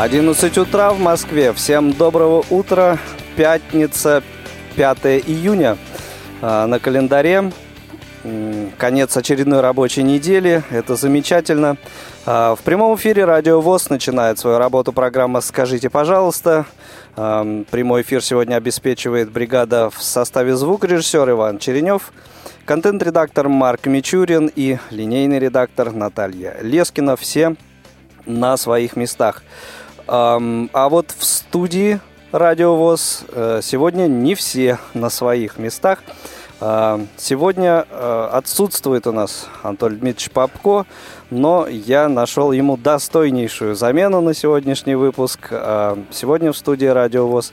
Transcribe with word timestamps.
11 0.00 0.56
утра 0.56 0.94
в 0.94 0.98
Москве. 0.98 1.52
Всем 1.52 1.92
доброго 1.92 2.42
утра. 2.48 2.96
Пятница, 3.36 4.22
5 4.74 4.98
июня. 5.26 5.76
А, 6.40 6.66
на 6.66 6.78
календаре 6.78 7.52
конец 8.78 9.14
очередной 9.14 9.60
рабочей 9.60 10.02
недели. 10.02 10.62
Это 10.70 10.96
замечательно. 10.96 11.76
А, 12.24 12.54
в 12.54 12.60
прямом 12.60 12.96
эфире 12.96 13.26
Радио 13.26 13.60
ВОЗ 13.60 13.90
начинает 13.90 14.38
свою 14.38 14.56
работу 14.56 14.94
программа 14.94 15.42
«Скажите, 15.42 15.90
пожалуйста». 15.90 16.64
А, 17.14 17.62
прямой 17.70 18.00
эфир 18.00 18.22
сегодня 18.24 18.54
обеспечивает 18.54 19.30
бригада 19.30 19.90
в 19.90 20.02
составе 20.02 20.56
звукорежиссер 20.56 21.28
Иван 21.28 21.58
Черенев, 21.58 22.14
контент-редактор 22.64 23.50
Марк 23.50 23.84
Мичурин 23.84 24.50
и 24.56 24.78
линейный 24.90 25.38
редактор 25.38 25.92
Наталья 25.92 26.56
Лескина. 26.62 27.16
Все 27.16 27.54
на 28.26 28.56
своих 28.56 28.96
местах. 28.96 29.42
А 30.12 30.88
вот 30.88 31.14
в 31.16 31.24
студии 31.24 32.00
Радиовоз 32.32 33.24
э, 33.28 33.60
сегодня 33.62 34.08
не 34.08 34.34
все 34.34 34.78
на 34.92 35.08
своих 35.08 35.56
местах. 35.56 36.00
А, 36.60 37.00
сегодня 37.16 37.86
э, 37.88 38.28
отсутствует 38.32 39.06
у 39.06 39.12
нас 39.12 39.48
Анатолий 39.62 39.96
Дмитриевич 39.96 40.32
Попко, 40.32 40.84
но 41.30 41.68
я 41.68 42.08
нашел 42.08 42.50
ему 42.50 42.76
достойнейшую 42.76 43.76
замену 43.76 44.20
на 44.20 44.34
сегодняшний 44.34 44.96
выпуск. 44.96 45.48
А, 45.52 45.96
сегодня 46.10 46.50
в 46.50 46.56
студии 46.56 46.86
Радиовоз 46.86 47.52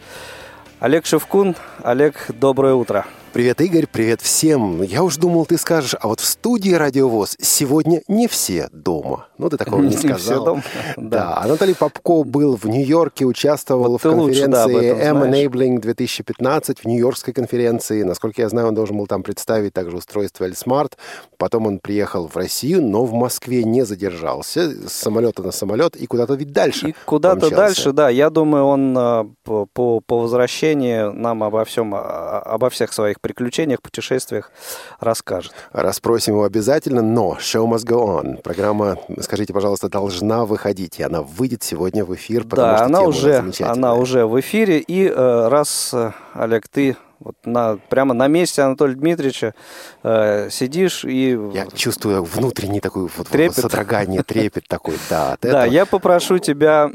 Олег 0.80 1.05
Шевкун. 1.05 1.55
Олег, 1.83 2.25
доброе 2.30 2.73
утро. 2.73 3.05
Привет, 3.33 3.59
Игорь, 3.61 3.86
привет 3.92 4.22
всем. 4.22 4.81
Я 4.81 5.03
уж 5.03 5.17
думал, 5.17 5.45
ты 5.45 5.58
скажешь, 5.58 5.95
а 6.00 6.08
вот 6.08 6.22
в 6.22 6.25
студии 6.25 6.72
Радиовоз 6.72 7.36
сегодня 7.39 8.02
не 8.08 8.28
все 8.28 8.70
дома. 8.72 9.28
Ну, 9.38 9.50
ты 9.50 9.58
такого 9.58 9.81
не, 9.81 9.92
сказал. 9.97 10.17
Все 10.17 10.44
дома. 10.44 10.64
Да. 10.95 11.36
да. 11.36 11.38
Анатолий 11.42 11.75
Попко 11.75 12.23
был 12.23 12.55
в 12.55 12.66
Нью-Йорке, 12.66 13.25
участвовал 13.25 13.92
вот 13.92 14.02
в 14.02 14.03
конференции 14.03 14.92
M-Enabling 14.92 15.80
2015, 15.80 16.80
в 16.80 16.86
Нью-Йоркской 16.86 17.33
конференции. 17.33 18.03
Насколько 18.03 18.42
я 18.42 18.50
знаю, 18.50 18.70
он 18.70 18.75
должен 18.75 18.98
был 18.98 19.08
там 19.08 19.23
представить 19.23 19.73
также 19.73 19.98
устройство 19.98 20.45
L-Smart. 20.45 20.94
Потом 21.38 21.67
он 21.67 21.80
приехал 21.80 22.28
в 22.28 22.36
Россию, 22.38 22.81
но 22.81 23.05
в 23.05 23.14
Москве 23.14 23.64
не 23.66 23.86
задержался. 23.86 24.88
С 24.88 24.94
самолета 24.94 25.44
на 25.44 25.52
самолет 25.52 25.95
и 25.95 26.08
куда-то 26.08 26.33
ведь 26.36 26.53
дальше 26.53 26.89
И 26.89 26.95
куда-то 27.05 27.50
дальше, 27.50 27.92
да. 27.92 28.09
Я 28.09 28.30
думаю, 28.30 28.64
он 28.64 29.36
по, 29.44 29.67
по, 29.72 30.00
по 30.00 30.20
возвращении 30.20 31.11
нам 31.14 31.44
обо 31.44 31.66
всем, 31.66 31.94
а, 31.94 32.39
обо 32.39 32.70
всех 32.70 32.94
своих 32.94 33.16
приключениях, 33.19 33.81
путешествиях 33.81 34.51
расскажет. 34.99 35.53
Расспросим 35.71 36.33
его 36.33 36.43
обязательно, 36.43 37.01
но 37.01 37.37
show 37.39 37.65
must 37.67 37.85
go 37.85 38.21
on. 38.21 38.41
Программа, 38.41 38.97
скажите, 39.21 39.53
пожалуйста, 39.53 39.89
должна 39.89 40.45
выходить, 40.45 40.99
и 40.99 41.03
она 41.03 41.21
выйдет 41.21 41.63
сегодня 41.63 42.05
в 42.05 42.13
эфир, 42.15 42.43
потому 42.43 42.67
да, 42.67 42.77
что 42.77 42.85
она 42.85 43.01
уже, 43.01 43.51
она 43.61 43.95
уже 43.95 44.25
в 44.25 44.39
эфире, 44.39 44.79
и 44.79 45.07
э, 45.07 45.47
раз, 45.47 45.91
э, 45.93 46.11
Олег, 46.33 46.67
ты 46.67 46.97
вот 47.19 47.35
на, 47.45 47.77
прямо 47.89 48.13
на 48.13 48.27
месте 48.27 48.61
Анатолия 48.61 48.95
Дмитриевича 48.95 49.53
э, 50.03 50.49
сидишь 50.49 51.03
и... 51.05 51.37
Я 51.53 51.67
чувствую 51.73 52.23
внутренний 52.23 52.80
такой 52.80 53.09
вот 53.15 53.27
трепет. 53.27 53.55
содрогание, 53.55 54.23
трепет 54.23 54.67
такой, 54.67 54.95
да. 55.09 55.33
От 55.33 55.42
да, 55.42 55.65
я 55.65 55.86
попрошу 55.86 56.39
тебя, 56.39 56.89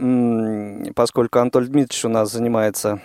поскольку 0.94 1.38
Анатолий 1.38 1.68
Дмитриевич 1.68 2.04
у 2.04 2.08
нас 2.08 2.30
занимается, 2.30 3.00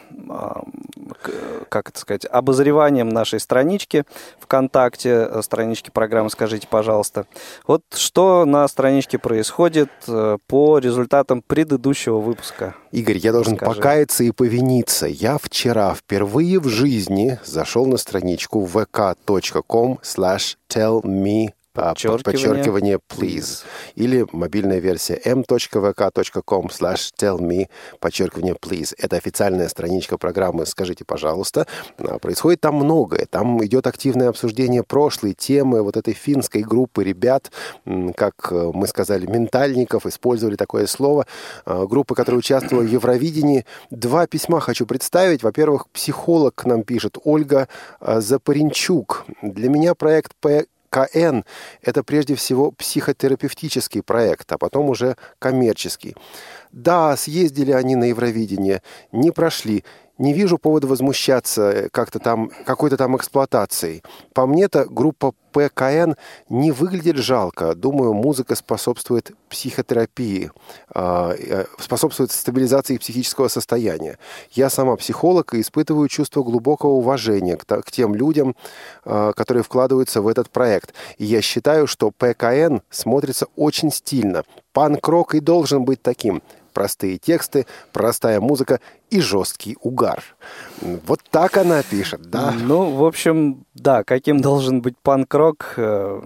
как 1.70 1.90
это 1.90 2.00
сказать, 2.00 2.26
обозреванием 2.26 3.10
нашей 3.10 3.40
странички 3.40 4.04
ВКонтакте, 4.40 5.28
э, 5.30 5.42
странички 5.42 5.90
программы 5.90 6.30
«Скажите, 6.30 6.68
пожалуйста». 6.68 7.26
Вот 7.66 7.84
что 7.96 8.46
на 8.46 8.68
страничке 8.68 9.18
происходит 9.18 9.90
э, 10.08 10.38
по 10.48 10.80
результатам 10.80 11.42
предыдущего 11.42 12.20
выпуска? 12.20 12.76
Игорь, 12.92 13.18
я 13.18 13.32
должен 13.32 13.56
Скажи. 13.56 13.76
покаяться 13.76 14.24
и 14.24 14.32
повиниться. 14.32 15.08
Я 15.08 15.38
вчера 15.38 15.94
впервые 15.94 16.60
в 16.60 16.68
жизни 16.68 17.40
зашел 17.46 17.86
на 17.86 17.98
страничку 17.98 18.66
vk.com 18.66 20.00
slash 20.04 20.56
tell 20.70 21.02
me 21.04 21.50
подчеркивание, 21.78 22.24
подчеркивание 22.24 23.00
please. 23.10 23.64
Или 23.96 24.26
мобильная 24.32 24.80
версия 24.80 25.20
m.vk.com 25.24 26.68
slash 26.68 27.12
tell 27.20 27.40
me 27.40 27.68
подчеркивание 28.00 28.56
please. 28.56 28.94
Это 28.98 29.16
официальная 29.16 29.68
страничка 29.70 30.18
программы 30.18 30.66
«Скажите, 30.66 31.06
пожалуйста». 31.06 31.68
А, 31.98 32.20
происходит 32.20 32.62
там 32.62 32.76
многое. 32.76 33.26
Там 33.26 33.64
идет 33.66 33.88
активное 33.88 34.30
обсуждение 34.30 34.84
прошлой 34.84 35.34
темы 35.34 35.82
вот 35.82 35.98
этой 35.98 36.14
финской 36.14 36.62
группы 36.62 37.04
ребят, 37.04 37.52
как 38.16 38.52
э, 38.52 38.72
мы 38.74 38.88
сказали, 38.88 39.26
ментальников, 39.26 40.06
использовали 40.06 40.56
такое 40.56 40.88
слово. 40.88 41.26
А, 41.66 41.86
группа, 41.86 42.16
которая 42.16 42.40
участвовала 42.40 42.84
в 42.84 42.88
Евровидении. 42.88 43.66
Два 43.92 44.28
письма 44.28 44.60
хочу 44.60 44.86
представить. 44.86 45.44
Во-первых, 45.44 45.88
психолог 45.90 46.56
к 46.56 46.66
нам 46.66 46.84
пишет 46.84 47.18
Ольга 47.24 47.68
а, 48.00 48.22
Запаренчук. 48.22 49.26
Для 49.42 49.70
меня 49.70 49.96
проект 49.96 50.34
КН– 51.06 51.44
это 51.82 52.04
прежде 52.04 52.36
всего 52.36 52.72
психотерапевтический 52.72 54.02
проект, 54.02 54.52
а 54.52 54.58
потом 54.58 54.90
уже 54.90 55.16
коммерческий. 55.40 56.16
Да, 56.72 57.16
съездили 57.18 57.72
они 57.72 57.96
на 57.96 58.06
Евровидение, 58.06 58.82
не 59.12 59.32
прошли, 59.32 59.84
не 60.18 60.34
вижу 60.34 60.58
повода 60.58 60.88
возмущаться 60.88 61.72
э, 61.72 61.90
как-то 61.90 62.20
там, 62.20 62.52
какой-то 62.66 62.98
там 62.98 63.16
эксплуатацией. 63.16 64.04
По 64.34 64.46
мне-то 64.48 64.86
группа 64.86 65.34
ПКН 65.52 66.14
не 66.50 66.72
выглядит 66.72 67.18
жалко. 67.18 67.74
Думаю, 67.74 68.14
музыка 68.14 68.56
способствует 68.56 69.32
психотерапии, 69.50 70.52
а, 70.94 71.34
э, 71.34 71.66
способствует 71.80 72.32
стабилизации 72.32 72.98
психического 72.98 73.48
состояния. 73.48 74.18
Я 74.52 74.70
сама 74.70 74.96
психолог 74.96 75.54
и 75.54 75.62
испытываю 75.62 76.08
чувство 76.10 76.44
глубокого 76.44 76.92
уважения 76.92 77.58
к 77.58 77.92
тем 77.92 78.14
людям, 78.14 78.56
а, 79.04 79.34
которые 79.34 79.64
вкладываются 79.64 80.22
в 80.22 80.28
этот 80.28 80.50
проект. 80.50 80.94
И 81.18 81.26
я 81.26 81.42
считаю, 81.42 81.88
что 81.88 82.12
ПКН 82.12 82.80
смотрится 82.90 83.48
очень 83.56 83.92
стильно. 83.92 84.44
Панк-рок 84.74 85.34
и 85.34 85.40
должен 85.40 85.86
быть 85.86 86.02
таким 86.04 86.44
простые 86.78 87.18
тексты, 87.18 87.66
простая 87.92 88.40
музыка 88.40 88.80
и 89.10 89.20
жесткий 89.20 89.78
угар. 89.82 90.24
Вот 90.80 91.22
так 91.32 91.58
она 91.58 91.82
пишет, 91.82 92.30
да? 92.30 92.54
Ну, 92.56 92.92
в 92.92 93.04
общем, 93.04 93.66
да, 93.74 94.04
каким 94.04 94.42
должен 94.42 94.84
быть 94.84 94.94
панк-рок, 95.02 95.74
э, 95.78 96.22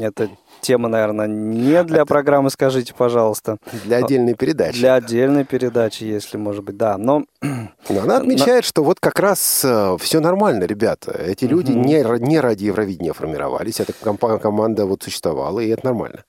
это 0.00 0.30
тема, 0.62 0.88
наверное, 0.88 1.26
не 1.26 1.84
для 1.84 1.96
это... 1.96 2.06
программы, 2.06 2.48
скажите, 2.48 2.94
пожалуйста. 2.94 3.58
Для 3.84 3.98
отдельной 3.98 4.32
передачи. 4.32 4.78
Для 4.78 4.94
отдельной 4.94 5.44
передачи, 5.44 6.04
если, 6.04 6.38
может 6.38 6.64
быть, 6.64 6.78
да. 6.78 6.96
Но, 6.96 7.26
Но 7.42 8.00
она 8.00 8.16
отмечает, 8.16 8.64
Но... 8.64 8.68
что 8.68 8.84
вот 8.84 8.98
как 8.98 9.18
раз 9.20 9.62
э, 9.62 9.96
все 10.00 10.20
нормально, 10.20 10.64
ребята. 10.64 11.12
Эти 11.12 11.44
люди 11.44 11.72
угу. 11.72 11.80
не, 11.80 12.02
не 12.26 12.40
ради 12.40 12.64
Евровидения 12.64 13.12
формировались, 13.12 13.78
эта 13.78 13.92
команда 13.92 14.86
вот 14.86 15.02
существовала, 15.02 15.60
и 15.60 15.68
это 15.68 15.84
нормально. 15.84 16.24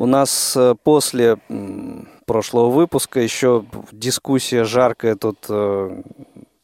У 0.00 0.06
нас 0.06 0.56
э, 0.56 0.74
после 0.82 1.36
прошлого 2.24 2.70
выпуска 2.70 3.20
еще 3.20 3.66
дискуссия 3.92 4.64
жаркая 4.64 5.14
тут 5.14 5.44
э, 5.50 6.02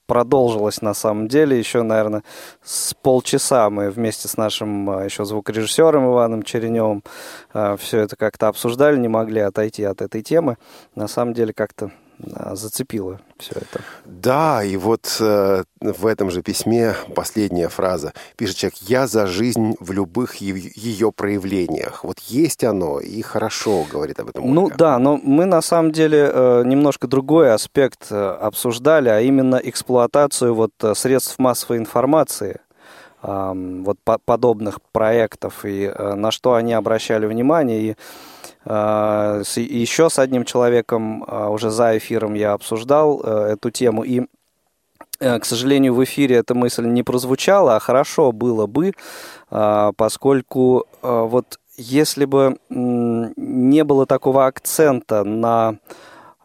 продолжилась 0.07 0.81
на 0.81 0.95
самом 0.95 1.29
деле. 1.29 1.59
Еще, 1.59 1.83
наверное, 1.83 2.23
с 2.65 2.95
полчаса 2.95 3.69
мы 3.69 3.91
вместе 3.91 4.27
с 4.27 4.39
нашим 4.39 4.89
э, 4.89 5.05
еще 5.05 5.27
звукорежиссером 5.27 6.07
Иваном 6.07 6.45
Череневым 6.45 7.03
все 7.53 7.99
это 7.99 8.17
как-то 8.17 8.49
обсуждали, 8.49 8.97
не 8.97 9.09
могли 9.09 9.43
отойти 9.43 9.85
от 9.85 10.01
этой 10.01 10.23
темы. 10.23 10.57
На 10.95 11.07
самом 11.07 11.35
деле 11.35 11.53
как-то 11.53 11.91
зацепило 12.19 13.21
все 13.39 13.53
это. 13.57 13.81
Да, 14.05 14.65
и 14.65 14.77
вот 14.77 15.17
э, 15.21 15.65
в 15.81 16.07
этом 16.07 16.31
же 16.31 16.43
письме 16.43 16.95
последняя 17.15 17.69
фраза. 17.69 18.13
Пишет 18.37 18.57
человек, 18.57 18.79
я 18.83 19.07
за 19.07 19.27
жизнь 19.27 19.77
в 19.81 19.93
любых 19.93 20.37
ее 20.37 21.13
проявлениях. 21.13 22.05
Вот 22.05 22.19
есть 22.21 22.65
оно, 22.65 23.01
и 23.01 23.21
хорошо, 23.23 23.85
говорит 23.91 24.19
об 24.21 24.31
этом 24.31 24.45
Ольга. 24.45 24.55
Ну 24.55 24.71
да, 24.77 24.99
но 24.99 25.19
мы 25.23 25.45
на 25.45 25.61
самом 25.63 25.93
деле 25.93 26.31
э, 26.33 26.63
немножко 26.65 27.07
другой 27.07 27.53
аспект 27.53 28.07
э, 28.11 28.17
обсуждали, 28.17 29.09
а 29.09 29.21
именно 29.21 29.57
эксплуатацию 29.57 30.55
вот 30.55 30.73
э, 30.83 30.95
средств 30.95 31.39
массовой 31.39 31.79
информации 31.79 32.61
вот 33.23 33.99
подобных 34.25 34.81
проектов 34.93 35.65
и 35.65 35.91
на 35.99 36.31
что 36.31 36.55
они 36.55 36.75
обращали 36.75 37.27
внимание. 37.27 37.81
И 37.81 37.97
еще 38.67 40.11
с 40.11 40.19
одним 40.19 40.45
человеком 40.45 41.23
уже 41.53 41.71
за 41.71 41.97
эфиром 41.97 42.35
я 42.35 42.53
обсуждал 42.53 43.21
эту 43.21 43.71
тему. 43.71 44.03
И 44.03 44.23
К 45.19 45.45
сожалению, 45.45 45.95
в 45.95 46.03
эфире 46.03 46.37
эта 46.37 46.55
мысль 46.55 46.85
не 46.87 47.03
прозвучала, 47.03 47.77
а 47.77 47.81
хорошо 47.81 48.33
было 48.33 48.67
бы, 48.67 48.93
поскольку 49.49 50.87
вот 51.03 51.59
если 51.77 52.25
бы 52.25 52.59
не 52.69 53.85
было 53.85 54.07
такого 54.07 54.47
акцента 54.47 55.25
на, 55.25 55.69
а, 55.69 55.77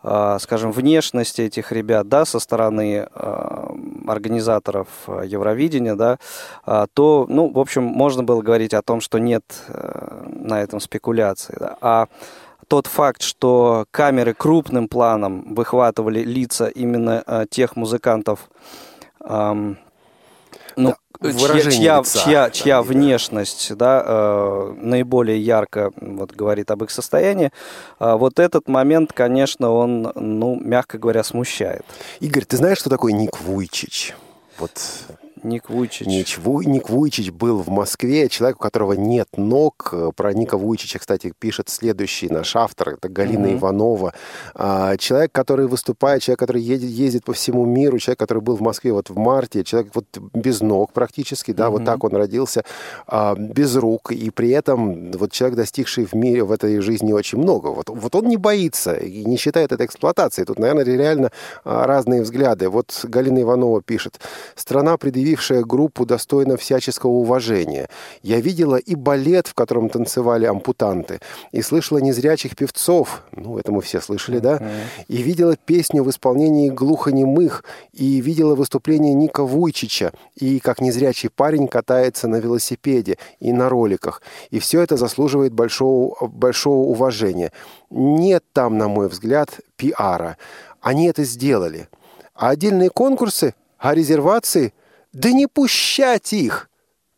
скажем, 0.04 0.72
внешности 0.72 1.42
этих 1.42 1.72
ребят, 1.72 2.08
да, 2.10 2.26
со 2.26 2.40
стороны 2.40 3.08
а, 3.14 3.72
организаторов 4.08 4.88
а, 5.08 5.22
Евровидения, 5.22 5.96
да, 5.96 6.18
то, 6.94 7.26
ну, 7.30 7.52
в 7.52 7.60
общем, 7.60 7.84
можно 7.84 8.24
было 8.24 8.42
говорить 8.42 8.74
о 8.74 8.82
том, 8.82 9.02
что 9.02 9.20
нет 9.20 9.44
на 10.26 10.62
этом 10.62 10.80
спекуляции. 10.80 11.56
Да. 11.60 11.78
А 11.82 12.08
тот 12.68 12.88
факт, 12.88 13.22
что 13.22 13.86
камеры 13.92 14.34
крупным 14.34 14.88
планом 14.88 15.54
выхватывали 15.54 16.24
лица 16.24 16.68
именно 16.68 17.46
тех 17.50 17.76
музыкантов, 17.76 18.50
ну, 20.76 20.90
да 20.90 20.96
выражение 21.22 21.72
чья, 21.72 22.00
лица. 22.00 22.20
Чья, 22.24 22.50
чья 22.50 22.78
да, 22.78 22.82
внешность 22.82 23.76
да, 23.76 24.04
э, 24.06 24.74
наиболее 24.78 25.40
ярко 25.40 25.92
вот, 26.00 26.32
говорит 26.32 26.72
об 26.72 26.84
их 26.84 26.92
состоянии, 26.92 27.52
э, 28.00 28.16
вот 28.16 28.40
этот 28.40 28.68
момент, 28.68 29.14
конечно, 29.14 29.72
он, 29.72 30.12
ну, 30.16 30.60
мягко 30.60 30.98
говоря, 30.98 31.24
смущает. 31.24 31.84
Игорь, 32.20 32.46
ты 32.46 32.58
знаешь, 32.58 32.80
что 32.80 32.90
такое 32.90 33.14
Ник 33.14 33.40
Вуйчич? 33.42 34.16
Вот 34.58 34.72
Ник 35.44 35.70
Вуйчич. 35.70 36.08
Ник, 36.08 36.28
Ву, 36.38 36.62
Ник 36.62 36.90
Вуйчич 36.90 37.32
был 37.32 37.62
в 37.62 37.70
Москве, 37.70 38.30
человек, 38.30 38.58
у 38.58 38.60
которого 38.60 38.94
нет 38.94 39.28
ног. 39.38 39.94
Про 40.16 40.34
Ника 40.34 40.58
Вуйчича, 40.58 41.00
кстати, 41.00 41.34
пишет 41.38 41.70
следующий 41.70 42.30
наш 42.30 42.56
автор, 42.56 42.90
это 42.90 43.10
Галина 43.10 43.48
mm-hmm. 43.48 43.58
Иванова. 43.58 44.14
А, 44.54 44.98
человек, 44.98 45.32
который 45.32 45.68
выступает, 45.68 46.22
человек, 46.22 46.40
который 46.40 46.62
едет, 46.62 46.90
ездит 46.90 47.24
по 47.24 47.34
всему 47.34 47.66
миру, 47.66 47.98
человек, 47.98 48.20
который 48.20 48.42
был 48.42 48.56
в 48.56 48.62
Москве 48.62 48.94
вот 48.94 49.10
в 49.10 49.18
марте, 49.18 49.64
человек 49.64 49.92
вот 49.96 50.06
без 50.34 50.62
ног 50.62 50.94
практически, 50.94 51.52
да, 51.52 51.66
mm-hmm. 51.66 51.72
вот 51.72 51.86
так 51.86 52.04
он 52.04 52.16
родился, 52.16 52.64
а, 53.08 53.36
без 53.36 53.76
рук, 53.76 54.12
и 54.12 54.30
при 54.30 54.50
этом 54.50 55.12
вот 55.12 55.32
человек, 55.32 55.58
достигший 55.58 56.06
в 56.06 56.14
мире, 56.14 56.44
в 56.44 56.52
этой 56.52 56.80
жизни 56.82 57.14
очень 57.14 57.40
много. 57.40 57.68
Вот, 57.68 57.90
вот 57.90 58.16
он 58.16 58.28
не 58.28 58.38
боится 58.38 58.96
и 58.96 59.26
не 59.26 59.38
считает 59.38 59.72
это 59.72 59.86
эксплуатацией. 59.86 60.46
Тут, 60.46 60.60
наверное, 60.60 60.84
реально 60.84 61.32
а, 61.64 61.88
разные 61.88 62.22
взгляды. 62.22 62.70
Вот 62.70 63.00
Галина 63.04 63.42
Иванова 63.42 63.82
пишет. 63.82 64.20
Страна 64.56 64.98
предъявила 64.98 65.31
проявившая 65.32 65.64
группу 65.64 66.06
достойно 66.06 66.58
всяческого 66.58 67.12
уважения. 67.12 67.88
Я 68.22 68.42
видела 68.42 68.76
и 68.76 68.96
балет, 68.96 69.48
в 69.48 69.54
котором 69.54 69.90
танцевали 69.90 70.46
ампутанты, 70.46 71.20
и 71.54 71.62
слышала 71.62 72.00
незрячих 72.00 72.56
певцов, 72.56 73.24
ну, 73.32 73.58
это 73.58 73.72
мы 73.72 73.82
все 73.82 74.02
слышали, 74.02 74.40
да, 74.40 74.62
и 75.08 75.22
видела 75.24 75.56
песню 75.56 76.04
в 76.04 76.10
исполнении 76.10 76.70
глухонемых, 76.70 77.64
и 77.94 78.20
видела 78.22 78.56
выступление 78.56 79.14
Ника 79.14 79.44
Вуйчича, 79.44 80.12
и 80.36 80.60
как 80.60 80.82
незрячий 80.82 81.30
парень 81.30 81.68
катается 81.68 82.28
на 82.28 82.38
велосипеде 82.38 83.18
и 83.40 83.54
на 83.54 83.70
роликах. 83.70 84.22
И 84.50 84.60
все 84.60 84.82
это 84.82 84.98
заслуживает 84.98 85.54
большого, 85.54 86.28
большого 86.28 86.90
уважения. 86.90 87.52
Нет 87.90 88.44
там, 88.54 88.78
на 88.78 88.90
мой 88.90 89.08
взгляд, 89.08 89.62
пиара. 89.78 90.36
Они 90.82 91.08
это 91.08 91.24
сделали. 91.24 91.88
А 92.36 92.50
отдельные 92.50 92.90
конкурсы, 92.90 93.54
а 93.78 93.96
резервации 93.96 94.74
да 95.14 95.32
не 95.32 95.48
пущать 95.48 96.34
их! 96.34 96.70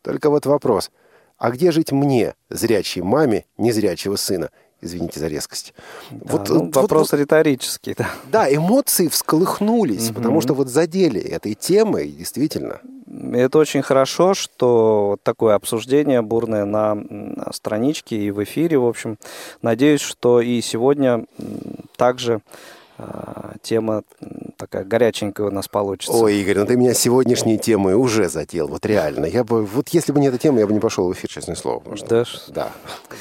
Только 0.02 0.30
вот 0.30 0.46
вопрос. 0.46 0.92
А 1.38 1.52
где 1.52 1.72
жить 1.72 1.92
мне, 1.92 2.36
зрячей 2.50 3.02
маме, 3.02 3.46
незрячего 3.58 4.16
сына? 4.16 4.50
Извините 4.82 5.20
за 5.20 5.28
резкость. 5.28 5.74
Да, 6.12 6.18
вот, 6.32 6.50
ну, 6.50 6.66
вот, 6.66 6.76
вопрос 6.76 7.12
вот, 7.14 7.22
риторический. 7.22 7.96
Да. 7.98 8.10
да, 8.30 8.54
эмоции 8.54 9.08
всколыхнулись, 9.08 10.08
угу. 10.08 10.16
потому 10.16 10.42
что 10.42 10.54
вот 10.54 10.68
задели 10.68 11.22
этой 11.22 11.54
темой, 11.54 12.10
действительно. 12.10 12.82
Это 13.34 13.60
очень 13.60 13.82
хорошо, 13.82 14.34
что 14.34 15.18
такое 15.24 15.56
обсуждение 15.56 16.22
бурное 16.22 16.66
на 16.66 16.98
страничке 17.52 18.18
и 18.18 18.32
в 18.32 18.44
эфире. 18.44 18.78
В 18.78 18.86
общем, 18.86 19.18
надеюсь, 19.62 20.02
что 20.02 20.42
и 20.42 20.60
сегодня 20.62 21.26
также 21.96 22.42
а, 22.98 23.54
тема 23.62 24.04
такая 24.64 24.86
горяченькая 24.86 25.48
у 25.48 25.52
нас 25.52 25.68
получится. 25.68 26.16
Ой, 26.16 26.38
Игорь, 26.38 26.60
ну 26.60 26.66
ты 26.66 26.76
меня 26.76 26.94
сегодняшней 26.94 27.58
темой 27.58 27.96
уже 27.96 28.30
задел, 28.30 28.68
вот 28.68 28.86
реально. 28.86 29.26
Я 29.26 29.44
бы, 29.44 29.66
вот 29.66 29.90
если 29.90 30.12
бы 30.12 30.20
не 30.20 30.28
эта 30.28 30.38
тема, 30.38 30.60
я 30.60 30.68
бы 30.68 30.74
не 30.74 30.80
пошел 30.80 31.08
в 31.08 31.14
эфир, 31.14 31.30
честное 31.30 31.56
слово. 31.56 31.84
Да? 32.08 32.26
Да, 32.50 32.72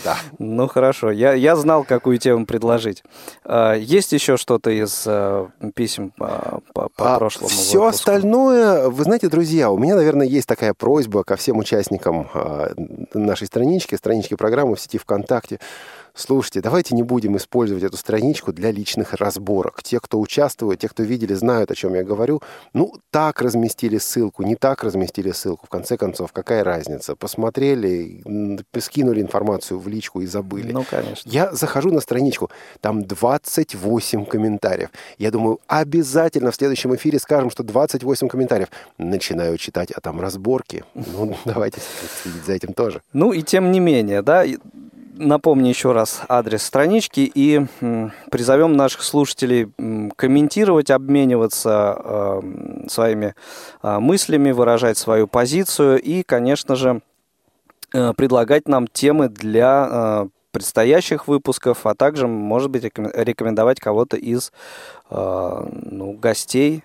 да. 0.05 0.19
Ну 0.39 0.69
хорошо, 0.69 1.11
я, 1.11 1.33
я 1.33 1.57
знал, 1.57 1.85
какую 1.85 2.19
тему 2.19 2.47
предложить. 2.47 3.03
А, 3.45 3.75
есть 3.75 4.13
еще 4.13 4.37
что-то 4.37 4.71
из 4.71 5.05
а, 5.07 5.49
писем 5.75 6.11
по, 6.11 6.61
по, 6.73 6.89
по 6.89 7.15
а 7.15 7.19
прошлому 7.19 7.49
Все 7.49 7.81
выпуску? 7.81 7.87
остальное, 7.87 8.89
вы 8.89 9.05
знаете, 9.05 9.29
друзья, 9.29 9.71
у 9.71 9.79
меня, 9.79 9.97
наверное, 9.97 10.27
есть 10.27 10.47
такая 10.47 10.75
просьба 10.75 11.25
ко 11.25 11.37
всем 11.37 11.59
участникам 11.59 12.29
нашей 13.15 13.47
странички, 13.47 13.95
странички 13.95 14.35
программы 14.35 14.77
в 14.77 14.81
сети 14.81 14.99
ВКонтакте 14.99 15.59
слушайте, 16.15 16.61
давайте 16.61 16.95
не 16.95 17.03
будем 17.03 17.37
использовать 17.37 17.85
эту 17.85 17.97
страничку 17.97 18.53
для 18.53 18.71
личных 18.71 19.15
разборок. 19.15 19.83
Те, 19.83 20.01
кто 20.01 20.21
участвует, 20.21 20.81
те, 20.81 20.89
кто 20.89 21.03
видели, 21.03 21.35
знают, 21.35 21.71
о 21.71 21.75
чем 21.75 21.95
я 21.95 22.05
говорю. 22.05 22.43
Ну, 22.73 22.95
так 23.11 23.41
разместили 23.41 23.99
ссылку, 23.99 24.43
не 24.43 24.57
так 24.57 24.83
разместили 24.85 25.33
ссылку. 25.33 25.67
В 25.67 25.69
конце 25.69 25.97
концов, 25.97 26.33
какая 26.33 26.65
разница? 26.65 27.17
Посмотрели, 27.17 28.23
скинули 28.79 29.21
информацию 29.21 29.79
в 29.79 29.89
личку 29.89 30.21
и 30.21 30.27
забыли. 30.27 30.73
Ну, 30.73 30.85
конечно. 30.89 31.29
Я 31.29 31.53
захожу 31.53 31.91
на 31.91 32.01
страничку, 32.01 32.51
там 32.81 33.03
28 33.05 34.27
комментариев. 34.27 34.91
Я 35.19 35.31
думаю, 35.31 35.61
обязательно 35.67 36.51
в 36.51 36.57
следующем 36.57 36.95
эфире 36.95 37.19
скажем, 37.19 37.51
что 37.51 37.63
28 37.63 38.29
комментариев. 38.29 38.69
Начинаю 38.99 39.59
читать, 39.59 39.91
а 39.91 40.01
там 40.01 40.21
разборки. 40.21 40.85
Ну, 40.95 41.37
давайте 41.45 41.81
следить 42.23 42.45
за 42.45 42.53
этим 42.53 42.73
тоже. 42.73 43.03
Ну, 43.13 43.33
и 43.33 43.43
тем 43.43 43.73
не 43.73 43.81
менее, 43.81 44.23
да, 44.23 44.45
напомню 45.13 45.69
еще 45.69 45.93
раз 45.93 46.23
адрес 46.29 46.63
странички 46.63 47.31
и 47.33 47.67
призовем 48.31 48.77
наших 48.77 49.03
слушателей 49.03 49.71
комментировать, 50.17 50.91
обмениваться 50.91 51.97
э, 51.99 52.87
своими 52.89 53.35
э, 53.83 53.99
мыслями, 53.99 54.51
выражать 54.51 54.99
свою 54.99 55.27
позицию 55.27 56.01
и, 56.01 56.23
конечно 56.23 56.77
же, 56.77 57.03
э, 57.95 58.13
предлагать 58.17 58.69
нам 58.69 58.87
темы 58.87 59.29
для 59.29 60.27
предстоящих 60.51 61.29
выпусков, 61.29 61.87
а 61.87 61.95
также, 61.95 62.27
может 62.27 62.71
быть, 62.71 62.85
рекомендовать 62.85 63.81
кого-то 63.81 64.19
из 64.19 64.53
ну, 65.09 66.13
гостей 66.21 66.85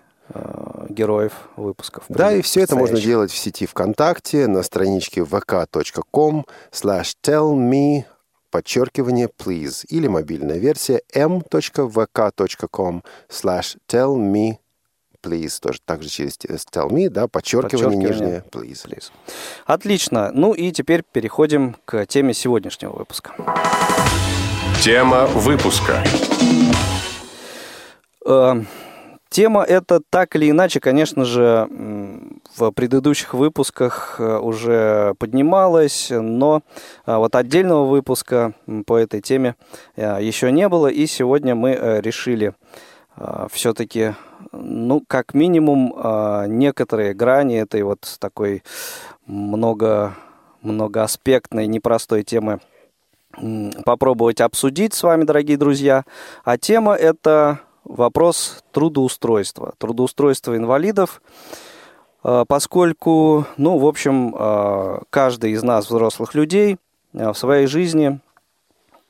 героев 0.88 1.34
выпусков. 1.58 2.06
Да, 2.08 2.32
и 2.32 2.42
все 2.42 2.62
это 2.62 2.78
можно 2.78 2.98
делать 2.98 3.30
в 3.30 3.38
сети 3.38 3.66
ВКонтакте, 3.66 4.48
на 4.48 4.64
страничке 4.64 5.22
vk.com 5.22 6.46
slash 6.72 7.16
tell 7.22 7.54
me 7.56 8.06
подчеркивание 8.52 9.28
please 9.28 9.86
или 9.88 10.08
мобильная 10.08 10.58
версия 10.58 11.02
m.vk.com 11.14 13.04
slash 13.30 13.78
tell 13.88 14.16
me 14.16 14.58
please, 15.22 15.60
тоже 15.62 15.80
также 15.84 16.10
через 16.10 16.38
tell 16.38 16.90
me, 16.90 17.10
да, 17.10 17.28
подчеркивание, 17.28 18.00
подчеркивание 18.00 18.10
нижнее 18.10 18.44
please. 18.52 18.86
please. 18.86 19.12
Отлично. 19.66 20.32
Ну 20.34 20.54
и 20.54 20.72
теперь 20.72 21.04
переходим 21.04 21.76
к 21.86 22.06
теме 22.06 22.34
сегодняшнего 22.34 22.94
выпуска. 22.94 23.34
Тема 24.82 25.26
выпуска. 25.28 26.04
Э, 28.26 28.62
Тема 29.30 29.64
эта 29.64 30.02
так 30.10 30.36
или 30.36 30.50
иначе, 30.50 30.80
конечно 30.80 31.26
же, 31.26 31.68
в 32.56 32.72
предыдущих 32.72 33.34
выпусках 33.34 34.16
э, 34.20 34.38
уже 34.38 35.14
поднималась, 35.20 36.08
но 36.10 36.64
э, 37.06 37.16
вот 37.16 37.36
отдельного 37.36 37.86
выпуска 37.86 38.54
по 38.86 38.98
этой 38.98 39.22
теме 39.22 39.56
э, 39.96 40.20
еще 40.22 40.52
не 40.52 40.68
было, 40.70 40.88
и 40.88 41.06
сегодня 41.06 41.56
мы 41.56 42.00
решили 42.02 42.54
все-таки, 43.52 44.14
ну, 44.52 45.04
как 45.08 45.34
минимум, 45.34 45.92
некоторые 46.50 47.16
грани 47.16 47.56
этой 47.56 47.82
вот 47.82 48.18
такой 48.20 48.62
много, 49.26 50.14
многоаспектной, 50.62 51.66
непростой 51.66 52.22
темы 52.22 52.60
попробовать 53.86 54.40
обсудить 54.40 54.94
с 54.94 55.02
вами, 55.02 55.24
дорогие 55.24 55.58
друзья. 55.58 56.06
А 56.44 56.60
тема 56.60 56.94
это 56.94 57.62
вопрос 57.88 58.64
трудоустройства, 58.72 59.74
трудоустройства 59.78 60.56
инвалидов, 60.56 61.22
э, 62.24 62.46
поскольку, 62.48 63.46
ну, 63.58 63.78
в 63.78 63.88
общем, 63.88 64.36
э, 64.38 65.00
каждый 65.10 65.52
из 65.52 65.64
нас, 65.64 65.86
взрослых 65.86 66.36
людей, 66.36 66.78
э, 67.14 67.32
в 67.32 67.38
своей 67.38 67.68
жизни, 67.68 68.20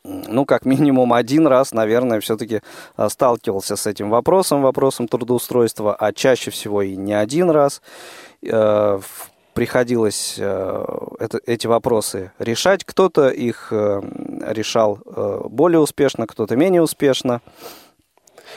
ну, 0.03 0.46
как 0.46 0.65
минимум 0.65 1.12
один 1.12 1.48
раз, 1.48 1.74
наверное, 1.74 2.22
все-таки 2.22 2.62
сталкивался 3.10 3.75
с 3.75 3.86
этим 3.88 4.10
вопросом, 4.10 4.62
вопросом 4.62 5.10
трудоустройства, 5.10 5.93
а 5.96 6.13
чаще 6.13 6.50
всего 6.50 6.81
и 6.81 6.96
не 6.96 7.12
один 7.12 7.50
раз. 7.50 7.81
Приходилось 9.53 10.38
это, 10.38 11.41
эти 11.46 11.67
вопросы 11.67 12.31
решать. 12.39 12.86
Кто-то 12.86 13.27
их 13.27 13.74
решал 13.74 15.00
более 15.50 15.81
успешно, 15.81 16.25
кто-то 16.25 16.55
менее 16.55 16.81
успешно. 16.81 17.41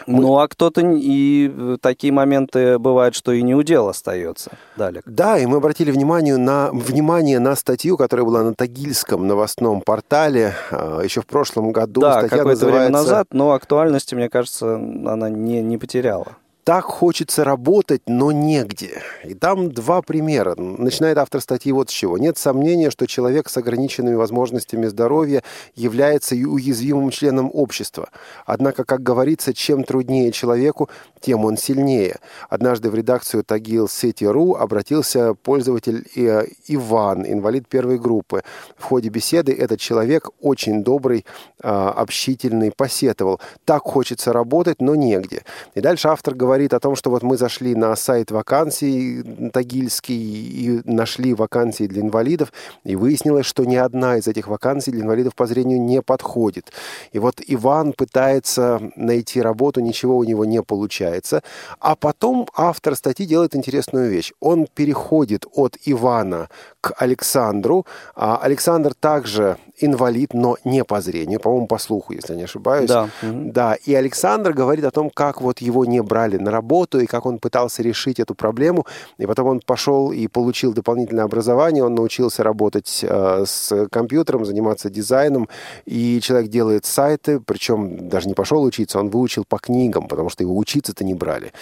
Ну, 0.07 0.38
а 0.38 0.49
кто-то 0.49 0.80
и 0.80 1.50
э, 1.54 1.76
такие 1.80 2.12
моменты 2.12 2.78
бывают, 2.78 3.14
что 3.14 3.33
и 3.33 3.42
не 3.42 3.54
удел 3.54 3.88
остается. 3.88 4.52
Далее. 4.76 5.02
Да, 5.07 5.38
и 5.38 5.47
мы 5.47 5.59
обратили 5.59 5.90
внимание 5.90 6.37
на, 6.37 6.71
внимание 6.73 7.38
на 7.38 7.57
статью, 7.57 7.97
которая 7.97 8.25
была 8.25 8.42
на 8.42 8.54
Тагильском 8.54 9.26
новостном 9.26 9.80
портале 9.80 10.54
а, 10.71 11.00
еще 11.02 11.21
в 11.21 11.26
прошлом 11.26 11.73
году. 11.73 12.00
Да, 12.00 12.23
какое-то 12.23 12.45
называется... 12.45 12.66
время 12.66 12.90
назад, 12.90 13.26
но 13.33 13.52
актуальности, 13.52 14.14
мне 14.14 14.28
кажется, 14.28 14.75
она 14.75 15.28
не, 15.28 15.62
не 15.62 15.78
потеряла 15.78 16.37
так 16.71 16.85
хочется 16.85 17.43
работать, 17.43 18.03
но 18.07 18.31
негде. 18.31 19.03
И 19.25 19.35
там 19.35 19.73
два 19.73 20.03
примера. 20.03 20.55
Начинает 20.55 21.19
автор 21.19 21.41
статьи 21.41 21.73
вот 21.73 21.91
с 21.91 21.93
чего. 21.93 22.17
Нет 22.17 22.39
сомнения, 22.39 22.93
что 22.93 23.09
человек 23.09 23.49
с 23.49 23.57
ограниченными 23.57 24.15
возможностями 24.15 24.87
здоровья 24.87 25.43
является 25.75 26.37
и 26.37 26.45
уязвимым 26.45 27.11
членом 27.11 27.50
общества. 27.53 28.11
Однако, 28.47 28.85
как 28.85 29.03
говорится, 29.03 29.53
чем 29.53 29.83
труднее 29.83 30.31
человеку, 30.31 30.89
тем 31.19 31.45
он 31.45 31.57
сильнее. 31.57 32.21
Однажды 32.49 32.89
в 32.89 32.95
редакцию 32.95 33.43
Тагил 33.43 33.89
Сети.ру 33.89 34.55
обратился 34.55 35.35
пользователь 35.35 36.07
э, 36.15 36.45
Иван, 36.69 37.27
инвалид 37.27 37.67
первой 37.67 37.99
группы. 37.99 38.43
В 38.79 38.85
ходе 38.85 39.09
беседы 39.09 39.53
этот 39.53 39.81
человек, 39.81 40.29
очень 40.41 40.85
добрый, 40.85 41.27
э, 41.65 41.69
общительный, 41.69 42.71
посетовал. 42.71 43.41
Так 43.65 43.83
хочется 43.83 44.33
работать, 44.33 44.81
но 44.81 44.95
негде. 44.95 45.43
И 45.75 45.81
дальше 45.81 46.07
автор 46.07 46.37
говорит, 46.37 46.60
говорит 46.61 46.75
о 46.75 46.81
том, 46.81 46.95
что 46.95 47.11
вот 47.11 47.23
мы 47.23 47.38
зашли 47.38 47.75
на 47.75 47.97
сайт 47.97 48.31
вакансий 48.31 49.23
Тагильский 49.50 50.14
и 50.14 50.83
нашли 50.85 51.33
вакансии 51.33 51.87
для 51.87 52.02
инвалидов, 52.02 52.52
и 52.85 52.97
выяснилось, 52.97 53.47
что 53.47 53.64
ни 53.64 53.76
одна 53.76 54.19
из 54.19 54.29
этих 54.29 54.47
вакансий 54.49 54.90
для 54.90 55.00
инвалидов 55.00 55.35
по 55.35 55.47
зрению 55.47 55.81
не 55.81 56.02
подходит. 56.02 56.71
И 57.12 57.19
вот 57.19 57.40
Иван 57.47 57.95
пытается 57.95 58.79
найти 58.95 59.40
работу, 59.40 59.81
ничего 59.81 60.19
у 60.19 60.25
него 60.25 60.45
не 60.45 60.62
получается. 60.62 61.43
А 61.81 61.97
потом 61.97 62.47
автор 62.55 62.95
статьи 62.95 63.26
делает 63.26 63.57
интересную 63.57 64.11
вещь. 64.11 64.33
Он 64.40 64.67
переходит 64.67 65.47
от 65.55 65.79
Ивана 65.87 66.49
к 66.81 66.95
Александру. 66.99 67.87
А 68.14 68.37
Александр 68.37 68.93
также 68.95 69.57
инвалид, 69.79 70.35
но 70.35 70.57
не 70.64 70.85
по 70.85 71.00
зрению, 71.00 71.40
по-моему, 71.40 71.67
по 71.67 71.79
слуху, 71.79 72.12
если 72.12 72.37
не 72.37 72.45
ошибаюсь. 72.45 72.88
Да. 72.88 73.09
Да, 73.23 73.76
и 73.87 73.95
Александр 73.95 74.52
говорит 74.52 74.85
о 74.85 74.90
том, 74.90 75.11
как 75.11 75.40
вот 75.40 75.61
его 75.61 75.85
не 75.85 76.02
брали 76.02 76.37
на 76.41 76.51
работу, 76.51 77.01
и 77.01 77.07
как 77.07 77.27
он 77.27 77.39
пытался 77.39 77.83
решить 77.83 78.21
эту 78.21 78.35
проблему, 78.35 78.87
и 79.19 79.27
потом 79.27 79.49
он 79.49 79.61
пошел 79.61 80.13
и 80.13 80.27
получил 80.29 80.73
дополнительное 80.73 81.25
образование, 81.25 81.85
он 81.85 81.95
научился 81.95 82.43
работать 82.43 83.01
э, 83.03 83.45
с 83.47 83.89
компьютером, 83.89 84.45
заниматься 84.45 84.91
дизайном, 84.91 85.49
и 85.87 86.21
человек 86.21 86.51
делает 86.51 86.85
сайты, 86.85 87.41
причем 87.41 88.09
даже 88.09 88.29
не 88.29 88.35
пошел 88.35 88.63
учиться, 88.63 88.99
он 88.99 89.11
выучил 89.11 89.45
по 89.45 89.59
книгам, 89.59 90.09
потому 90.09 90.31
что 90.31 90.43
его 90.43 90.57
учиться-то 90.57 91.05
не 91.05 91.15
брали. 91.15 91.53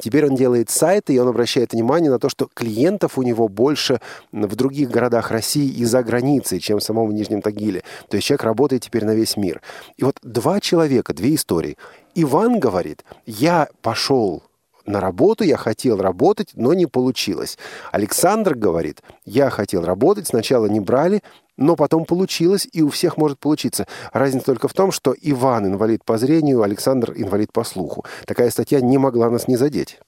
Теперь 0.00 0.26
он 0.26 0.36
делает 0.36 0.70
сайты, 0.70 1.14
и 1.14 1.18
он 1.18 1.28
обращает 1.28 1.72
внимание 1.72 2.10
на 2.10 2.18
то, 2.18 2.28
что 2.28 2.48
клиентов 2.52 3.18
у 3.18 3.22
него 3.22 3.48
больше 3.48 4.00
в 4.32 4.54
других 4.56 4.90
городах 4.90 5.30
России 5.30 5.68
и 5.68 5.84
за 5.84 6.02
границей, 6.02 6.60
чем 6.60 6.78
в 6.78 6.82
самом 6.82 7.14
Нижнем 7.14 7.42
Тагиле. 7.42 7.82
То 8.08 8.16
есть 8.16 8.26
человек 8.26 8.44
работает 8.44 8.82
теперь 8.82 9.04
на 9.04 9.14
весь 9.14 9.36
мир. 9.36 9.60
И 9.96 10.04
вот 10.04 10.18
два 10.22 10.60
человека, 10.60 11.14
две 11.14 11.34
истории. 11.34 11.76
Иван 12.18 12.58
говорит, 12.58 13.04
я 13.26 13.68
пошел 13.82 14.42
на 14.86 15.00
работу, 15.00 15.44
я 15.44 15.58
хотел 15.58 15.98
работать, 15.98 16.52
но 16.54 16.72
не 16.72 16.86
получилось. 16.86 17.58
Александр 17.92 18.54
говорит, 18.54 19.02
я 19.26 19.50
хотел 19.50 19.84
работать, 19.84 20.26
сначала 20.26 20.64
не 20.64 20.80
брали, 20.80 21.22
но 21.58 21.76
потом 21.76 22.06
получилось, 22.06 22.66
и 22.72 22.80
у 22.80 22.88
всех 22.88 23.18
может 23.18 23.38
получиться. 23.38 23.86
Разница 24.14 24.46
только 24.46 24.66
в 24.66 24.72
том, 24.72 24.92
что 24.92 25.14
Иван 25.20 25.66
инвалид 25.66 26.04
по 26.06 26.16
зрению, 26.16 26.62
Александр 26.62 27.12
инвалид 27.14 27.52
по 27.52 27.64
слуху. 27.64 28.06
Такая 28.24 28.48
статья 28.48 28.80
не 28.80 28.96
могла 28.96 29.28
нас 29.28 29.46
не 29.46 29.56
задеть. 29.56 30.00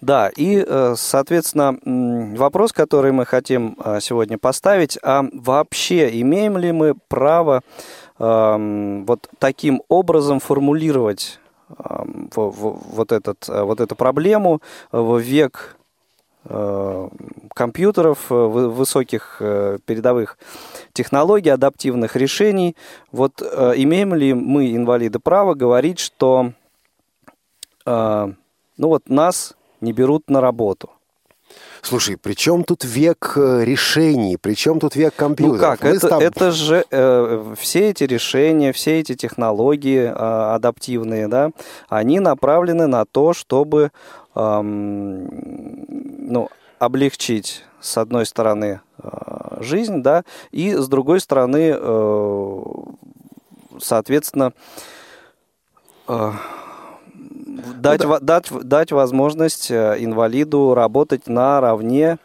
Да, 0.00 0.30
и, 0.36 0.64
э, 0.64 0.94
соответственно, 0.96 1.76
вопрос, 2.36 2.72
который 2.72 3.10
мы 3.10 3.26
хотим 3.26 3.76
э, 3.84 3.98
сегодня 4.00 4.38
поставить, 4.38 4.96
а 5.02 5.24
вообще 5.32 6.20
имеем 6.20 6.56
ли 6.56 6.70
мы 6.70 6.94
право 7.08 7.62
эм, 8.18 9.04
вот 9.04 9.28
таким 9.38 9.82
образом 9.88 10.40
формулировать 10.40 11.40
вот, 11.76 13.12
этот, 13.12 13.48
э, 13.48 13.62
вот 13.62 13.80
эту 13.80 13.96
проблему 13.96 14.60
в 14.92 15.18
век 15.18 15.76
компьютеров, 17.54 18.30
высоких 18.30 19.36
передовых 19.84 20.38
технологий, 20.94 21.50
адаптивных 21.50 22.16
решений. 22.16 22.74
Вот 23.12 23.42
имеем 23.42 24.14
ли 24.14 24.32
мы, 24.32 24.74
инвалиды, 24.74 25.18
право 25.18 25.52
говорить, 25.54 25.98
что 25.98 26.52
ну 27.84 28.34
вот 28.78 29.10
нас 29.10 29.56
не 29.82 29.92
берут 29.92 30.30
на 30.30 30.40
работу. 30.40 30.90
Слушай, 31.82 32.16
при 32.16 32.34
чем 32.34 32.64
тут 32.64 32.84
век 32.84 33.34
э, 33.36 33.64
решений, 33.64 34.36
при 34.36 34.54
чем 34.54 34.80
тут 34.80 34.96
век 34.96 35.14
компьютеров? 35.14 35.60
Ну 35.60 35.62
как, 35.62 35.84
это, 35.84 36.08
там... 36.08 36.20
это 36.20 36.50
же 36.50 36.84
э, 36.90 37.54
все 37.56 37.90
эти 37.90 38.04
решения, 38.04 38.72
все 38.72 39.00
эти 39.00 39.14
технологии 39.14 40.02
э, 40.02 40.12
адаптивные, 40.12 41.28
да, 41.28 41.50
они 41.88 42.20
направлены 42.20 42.86
на 42.86 43.04
то, 43.04 43.32
чтобы 43.32 43.90
э, 44.34 44.60
ну, 44.60 46.48
облегчить, 46.78 47.64
с 47.80 47.96
одной 47.96 48.26
стороны, 48.26 48.80
э, 49.02 49.58
жизнь, 49.60 50.02
да, 50.02 50.24
и 50.50 50.74
с 50.74 50.88
другой 50.88 51.20
стороны, 51.20 51.74
э, 51.74 52.62
соответственно, 53.80 54.52
э, 56.08 56.32
дать, 57.76 58.02
ну, 58.04 58.10
да. 58.10 58.40
дать, 58.40 58.50
дать 58.62 58.92
возможность 58.92 59.70
э, 59.70 59.96
инвалиду 59.98 60.74
работать 60.74 61.26
наравне 61.26 62.18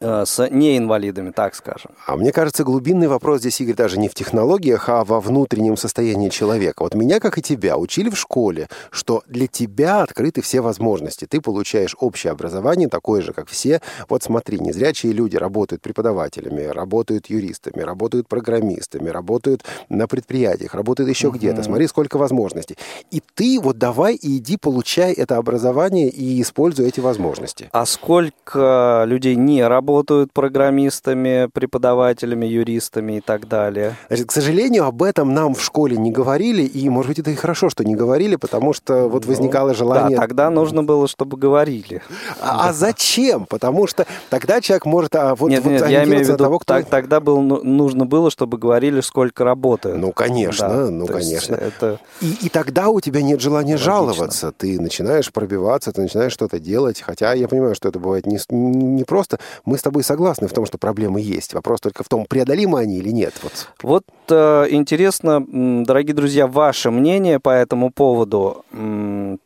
с 0.00 0.48
неинвалидами, 0.50 1.30
так 1.30 1.54
скажем. 1.54 1.92
А 2.06 2.16
мне 2.16 2.32
кажется, 2.32 2.64
глубинный 2.64 3.08
вопрос 3.08 3.40
здесь, 3.40 3.60
Игорь, 3.60 3.74
даже 3.74 3.98
не 3.98 4.08
в 4.08 4.14
технологиях, 4.14 4.88
а 4.88 5.04
во 5.04 5.20
внутреннем 5.20 5.76
состоянии 5.76 6.28
человека. 6.28 6.82
Вот 6.82 6.94
меня, 6.94 7.20
как 7.20 7.38
и 7.38 7.42
тебя, 7.42 7.76
учили 7.76 8.10
в 8.10 8.18
школе, 8.18 8.68
что 8.90 9.22
для 9.26 9.46
тебя 9.46 10.02
открыты 10.02 10.42
все 10.42 10.60
возможности. 10.60 11.26
Ты 11.26 11.40
получаешь 11.40 11.96
общее 11.98 12.32
образование, 12.32 12.88
такое 12.88 13.22
же, 13.22 13.32
как 13.32 13.48
все. 13.48 13.80
Вот 14.08 14.22
смотри, 14.22 14.58
незрячие 14.58 15.12
люди 15.12 15.36
работают 15.36 15.82
преподавателями, 15.82 16.62
работают 16.62 17.26
юристами, 17.26 17.82
работают 17.82 18.28
программистами, 18.28 19.08
работают 19.08 19.64
на 19.88 20.06
предприятиях, 20.06 20.74
работают 20.74 21.10
еще 21.10 21.28
угу. 21.28 21.36
где-то. 21.36 21.62
Смотри, 21.62 21.86
сколько 21.86 22.18
возможностей. 22.18 22.76
И 23.10 23.22
ты 23.34 23.58
вот 23.60 23.78
давай 23.78 24.14
и 24.14 24.38
иди 24.38 24.56
получай 24.56 25.12
это 25.12 25.36
образование 25.36 26.08
и 26.08 26.40
используй 26.40 26.88
эти 26.88 27.00
возможности. 27.00 27.68
А 27.72 27.86
сколько 27.86 29.04
людей 29.06 29.34
не 29.34 29.66
работают 29.74 30.32
программистами, 30.32 31.48
преподавателями, 31.52 32.46
юристами 32.46 33.18
и 33.18 33.20
так 33.20 33.48
далее. 33.48 33.96
Значит, 34.08 34.28
к 34.28 34.32
сожалению, 34.32 34.84
об 34.84 35.02
этом 35.02 35.34
нам 35.34 35.54
в 35.54 35.62
школе 35.62 35.96
не 35.96 36.12
говорили, 36.12 36.62
и, 36.62 36.88
может 36.88 37.08
быть, 37.08 37.18
это 37.18 37.30
и 37.30 37.34
хорошо, 37.34 37.68
что 37.68 37.84
не 37.84 37.96
говорили, 37.96 38.36
потому 38.36 38.72
что 38.72 39.08
вот 39.08 39.24
ну, 39.24 39.30
возникало 39.30 39.74
желание... 39.74 40.16
Да, 40.16 40.22
тогда 40.22 40.50
нужно 40.50 40.84
было, 40.84 41.08
чтобы 41.08 41.36
говорили. 41.36 42.02
А, 42.40 42.68
а 42.68 42.72
зачем? 42.72 43.46
Потому 43.46 43.86
что 43.88 44.06
тогда 44.30 44.60
человек 44.60 44.86
может... 44.86 45.14
А, 45.16 45.34
вот, 45.34 45.50
нет, 45.50 45.64
вот, 45.64 45.70
нет, 45.70 45.88
я 45.88 46.04
имею 46.04 46.24
в 46.24 46.28
виду, 46.28 46.36
того, 46.36 46.58
кто... 46.60 46.74
так, 46.74 46.86
тогда 46.86 47.20
было, 47.20 47.40
ну, 47.40 47.62
нужно 47.64 48.06
было, 48.06 48.30
чтобы 48.30 48.58
говорили, 48.58 49.00
сколько 49.00 49.44
работают. 49.44 49.98
Ну, 49.98 50.12
конечно, 50.12 50.68
да, 50.68 50.90
ну, 50.90 51.06
конечно. 51.06 51.56
Это... 51.56 51.98
И, 52.20 52.46
и 52.46 52.48
тогда 52.48 52.88
у 52.88 53.00
тебя 53.00 53.22
нет 53.22 53.40
желания 53.40 53.72
Логично. 53.72 53.92
жаловаться. 53.92 54.52
Ты 54.52 54.80
начинаешь 54.80 55.32
пробиваться, 55.32 55.92
ты 55.92 56.02
начинаешь 56.02 56.32
что-то 56.32 56.60
делать, 56.60 57.00
хотя 57.00 57.32
я 57.32 57.48
понимаю, 57.48 57.74
что 57.74 57.88
это 57.88 57.98
бывает 57.98 58.26
не, 58.26 58.38
не 58.50 59.04
просто 59.04 59.38
мы 59.64 59.78
с 59.78 59.82
тобой 59.82 60.02
согласны 60.02 60.48
в 60.48 60.52
том, 60.52 60.66
что 60.66 60.78
проблемы 60.78 61.20
есть. 61.20 61.54
Вопрос 61.54 61.80
только 61.80 62.04
в 62.04 62.08
том, 62.08 62.26
преодолимы 62.26 62.80
они 62.80 62.98
или 62.98 63.10
нет. 63.10 63.34
Вот, 63.42 63.68
вот 63.82 64.04
э, 64.30 64.66
интересно, 64.70 65.44
дорогие 65.84 66.14
друзья, 66.14 66.46
ваше 66.46 66.90
мнение 66.90 67.40
по 67.40 67.50
этому 67.50 67.90
поводу. 67.90 68.64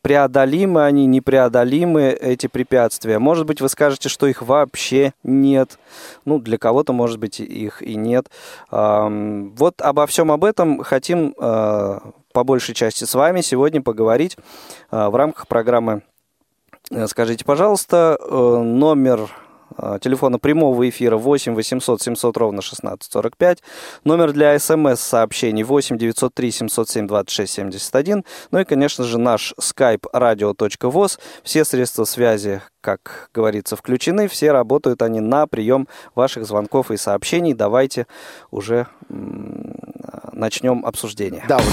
Преодолимы 0.01 0.85
они, 0.85 1.05
непреодолимы 1.05 2.09
эти 2.09 2.47
препятствия? 2.47 3.19
Может 3.19 3.45
быть, 3.45 3.61
вы 3.61 3.69
скажете, 3.69 4.09
что 4.09 4.27
их 4.27 4.41
вообще 4.41 5.13
нет. 5.23 5.79
Ну, 6.25 6.39
для 6.39 6.57
кого-то, 6.57 6.93
может 6.93 7.19
быть, 7.19 7.39
их 7.39 7.81
и 7.81 7.95
нет. 7.95 8.27
Э, 8.71 9.07
вот 9.55 9.81
обо 9.81 10.05
всем 10.07 10.31
об 10.31 10.43
этом 10.43 10.83
хотим 10.83 11.33
э, 11.39 11.99
по 12.33 12.43
большей 12.43 12.75
части 12.75 13.05
с 13.05 13.13
вами 13.13 13.41
сегодня 13.41 13.81
поговорить 13.81 14.37
э, 14.91 15.07
в 15.07 15.15
рамках 15.15 15.47
программы 15.47 16.03
э, 16.91 17.07
Скажите, 17.07 17.45
пожалуйста, 17.45 18.17
э, 18.19 18.57
номер 18.63 19.29
телефона 20.01 20.39
прямого 20.39 20.87
эфира 20.89 21.17
8 21.17 21.55
800 21.55 22.01
700 22.01 22.37
ровно 22.37 22.59
1645, 22.59 23.63
номер 24.03 24.33
для 24.33 24.57
смс-сообщений 24.57 25.63
8 25.63 25.97
903 25.97 26.51
707 26.51 27.07
26 27.07 27.53
71, 27.53 28.25
ну 28.51 28.59
и, 28.59 28.63
конечно 28.63 29.03
же, 29.03 29.17
наш 29.17 29.53
skype 29.59 30.03
radio.voz. 30.13 31.19
Все 31.43 31.65
средства 31.65 32.03
связи, 32.05 32.61
как 32.81 33.29
говорится, 33.33 33.75
включены, 33.75 34.27
все 34.27 34.51
работают 34.51 35.01
они 35.01 35.19
на 35.19 35.47
прием 35.47 35.87
ваших 36.15 36.45
звонков 36.45 36.91
и 36.91 36.97
сообщений. 36.97 37.53
Давайте 37.53 38.07
уже 38.51 38.87
начнем 40.33 40.85
обсуждение. 40.85 41.43
Да, 41.47 41.57
вот. 41.57 41.65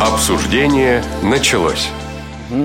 Обсуждение 0.00 1.04
началось. 1.22 1.90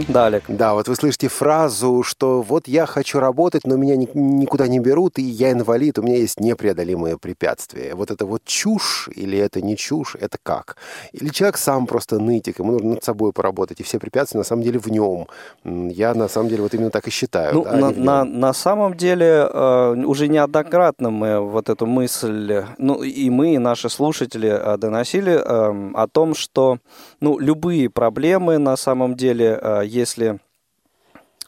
Да, 0.07 0.25
Олег. 0.27 0.43
Да, 0.47 0.73
вот 0.73 0.87
вы 0.87 0.95
слышите 0.95 1.27
фразу, 1.27 2.03
что 2.03 2.41
вот 2.41 2.67
я 2.67 2.85
хочу 2.85 3.19
работать, 3.19 3.65
но 3.65 3.75
меня 3.75 3.95
никуда 3.95 4.67
не 4.67 4.79
берут, 4.79 5.19
и 5.19 5.21
я 5.21 5.51
инвалид, 5.51 5.99
у 5.99 6.01
меня 6.01 6.17
есть 6.17 6.39
непреодолимые 6.39 7.17
препятствия. 7.17 7.93
Вот 7.93 8.11
это 8.11 8.25
вот 8.25 8.43
чушь 8.45 9.09
или 9.15 9.37
это 9.37 9.61
не 9.61 9.77
чушь, 9.77 10.15
это 10.19 10.37
как? 10.41 10.77
Или 11.13 11.29
человек 11.29 11.57
сам 11.57 11.85
просто 11.85 12.19
нытик, 12.19 12.59
ему 12.59 12.71
нужно 12.71 12.89
над 12.89 13.03
собой 13.03 13.31
поработать, 13.31 13.79
и 13.79 13.83
все 13.83 13.99
препятствия 13.99 14.39
на 14.39 14.43
самом 14.43 14.63
деле 14.63 14.79
в 14.79 14.87
нем. 14.87 15.27
Я 15.63 16.13
на 16.13 16.27
самом 16.27 16.49
деле 16.49 16.63
вот 16.63 16.73
именно 16.73 16.89
так 16.89 17.07
и 17.07 17.11
считаю. 17.11 17.53
Ну, 17.53 17.63
да, 17.63 17.75
на, 17.75 17.91
на, 17.91 18.23
на 18.23 18.53
самом 18.53 18.95
деле 18.95 19.47
э, 19.51 20.03
уже 20.05 20.27
неоднократно 20.27 21.11
мы 21.11 21.39
вот 21.39 21.69
эту 21.69 21.85
мысль, 21.85 22.63
ну 22.77 23.03
и 23.03 23.29
мы, 23.29 23.55
и 23.55 23.57
наши 23.57 23.89
слушатели 23.89 24.49
э, 24.49 24.77
доносили 24.77 25.33
э, 25.33 25.91
о 25.93 26.07
том, 26.07 26.33
что 26.33 26.79
ну, 27.21 27.39
любые 27.39 27.89
проблемы 27.89 28.57
на 28.57 28.75
самом 28.75 29.15
деле 29.15 29.59
э, 29.61 29.74
если 29.83 30.39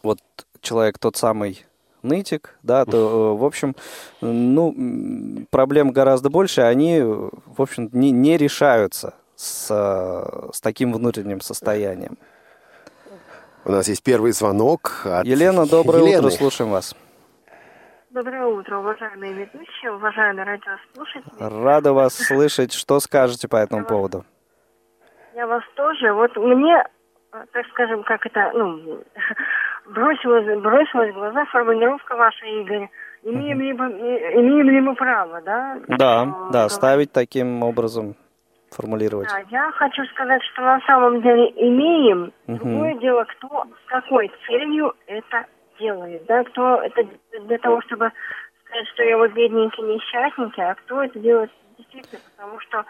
вот 0.04 0.20
человек 0.62 0.98
тот 1.00 1.16
самый 1.16 1.66
нытик, 2.04 2.56
да, 2.64 2.86
то, 2.86 2.98
э, 2.98 3.38
в 3.38 3.44
общем, 3.44 3.76
ну, 4.22 4.74
проблем 5.50 5.92
гораздо 5.92 6.30
больше, 6.30 6.62
они, 6.62 7.02
в 7.02 7.62
общем, 7.62 7.90
не, 7.92 8.12
не 8.12 8.38
решаются 8.38 9.16
с, 9.36 9.68
с 10.54 10.62
таким 10.62 10.94
внутренним 10.94 11.42
состоянием. 11.42 12.18
У 13.66 13.72
нас 13.72 13.88
есть 13.88 14.04
первый 14.04 14.32
звонок. 14.32 15.02
От 15.06 15.26
Елена, 15.26 15.68
доброе 15.68 16.04
Елены. 16.04 16.28
утро, 16.28 16.30
слушаем 16.30 16.72
вас. 16.72 16.96
Доброе 18.12 18.46
утро, 18.46 18.78
уважаемые 18.80 19.34
ведущие, 19.34 19.92
уважаемые 19.92 20.46
радиослушатели. 20.46 21.64
Рада 21.64 21.94
вас 21.94 22.16
слышать. 22.16 22.74
Что 22.74 23.00
скажете 23.00 23.48
по 23.48 23.58
этому 23.58 23.86
поводу? 23.86 24.26
Я 25.36 25.46
вас 25.46 25.64
тоже. 25.76 26.14
Вот 26.14 26.36
мне 26.38 26.78
а, 26.78 26.88
так 27.32 27.66
скажем, 27.72 28.04
как 28.04 28.26
это, 28.26 28.52
ну, 28.54 29.04
бросилась, 29.86 30.60
бросилась 30.62 31.12
в 31.12 31.18
глаза 31.18 31.46
формулировка 31.46 32.16
ваша, 32.16 32.46
Игорь. 32.46 32.90
Имеем 33.24 33.60
ли, 33.60 33.74
мы, 33.74 33.90
имеем 33.90 34.70
ли 34.70 34.82
мы 34.82 34.96
право, 34.96 35.42
да? 35.42 35.78
Да, 35.88 36.26
что, 36.26 36.50
да, 36.52 36.70
ставить 36.70 37.12
таким 37.12 37.64
образом, 37.64 38.16
формулировать. 38.72 39.28
Да, 39.30 39.40
я 39.50 39.72
хочу 39.72 40.06
сказать, 40.06 40.42
что 40.54 40.62
на 40.62 40.80
самом 40.82 41.22
деле 41.22 41.52
имеем. 41.56 42.32
Угу. 42.48 42.58
Другое 42.58 42.94
дело, 42.96 43.26
кто 43.26 43.66
с 43.66 43.90
какой 43.90 44.32
целью 44.46 44.94
это 45.08 45.46
делает, 45.80 46.26
да, 46.28 46.44
кто 46.44 46.82
это 46.82 47.04
для 47.46 47.58
того, 47.58 47.82
чтобы 47.82 48.12
сказать, 48.66 48.88
что 48.94 49.04
я 49.04 49.18
вот 49.18 49.32
бедненький, 49.34 49.84
несчастненький, 49.84 50.64
а 50.64 50.76
кто 50.76 51.04
это 51.04 51.20
делает 51.20 51.52
действительно, 51.78 52.20
потому 52.36 52.60
что 52.62 52.86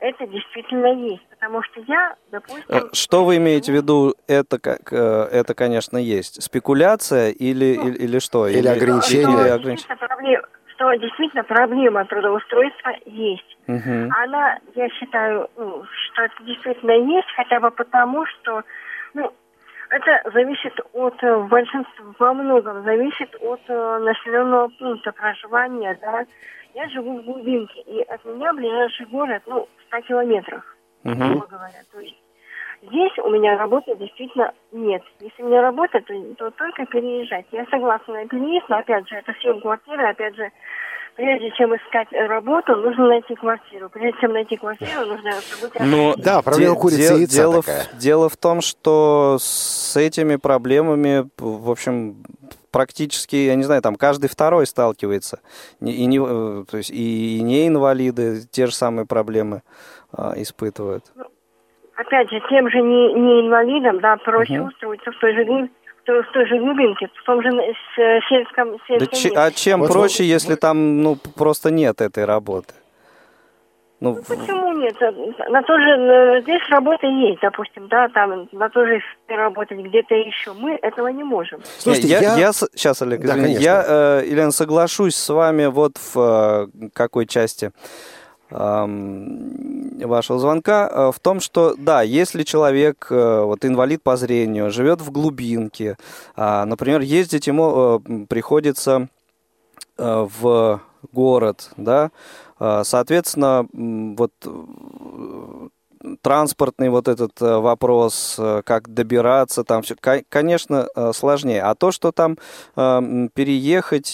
это 0.00 0.26
действительно 0.26 0.86
есть. 1.08 1.26
Потому 1.30 1.62
что 1.62 1.80
я, 1.86 2.14
допустим... 2.30 2.64
Э, 2.68 2.80
что 2.92 3.24
вы 3.24 3.36
имеете 3.36 3.72
в 3.72 3.74
виду, 3.74 4.14
это, 4.26 4.58
как, 4.58 4.92
э, 4.92 5.28
это 5.32 5.54
конечно, 5.54 5.96
есть? 5.96 6.42
Спекуляция 6.42 7.30
или, 7.30 7.76
ну, 7.76 7.88
или, 7.88 7.96
или 7.96 8.18
что? 8.18 8.46
Или, 8.46 8.58
или 8.58 8.68
ограничение? 8.68 9.40
Или 9.40 9.48
ограничение? 9.48 10.42
Что 10.74 10.94
действительно 10.94 11.42
проблема 11.42 12.04
трудоустройства 12.04 12.92
есть. 13.04 13.56
Угу. 13.66 14.10
Она, 14.16 14.58
я 14.76 14.88
считаю, 14.90 15.50
ну, 15.56 15.84
что 15.84 16.22
это 16.22 16.44
действительно 16.44 16.92
есть, 16.92 17.28
хотя 17.34 17.58
бы 17.58 17.72
потому, 17.72 18.24
что 18.26 18.62
ну, 19.14 19.32
это 19.90 20.30
зависит 20.32 20.78
от, 20.92 21.20
э, 21.22 21.34
в 21.34 21.48
большинстве, 21.48 22.04
во 22.20 22.32
многом 22.32 22.84
зависит 22.84 23.34
от 23.40 23.60
населенного 23.68 24.68
пункта 24.78 25.10
проживания, 25.10 25.98
да, 26.00 26.24
я 26.74 26.88
живу 26.90 27.18
в 27.18 27.24
глубинке, 27.24 27.80
и 27.80 28.02
от 28.02 28.24
меня 28.24 28.52
ближайший 28.52 29.06
город, 29.06 29.42
ну, 29.46 29.68
100 29.88 30.00
километрах, 30.02 30.76
угу. 31.04 31.14
грубо 31.14 31.46
говоря. 31.46 31.82
То 31.92 32.00
есть 32.00 32.16
здесь 32.82 33.12
у 33.24 33.30
меня 33.30 33.56
работы 33.58 33.96
действительно 33.96 34.52
нет. 34.72 35.02
Если 35.20 35.42
у 35.42 35.48
меня 35.48 35.62
работа, 35.62 36.00
то, 36.00 36.14
то 36.36 36.50
только 36.52 36.86
переезжать. 36.86 37.46
Я 37.52 37.66
согласна 37.66 38.14
на 38.14 38.28
переезд, 38.28 38.68
но 38.68 38.78
опять 38.78 39.08
же, 39.08 39.16
это 39.16 39.32
съем 39.40 39.60
квартиры, 39.60 40.08
опять 40.08 40.36
же, 40.36 40.50
прежде 41.16 41.50
чем 41.56 41.74
искать 41.74 42.08
работу, 42.12 42.76
нужно 42.76 43.08
найти 43.08 43.34
квартиру. 43.34 43.90
Прежде 43.90 44.20
чем 44.20 44.32
найти 44.32 44.56
квартиру, 44.56 45.04
нужно 45.06 45.32
события... 45.32 45.82
Ну, 45.82 46.14
да, 46.16 46.42
проблема 46.42 46.74
де- 46.76 46.80
курицы 46.80 47.18
де- 47.18 47.26
дело, 47.26 47.62
такая. 47.62 47.84
В, 47.84 47.98
дело 47.98 48.28
в 48.28 48.36
том, 48.36 48.60
что 48.60 49.36
с 49.40 49.96
этими 49.96 50.36
проблемами, 50.36 51.28
в 51.36 51.70
общем, 51.70 52.22
практически, 52.70 53.36
я 53.36 53.54
не 53.54 53.64
знаю, 53.64 53.82
там 53.82 53.96
каждый 53.96 54.28
второй 54.28 54.66
сталкивается. 54.66 55.40
И 55.80 56.06
не, 56.06 56.18
э, 56.18 56.64
то 56.70 56.76
есть 56.76 56.90
и, 56.90 57.38
и 57.38 57.42
не 57.42 57.68
инвалиды 57.68 58.42
те 58.50 58.66
же 58.66 58.74
самые 58.74 59.06
проблемы 59.06 59.62
а, 60.12 60.34
испытывают. 60.36 61.04
Ну, 61.14 61.24
опять 61.96 62.30
же, 62.30 62.40
тем 62.48 62.70
же 62.70 62.80
не, 62.80 63.14
не 63.14 63.46
инвалидам, 63.46 64.00
да, 64.00 64.16
проще 64.16 64.60
угу. 64.60 64.68
устроиться 64.68 65.12
в 65.12 65.18
той 65.18 65.34
же 65.34 65.70
в 66.06 66.32
той 66.32 66.46
же 66.46 66.58
глубинке, 66.58 67.10
в 67.14 67.24
том 67.24 67.42
же 67.42 67.50
сельском, 68.30 68.78
сельском 68.86 69.34
да, 69.34 69.44
А 69.44 69.50
чем 69.50 69.80
вот 69.80 69.92
проще, 69.92 70.22
вот, 70.22 70.30
если 70.30 70.54
там 70.54 71.02
ну, 71.02 71.16
просто 71.36 71.70
нет 71.70 72.00
этой 72.00 72.24
работы? 72.24 72.72
Ну, 74.00 74.14
ну 74.14 74.22
почему 74.22 74.72
нет? 74.74 74.94
На 75.50 75.62
то 75.62 75.78
же, 75.78 76.42
здесь 76.42 76.62
работа 76.70 77.06
есть, 77.06 77.40
допустим, 77.42 77.88
да, 77.88 78.08
там 78.08 78.48
на 78.52 78.68
то 78.68 78.86
же 78.86 79.00
работать 79.28 79.78
где-то 79.78 80.14
еще. 80.14 80.52
Мы 80.52 80.78
этого 80.82 81.08
не 81.08 81.24
можем. 81.24 81.60
Слушайте, 81.78 82.08
я, 82.08 82.20
я... 82.20 82.36
я 82.36 82.52
сейчас, 82.52 83.02
Олег, 83.02 83.20
да, 83.22 83.36
извини, 83.36 83.54
я, 83.54 83.84
э, 83.86 84.22
Елена, 84.26 84.52
соглашусь 84.52 85.16
с 85.16 85.28
вами 85.28 85.66
вот 85.66 85.96
в 85.96 86.16
э, 86.16 86.88
какой 86.94 87.26
части 87.26 87.72
вашего 88.50 90.38
звонка 90.38 90.88
э, 90.90 91.12
в 91.12 91.20
том, 91.20 91.40
что 91.40 91.74
да, 91.76 92.02
если 92.02 92.44
человек, 92.44 93.08
э, 93.10 93.42
вот 93.42 93.64
инвалид 93.64 94.02
по 94.02 94.16
зрению, 94.16 94.70
живет 94.70 95.00
в 95.00 95.10
глубинке, 95.10 95.96
а, 96.34 96.64
например, 96.64 97.00
ездить 97.00 97.46
ему 97.46 98.00
э, 98.06 98.26
приходится 98.28 99.08
в 99.96 100.80
город, 101.12 101.70
да, 101.76 102.10
соответственно, 102.58 103.66
вот 103.72 104.32
транспортный 106.22 106.88
вот 106.88 107.08
этот 107.08 107.40
э, 107.40 107.58
вопрос, 107.58 108.36
э, 108.38 108.62
как 108.64 108.88
добираться, 108.88 109.64
там 109.64 109.82
все, 109.82 109.96
конечно, 110.28 110.86
э, 110.94 111.12
сложнее. 111.12 111.62
А 111.62 111.74
то, 111.74 111.90
что 111.92 112.12
там 112.12 112.36
переехать, 112.74 114.06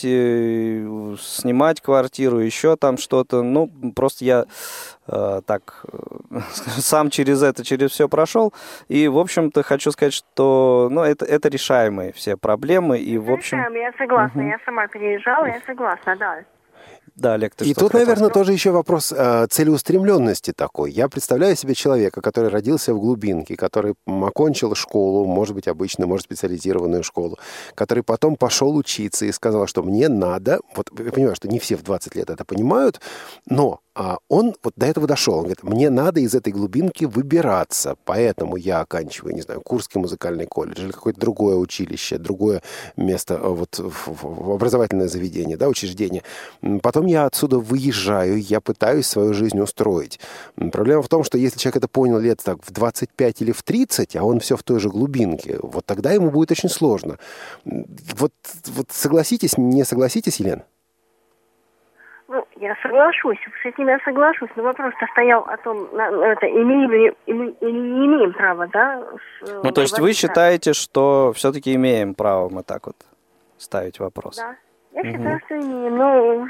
снимать 1.20 1.80
квартиру, 1.80 2.38
еще 2.38 2.76
там 2.76 2.96
что-то, 2.98 3.42
ну, 3.42 3.70
просто 3.94 4.24
я 4.24 4.44
так 5.06 5.84
сам 6.78 7.10
через 7.10 7.42
это, 7.42 7.64
через 7.64 7.90
все 7.90 8.08
прошел. 8.08 8.54
И, 8.88 9.08
в 9.08 9.18
общем-то, 9.18 9.62
хочу 9.62 9.90
сказать, 9.90 10.14
что 10.14 10.88
ну, 10.90 11.02
это, 11.02 11.24
это 11.26 11.48
решаемые 11.48 12.12
все 12.12 12.36
проблемы. 12.36 12.98
И, 12.98 13.18
в 13.18 13.30
общем... 13.30 13.58
Я 13.74 13.92
согласна, 13.98 14.40
угу. 14.40 14.48
я 14.48 14.58
сама 14.64 14.86
переезжала, 14.88 15.46
я 15.46 15.60
согласна, 15.66 16.16
да. 16.16 16.44
Да, 17.14 17.34
Олег, 17.34 17.54
ты 17.54 17.64
И 17.64 17.74
тут, 17.74 17.94
наверное, 17.94 18.28
тоже 18.28 18.52
еще 18.52 18.72
вопрос 18.72 19.12
э, 19.16 19.46
целеустремленности 19.48 20.52
такой. 20.52 20.90
Я 20.90 21.08
представляю 21.08 21.54
себе 21.54 21.74
человека, 21.74 22.20
который 22.20 22.50
родился 22.50 22.92
в 22.92 22.98
глубинке, 22.98 23.56
который 23.56 23.94
окончил 24.06 24.74
школу, 24.74 25.24
может 25.24 25.54
быть, 25.54 25.68
обычную, 25.68 26.08
может, 26.08 26.24
специализированную 26.24 27.04
школу, 27.04 27.38
который 27.76 28.02
потом 28.02 28.34
пошел 28.36 28.74
учиться 28.74 29.26
и 29.26 29.32
сказал, 29.32 29.68
что 29.68 29.84
мне 29.84 30.08
надо... 30.08 30.58
Вот 30.74 30.90
я 30.98 31.12
понимаю, 31.12 31.36
что 31.36 31.46
не 31.46 31.60
все 31.60 31.76
в 31.76 31.84
20 31.84 32.16
лет 32.16 32.30
это 32.30 32.44
понимают, 32.44 33.00
но 33.46 33.80
он 34.28 34.54
вот 34.62 34.74
до 34.76 34.86
этого 34.86 35.06
дошел. 35.06 35.34
Он 35.34 35.40
говорит, 35.40 35.62
мне 35.62 35.90
надо 35.90 36.20
из 36.20 36.34
этой 36.34 36.52
глубинки 36.52 37.04
выбираться, 37.04 37.96
поэтому 38.04 38.56
я 38.56 38.80
оканчиваю, 38.80 39.34
не 39.34 39.42
знаю, 39.42 39.60
Курский 39.60 40.00
музыкальный 40.00 40.46
колледж 40.46 40.80
или 40.80 40.92
какое-то 40.92 41.20
другое 41.20 41.56
училище, 41.56 42.18
другое 42.18 42.62
место, 42.96 43.34
э, 43.34 43.48
вот 43.48 43.80
образовательное 44.22 45.08
заведение, 45.08 45.56
да, 45.56 45.68
учреждение. 45.68 46.22
Потом 46.82 47.06
я 47.06 47.26
отсюда 47.26 47.58
выезжаю, 47.58 48.40
я 48.40 48.60
пытаюсь 48.60 49.06
свою 49.06 49.32
жизнь 49.32 49.60
устроить. 49.60 50.18
Проблема 50.72 51.02
в 51.02 51.08
том, 51.08 51.22
что 51.22 51.38
если 51.38 51.58
человек 51.58 51.76
это 51.76 51.88
понял 51.88 52.18
лет 52.18 52.40
так 52.42 52.58
в 52.64 52.72
25 52.72 53.42
или 53.42 53.52
в 53.52 53.62
30, 53.62 54.16
а 54.16 54.24
он 54.24 54.40
все 54.40 54.56
в 54.56 54.62
той 54.62 54.80
же 54.80 54.88
глубинке, 54.88 55.58
вот 55.62 55.86
тогда 55.86 56.12
ему 56.12 56.30
будет 56.30 56.50
очень 56.50 56.68
сложно. 56.68 57.18
Вот, 57.64 58.32
вот 58.66 58.86
согласитесь, 58.90 59.56
не 59.56 59.84
согласитесь, 59.84 60.40
Елена? 60.40 60.64
Ну, 62.26 62.46
я 62.56 62.74
соглашусь, 62.82 63.38
с 63.62 63.66
этим 63.66 63.88
я 63.88 63.98
соглашусь, 64.04 64.48
но 64.56 64.62
вопрос-то 64.62 65.06
стоял 65.12 65.42
о 65.42 65.56
том, 65.58 65.84
это, 65.94 66.46
имеем 66.46 66.90
ли 66.90 67.12
или 67.26 67.54
не 67.70 68.06
имеем 68.06 68.32
права, 68.32 68.66
да? 68.68 69.02
С, 69.42 69.62
ну, 69.62 69.70
то 69.72 69.82
есть 69.82 69.98
вы 69.98 70.14
считаете, 70.14 70.72
что 70.72 71.32
все-таки 71.34 71.74
имеем 71.74 72.14
право 72.14 72.48
мы 72.48 72.62
так 72.62 72.86
вот 72.86 72.96
ставить 73.58 74.00
вопрос. 74.00 74.36
Да. 74.36 74.56
Я 74.94 75.00
угу. 75.00 75.10
считаю, 75.10 75.40
что 75.44 75.56
не. 75.56 75.90
Но 75.90 76.46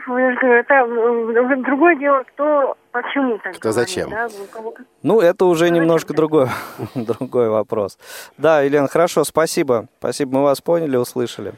это 0.59 1.57
другое 1.63 1.97
дело, 1.97 2.23
кто 2.25 2.77
почему 2.93 3.39
так 3.39 3.57
Кто 3.57 3.71
говорит, 3.71 3.89
зачем? 3.89 4.11
Да? 4.11 4.29
Ну, 5.03 5.21
это 5.21 5.47
уже 5.47 5.65
Давайте 5.65 5.81
немножко 5.81 6.15
другой, 6.15 6.49
другой 6.95 7.49
вопрос. 7.49 7.99
Да, 8.37 8.61
Елена, 8.61 8.87
хорошо, 8.87 9.25
спасибо. 9.25 9.87
Спасибо, 9.99 10.39
мы 10.39 10.43
вас 10.43 10.61
поняли, 10.61 10.97
услышали. 10.97 11.55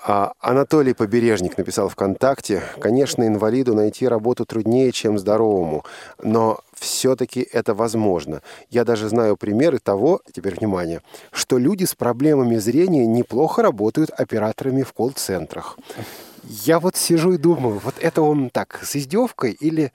А 0.00 0.32
Анатолий 0.40 0.94
Побережник 0.94 1.58
написал 1.58 1.88
ВКонтакте, 1.88 2.62
конечно, 2.80 3.26
инвалиду 3.26 3.74
найти 3.74 4.06
работу 4.06 4.44
труднее, 4.44 4.92
чем 4.92 5.18
здоровому, 5.18 5.84
но 6.22 6.60
все-таки 6.74 7.46
это 7.52 7.74
возможно. 7.74 8.42
Я 8.70 8.84
даже 8.84 9.08
знаю 9.08 9.36
примеры 9.36 9.78
того, 9.78 10.20
теперь 10.32 10.54
внимание, 10.56 11.02
что 11.32 11.58
люди 11.58 11.84
с 11.84 11.94
проблемами 11.94 12.56
зрения 12.56 13.06
неплохо 13.06 13.62
работают 13.62 14.10
операторами 14.10 14.82
в 14.82 14.92
колл-центрах. 14.92 15.76
Я 16.44 16.78
вот 16.78 16.96
сижу 16.96 17.32
и 17.32 17.36
думаю, 17.36 17.80
вот 17.82 17.94
это 18.00 18.22
он 18.22 18.50
так, 18.50 18.80
с 18.82 18.94
издевкой 18.96 19.52
или... 19.52 19.92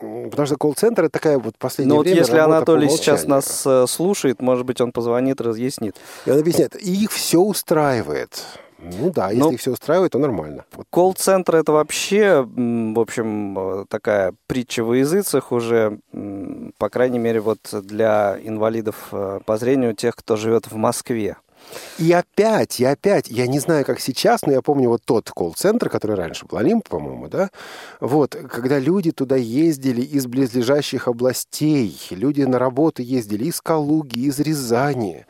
Потому 0.00 0.46
что 0.46 0.56
колл-центр 0.56 1.04
это 1.04 1.10
такая 1.10 1.38
вот 1.38 1.56
последняя 1.58 1.88
Ну 1.88 1.96
вот 1.96 2.06
если 2.06 2.36
Анатолий 2.36 2.88
сейчас 2.88 3.26
нас 3.26 3.64
э, 3.66 3.86
слушает, 3.88 4.40
может 4.40 4.64
быть, 4.64 4.80
он 4.80 4.92
позвонит, 4.92 5.40
разъяснит. 5.40 5.96
И 6.24 6.30
он 6.30 6.38
объясняет, 6.38 6.80
и 6.80 7.02
их 7.02 7.10
все 7.10 7.40
устраивает. 7.40 8.44
Ну 8.78 9.10
да, 9.10 9.30
если 9.30 9.42
Но... 9.42 9.52
их 9.52 9.60
все 9.60 9.72
устраивает, 9.72 10.12
то 10.12 10.18
нормально. 10.18 10.64
Колл-центр 10.90 11.56
это 11.56 11.72
вообще, 11.72 12.42
в 12.42 13.00
общем, 13.00 13.58
э, 13.58 13.84
такая 13.88 14.34
притча 14.46 14.84
в 14.84 14.92
языцах 14.94 15.50
уже, 15.52 15.98
по 16.78 16.88
крайней 16.88 17.18
мере, 17.18 17.40
вот 17.40 17.58
для 17.72 18.38
инвалидов 18.42 19.08
э, 19.12 19.40
по 19.44 19.56
зрению, 19.56 19.94
тех, 19.94 20.14
кто 20.14 20.36
живет 20.36 20.70
в 20.70 20.76
Москве. 20.76 21.36
И 21.98 22.12
опять, 22.12 22.80
и 22.80 22.84
опять, 22.84 23.28
я 23.28 23.46
не 23.46 23.58
знаю, 23.58 23.84
как 23.84 24.00
сейчас, 24.00 24.42
но 24.42 24.52
я 24.52 24.62
помню 24.62 24.88
вот 24.88 25.02
тот 25.04 25.30
колл-центр, 25.30 25.88
который 25.88 26.16
раньше 26.16 26.46
был, 26.46 26.58
Олимп, 26.58 26.88
по-моему, 26.88 27.28
да? 27.28 27.50
Вот, 28.00 28.34
когда 28.34 28.78
люди 28.78 29.10
туда 29.10 29.36
ездили 29.36 30.02
из 30.02 30.26
близлежащих 30.26 31.08
областей, 31.08 31.98
люди 32.10 32.42
на 32.42 32.58
работу 32.58 33.02
ездили 33.02 33.46
из 33.46 33.60
Калуги, 33.60 34.20
из 34.20 34.38
Рязани, 34.38 35.26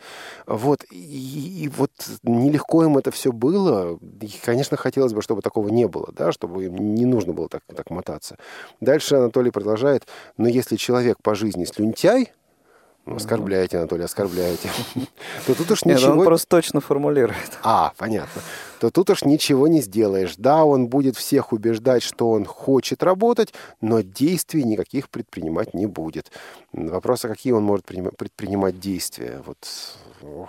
вот, 0.46 0.84
и, 0.90 1.64
и 1.64 1.68
вот 1.68 1.90
нелегко 2.22 2.84
им 2.84 2.98
это 2.98 3.10
все 3.10 3.32
было. 3.32 3.98
И, 4.20 4.30
конечно, 4.44 4.76
хотелось 4.76 5.12
бы, 5.12 5.22
чтобы 5.22 5.42
такого 5.42 5.68
не 5.68 5.86
было, 5.86 6.10
да, 6.12 6.32
чтобы 6.32 6.66
им 6.66 6.94
не 6.94 7.04
нужно 7.04 7.32
было 7.32 7.48
так, 7.48 7.62
так 7.74 7.90
мотаться. 7.90 8.36
Дальше 8.80 9.16
Анатолий 9.16 9.50
продолжает, 9.50 10.06
но 10.36 10.48
если 10.48 10.76
человек 10.76 11.18
по 11.22 11.34
жизни 11.34 11.64
слюнтяй, 11.64 12.32
Оскорбляете, 13.16 13.78
Анатолий, 13.78 14.04
оскорбляете. 14.04 14.70
То 15.46 15.54
тут 15.54 15.70
уж 15.70 15.84
ничего... 15.84 16.00
Нет, 16.00 16.18
он 16.18 16.24
просто 16.24 16.48
точно 16.48 16.80
формулирует. 16.80 17.58
А, 17.62 17.92
понятно. 17.96 18.42
То 18.80 18.90
тут 18.90 19.10
уж 19.10 19.24
ничего 19.24 19.68
не 19.68 19.80
сделаешь. 19.80 20.34
Да, 20.36 20.64
он 20.64 20.88
будет 20.88 21.16
всех 21.16 21.52
убеждать, 21.52 22.02
что 22.02 22.30
он 22.30 22.44
хочет 22.44 23.02
работать, 23.02 23.54
но 23.80 24.00
действий 24.00 24.64
никаких 24.64 25.08
предпринимать 25.08 25.74
не 25.74 25.86
будет. 25.86 26.30
Вопрос, 26.72 27.24
а 27.24 27.28
какие 27.28 27.52
он 27.52 27.62
может 27.62 27.84
предпринимать 27.84 28.78
действия? 28.78 29.42
Вот 29.46 29.58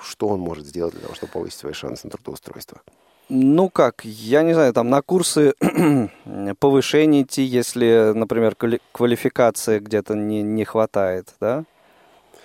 что 0.01 0.27
он 0.27 0.39
может 0.39 0.65
сделать 0.65 0.93
для 0.93 1.01
того, 1.01 1.15
чтобы 1.15 1.31
повысить 1.31 1.59
свои 1.59 1.73
шансы 1.73 2.07
на 2.07 2.11
трудоустройство? 2.11 2.81
Ну 3.29 3.69
как, 3.69 4.03
я 4.05 4.41
не 4.41 4.53
знаю, 4.53 4.73
там 4.73 4.89
на 4.89 5.03
курсы 5.03 5.53
повышения 6.59 7.21
идти, 7.21 7.43
если, 7.43 8.13
например, 8.15 8.55
квалификации 8.91 9.77
где-то 9.77 10.15
не, 10.15 10.41
не 10.41 10.65
хватает, 10.65 11.35
да? 11.39 11.63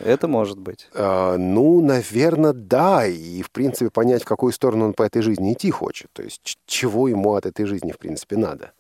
Это 0.01 0.29
может 0.29 0.59
быть. 0.59 0.89
А, 0.95 1.37
ну, 1.37 1.81
наверное, 1.81 2.53
да. 2.53 3.07
И, 3.07 3.43
в 3.43 3.51
принципе, 3.51 3.91
понять, 3.91 4.23
в 4.23 4.27
какую 4.27 4.53
сторону 4.53 4.87
он 4.87 4.93
по 4.93 5.03
этой 5.03 5.23
жизни 5.23 5.53
идти 5.53 5.71
хочет. 5.71 6.09
То 6.13 6.23
есть, 6.23 6.59
чего 6.67 7.09
ему 7.09 7.35
от 7.35 7.47
этой 7.47 7.65
жизни, 7.67 7.93
в 7.93 7.99
принципе, 7.99 8.37
надо. 8.37 8.73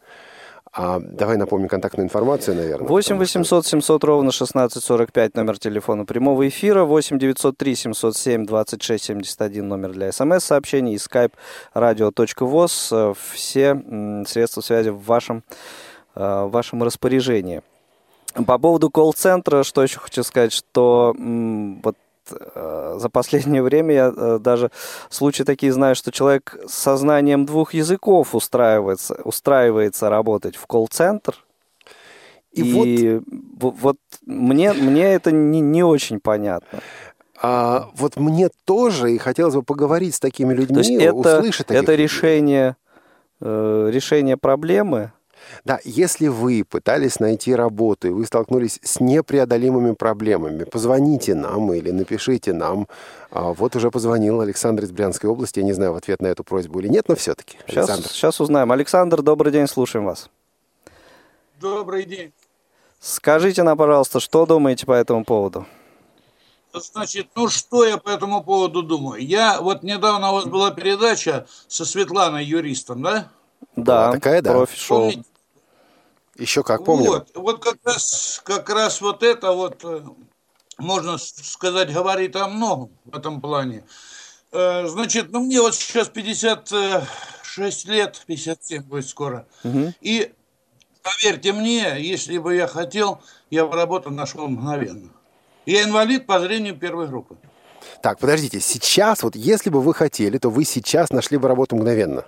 А 0.76 0.98
давай 0.98 1.36
напомню 1.36 1.68
контактную 1.68 2.06
информацию, 2.06 2.56
наверное. 2.56 2.88
8 2.88 3.16
800 3.16 3.64
700 3.64 4.02
ровно 4.02 4.30
1645 4.30 5.36
номер 5.36 5.56
телефона 5.56 6.04
прямого 6.04 6.48
эфира, 6.48 6.82
8 6.82 7.16
903 7.16 7.74
707 7.76 8.44
26 8.44 9.04
71 9.04 9.68
номер 9.68 9.92
для 9.92 10.10
смс-сообщений 10.10 10.94
и 10.94 10.96
skype 10.96 11.32
radio.voz. 11.74 13.16
Все 13.32 14.24
средства 14.26 14.62
связи 14.62 14.88
в 14.88 15.04
вашем, 15.04 15.44
э, 16.16 16.44
в 16.44 16.50
вашем 16.50 16.82
распоряжении. 16.82 17.62
По 18.46 18.58
поводу 18.58 18.90
колл-центра, 18.90 19.62
что 19.62 19.82
еще 19.82 20.00
хочу 20.00 20.22
сказать, 20.24 20.52
что 20.52 21.14
вот 21.16 21.96
э, 22.30 22.96
за 22.98 23.08
последнее 23.08 23.62
время 23.62 23.94
я 23.94 24.12
э, 24.14 24.38
даже 24.40 24.70
случаи 25.08 25.44
такие 25.44 25.72
знаю, 25.72 25.94
что 25.94 26.10
человек 26.10 26.56
с 26.66 26.74
сознанием 26.74 27.46
двух 27.46 27.74
языков 27.74 28.34
устраивается, 28.34 29.20
устраивается 29.24 30.10
работать 30.10 30.56
в 30.56 30.66
колл-центр. 30.66 31.44
И, 32.52 32.62
и 32.62 33.20
вот, 33.60 33.74
вот 33.80 33.96
мне, 34.26 34.72
мне 34.72 35.14
это 35.14 35.30
не, 35.32 35.60
не 35.60 35.82
очень 35.82 36.20
понятно. 36.20 36.80
А, 37.40 37.90
вот 37.94 38.16
мне 38.16 38.48
тоже, 38.64 39.12
и 39.12 39.18
хотелось 39.18 39.54
бы 39.54 39.62
поговорить 39.62 40.14
с 40.14 40.20
такими 40.20 40.54
людьми, 40.54 40.74
То 40.74 40.80
есть 40.80 41.02
это, 41.02 41.14
услышать 41.14 41.70
это 41.70 41.94
решение, 41.94 42.76
э, 43.40 43.90
решение 43.92 44.36
проблемы, 44.36 45.12
да, 45.64 45.80
если 45.84 46.28
вы 46.28 46.64
пытались 46.68 47.20
найти 47.20 47.54
работу, 47.54 48.08
и 48.08 48.10
вы 48.10 48.26
столкнулись 48.26 48.80
с 48.82 49.00
непреодолимыми 49.00 49.92
проблемами, 49.92 50.64
позвоните 50.64 51.34
нам 51.34 51.72
или 51.72 51.90
напишите 51.90 52.52
нам. 52.52 52.88
А, 53.30 53.52
вот 53.52 53.76
уже 53.76 53.90
позвонил 53.90 54.40
Александр 54.40 54.84
из 54.84 54.92
Брянской 54.92 55.28
области. 55.28 55.58
Я 55.58 55.64
не 55.64 55.72
знаю, 55.72 55.92
в 55.92 55.96
ответ 55.96 56.22
на 56.22 56.28
эту 56.28 56.44
просьбу 56.44 56.80
или 56.80 56.88
нет, 56.88 57.08
но 57.08 57.16
все-таки. 57.16 57.58
Сейчас, 57.66 57.88
Александр. 57.88 58.08
сейчас 58.08 58.40
узнаем. 58.40 58.72
Александр, 58.72 59.22
добрый 59.22 59.52
день, 59.52 59.66
слушаем 59.66 60.06
вас. 60.06 60.30
Добрый 61.60 62.04
день. 62.04 62.32
Скажите 63.00 63.62
нам, 63.62 63.76
пожалуйста, 63.76 64.20
что 64.20 64.46
думаете 64.46 64.86
по 64.86 64.92
этому 64.92 65.24
поводу? 65.24 65.66
Значит, 66.72 67.28
ну 67.36 67.48
что 67.48 67.84
я 67.84 67.98
по 67.98 68.08
этому 68.08 68.42
поводу 68.42 68.82
думаю? 68.82 69.24
Я 69.24 69.60
вот 69.60 69.82
недавно 69.82 70.30
у 70.30 70.34
вас 70.34 70.46
была 70.46 70.70
передача 70.70 71.46
со 71.68 71.84
Светланой 71.84 72.44
юристом, 72.44 73.02
да? 73.02 73.30
Да, 73.76 74.10
такая, 74.10 74.42
да. 74.42 74.52
Профи-шоу. 74.52 75.12
Еще 76.36 76.62
как 76.62 76.84
помню. 76.84 77.10
Вот, 77.10 77.30
вот 77.34 77.62
как 77.62 77.76
раз, 77.84 78.40
как 78.44 78.68
раз 78.70 79.00
вот 79.00 79.22
это 79.22 79.52
вот, 79.52 79.84
э, 79.84 80.02
можно 80.78 81.18
сказать, 81.18 81.92
говорит 81.92 82.34
о 82.36 82.48
многом 82.48 82.90
в 83.04 83.16
этом 83.16 83.40
плане. 83.40 83.84
Э, 84.50 84.86
значит, 84.86 85.30
ну 85.30 85.40
мне 85.40 85.60
вот 85.60 85.74
сейчас 85.74 86.08
56 86.08 87.86
лет, 87.86 88.22
57 88.26 88.82
будет 88.82 89.08
скоро. 89.08 89.46
Угу. 89.62 89.94
И 90.00 90.32
поверьте 91.02 91.52
мне, 91.52 91.96
если 92.00 92.38
бы 92.38 92.56
я 92.56 92.66
хотел, 92.66 93.20
я 93.50 93.66
бы 93.66 93.76
работу 93.76 94.10
нашел 94.10 94.48
мгновенно. 94.48 95.10
Я 95.66 95.84
инвалид 95.84 96.26
по 96.26 96.40
зрению 96.40 96.76
первой 96.76 97.06
группы. 97.06 97.36
Так, 98.02 98.18
подождите, 98.18 98.60
сейчас, 98.60 99.22
вот 99.22 99.36
если 99.36 99.70
бы 99.70 99.80
вы 99.80 99.94
хотели, 99.94 100.38
то 100.38 100.50
вы 100.50 100.64
сейчас 100.64 101.10
нашли 101.10 101.38
бы 101.38 101.48
работу 101.48 101.76
мгновенно. 101.76 102.24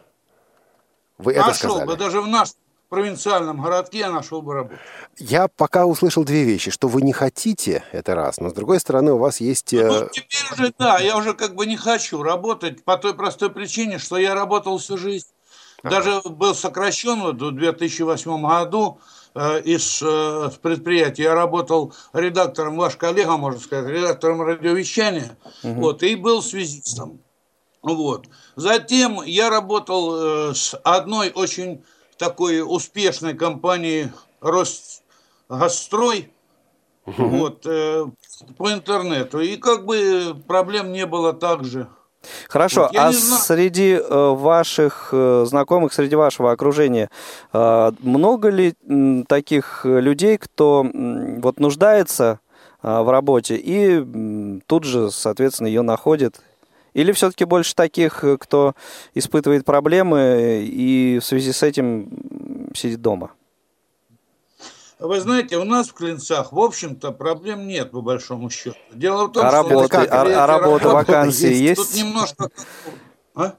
Вы 1.18 1.34
нашел 1.34 1.50
это 1.50 1.58
сказали. 1.58 1.86
бы, 1.86 1.96
даже 1.96 2.20
в 2.20 2.26
наш 2.28 2.50
провинциальном 2.88 3.60
городке 3.60 3.98
я 3.98 4.10
нашел 4.10 4.42
бы 4.42 4.54
работу. 4.54 4.78
Я 5.18 5.48
пока 5.48 5.86
услышал 5.86 6.24
две 6.24 6.44
вещи, 6.44 6.70
что 6.70 6.88
вы 6.88 7.02
не 7.02 7.12
хотите, 7.12 7.84
это 7.92 8.14
раз, 8.14 8.38
но 8.38 8.50
с 8.50 8.52
другой 8.52 8.80
стороны 8.80 9.12
у 9.12 9.18
вас 9.18 9.40
есть... 9.40 9.72
Ну, 9.72 10.04
э, 10.04 10.08
теперь 10.12 10.52
уже, 10.52 10.74
да, 10.78 10.98
я 10.98 11.16
уже 11.16 11.34
как 11.34 11.54
бы 11.54 11.66
не 11.66 11.76
хочу 11.76 12.22
работать 12.22 12.84
по 12.84 12.96
той 12.96 13.14
простой 13.14 13.50
причине, 13.50 13.98
что 13.98 14.16
я 14.16 14.34
работал 14.34 14.78
всю 14.78 14.96
жизнь. 14.96 15.28
Ага. 15.82 15.96
Даже 15.96 16.20
был 16.28 16.54
сокращен 16.54 17.20
вот 17.20 17.40
в 17.40 17.50
2008 17.52 18.46
году 18.46 19.00
э, 19.34 19.60
из 19.62 20.02
э, 20.02 20.50
предприятия. 20.62 21.24
Я 21.24 21.34
работал 21.34 21.92
редактором, 22.12 22.76
ваш 22.76 22.96
коллега, 22.96 23.36
можно 23.36 23.60
сказать, 23.60 23.90
редактором 23.90 24.42
радиовещания, 24.42 25.36
угу. 25.62 25.80
вот, 25.80 26.02
и 26.02 26.14
был 26.14 26.42
связистом. 26.42 27.20
Вот. 27.82 28.26
Затем 28.56 29.22
я 29.22 29.48
работал 29.48 30.50
э, 30.50 30.54
с 30.54 30.74
одной 30.82 31.30
очень 31.30 31.84
такой 32.18 32.62
успешной 32.62 33.34
компании 33.34 34.12
Росгастрой 34.40 36.30
угу. 37.06 37.26
вот, 37.28 37.66
э, 37.66 38.06
по 38.56 38.72
интернету. 38.72 39.40
И 39.40 39.56
как 39.56 39.84
бы 39.84 40.36
проблем 40.46 40.92
не 40.92 41.06
было 41.06 41.32
также. 41.32 41.88
Хорошо, 42.48 42.88
вот, 42.92 42.96
а 42.96 43.12
среди 43.12 43.92
э, 43.92 44.30
ваших 44.34 45.10
э, 45.12 45.44
знакомых, 45.46 45.92
среди 45.92 46.16
вашего 46.16 46.52
окружения, 46.52 47.08
э, 47.52 47.92
много 48.00 48.48
ли 48.48 48.74
таких 49.28 49.84
людей, 49.84 50.38
кто 50.38 50.86
вот 50.92 51.60
нуждается 51.60 52.40
в 52.82 53.10
работе 53.10 53.56
и 53.56 54.60
тут 54.66 54.84
же, 54.84 55.10
соответственно, 55.10 55.66
ее 55.66 55.82
находит 55.82 56.40
или 56.96 57.12
все-таки 57.12 57.44
больше 57.44 57.74
таких, 57.74 58.24
э, 58.24 58.38
кто 58.38 58.74
испытывает 59.12 59.66
проблемы 59.66 60.66
и 60.66 61.18
в 61.20 61.24
связи 61.26 61.52
с 61.52 61.62
этим 61.62 62.08
сидит 62.74 63.02
дома? 63.02 63.32
Вы 64.98 65.20
знаете, 65.20 65.58
у 65.58 65.64
нас 65.64 65.88
в 65.88 65.92
Клинцах, 65.92 66.52
в 66.52 66.58
общем-то, 66.58 67.12
проблем 67.12 67.68
нет, 67.68 67.90
по 67.90 68.00
большому 68.00 68.48
счету. 68.48 68.78
Дело 68.94 69.26
в 69.26 69.32
том, 69.32 69.44
а 69.44 69.50
что... 69.50 69.56
Работы, 69.58 69.96
а, 70.06 70.44
а 70.44 70.46
работа, 70.46 70.88
вакансии 70.88 71.52
есть? 71.52 71.76
Тут 71.76 71.94
немножко... 71.94 72.48
А? 73.34 73.56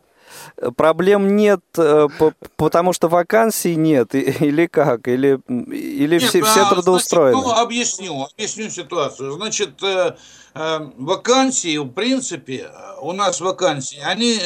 Проблем 0.76 1.36
нет, 1.36 1.62
э, 1.78 2.08
потому 2.56 2.94
что 2.94 3.08
вакансий 3.08 3.76
нет, 3.76 4.16
или 4.16 4.68
как? 4.68 5.08
Или, 5.08 5.40
или 5.48 6.20
нет, 6.20 6.24
все, 6.24 6.44
все 6.44 6.62
а, 6.62 6.70
трудоустроены? 6.70 7.42
Значит, 7.42 7.56
ну, 7.56 7.62
объясню, 7.62 8.28
объясню 8.34 8.70
ситуацию. 8.70 9.32
Значит, 9.34 9.82
э, 9.84 10.16
э, 10.56 10.80
вакансии, 10.98 11.78
в 11.78 11.90
принципе, 11.90 12.70
у 13.02 13.14
нас 13.14 13.42
вакансии, 13.42 14.00
они, 14.04 14.40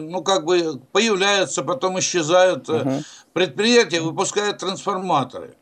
ну, 0.00 0.22
как 0.22 0.44
бы 0.44 0.80
появляются, 0.92 1.62
потом 1.62 1.98
исчезают. 1.98 2.68
Угу. 2.68 3.02
Предприятия 3.32 4.00
выпускают 4.00 4.58
трансформаторы. 4.58 5.54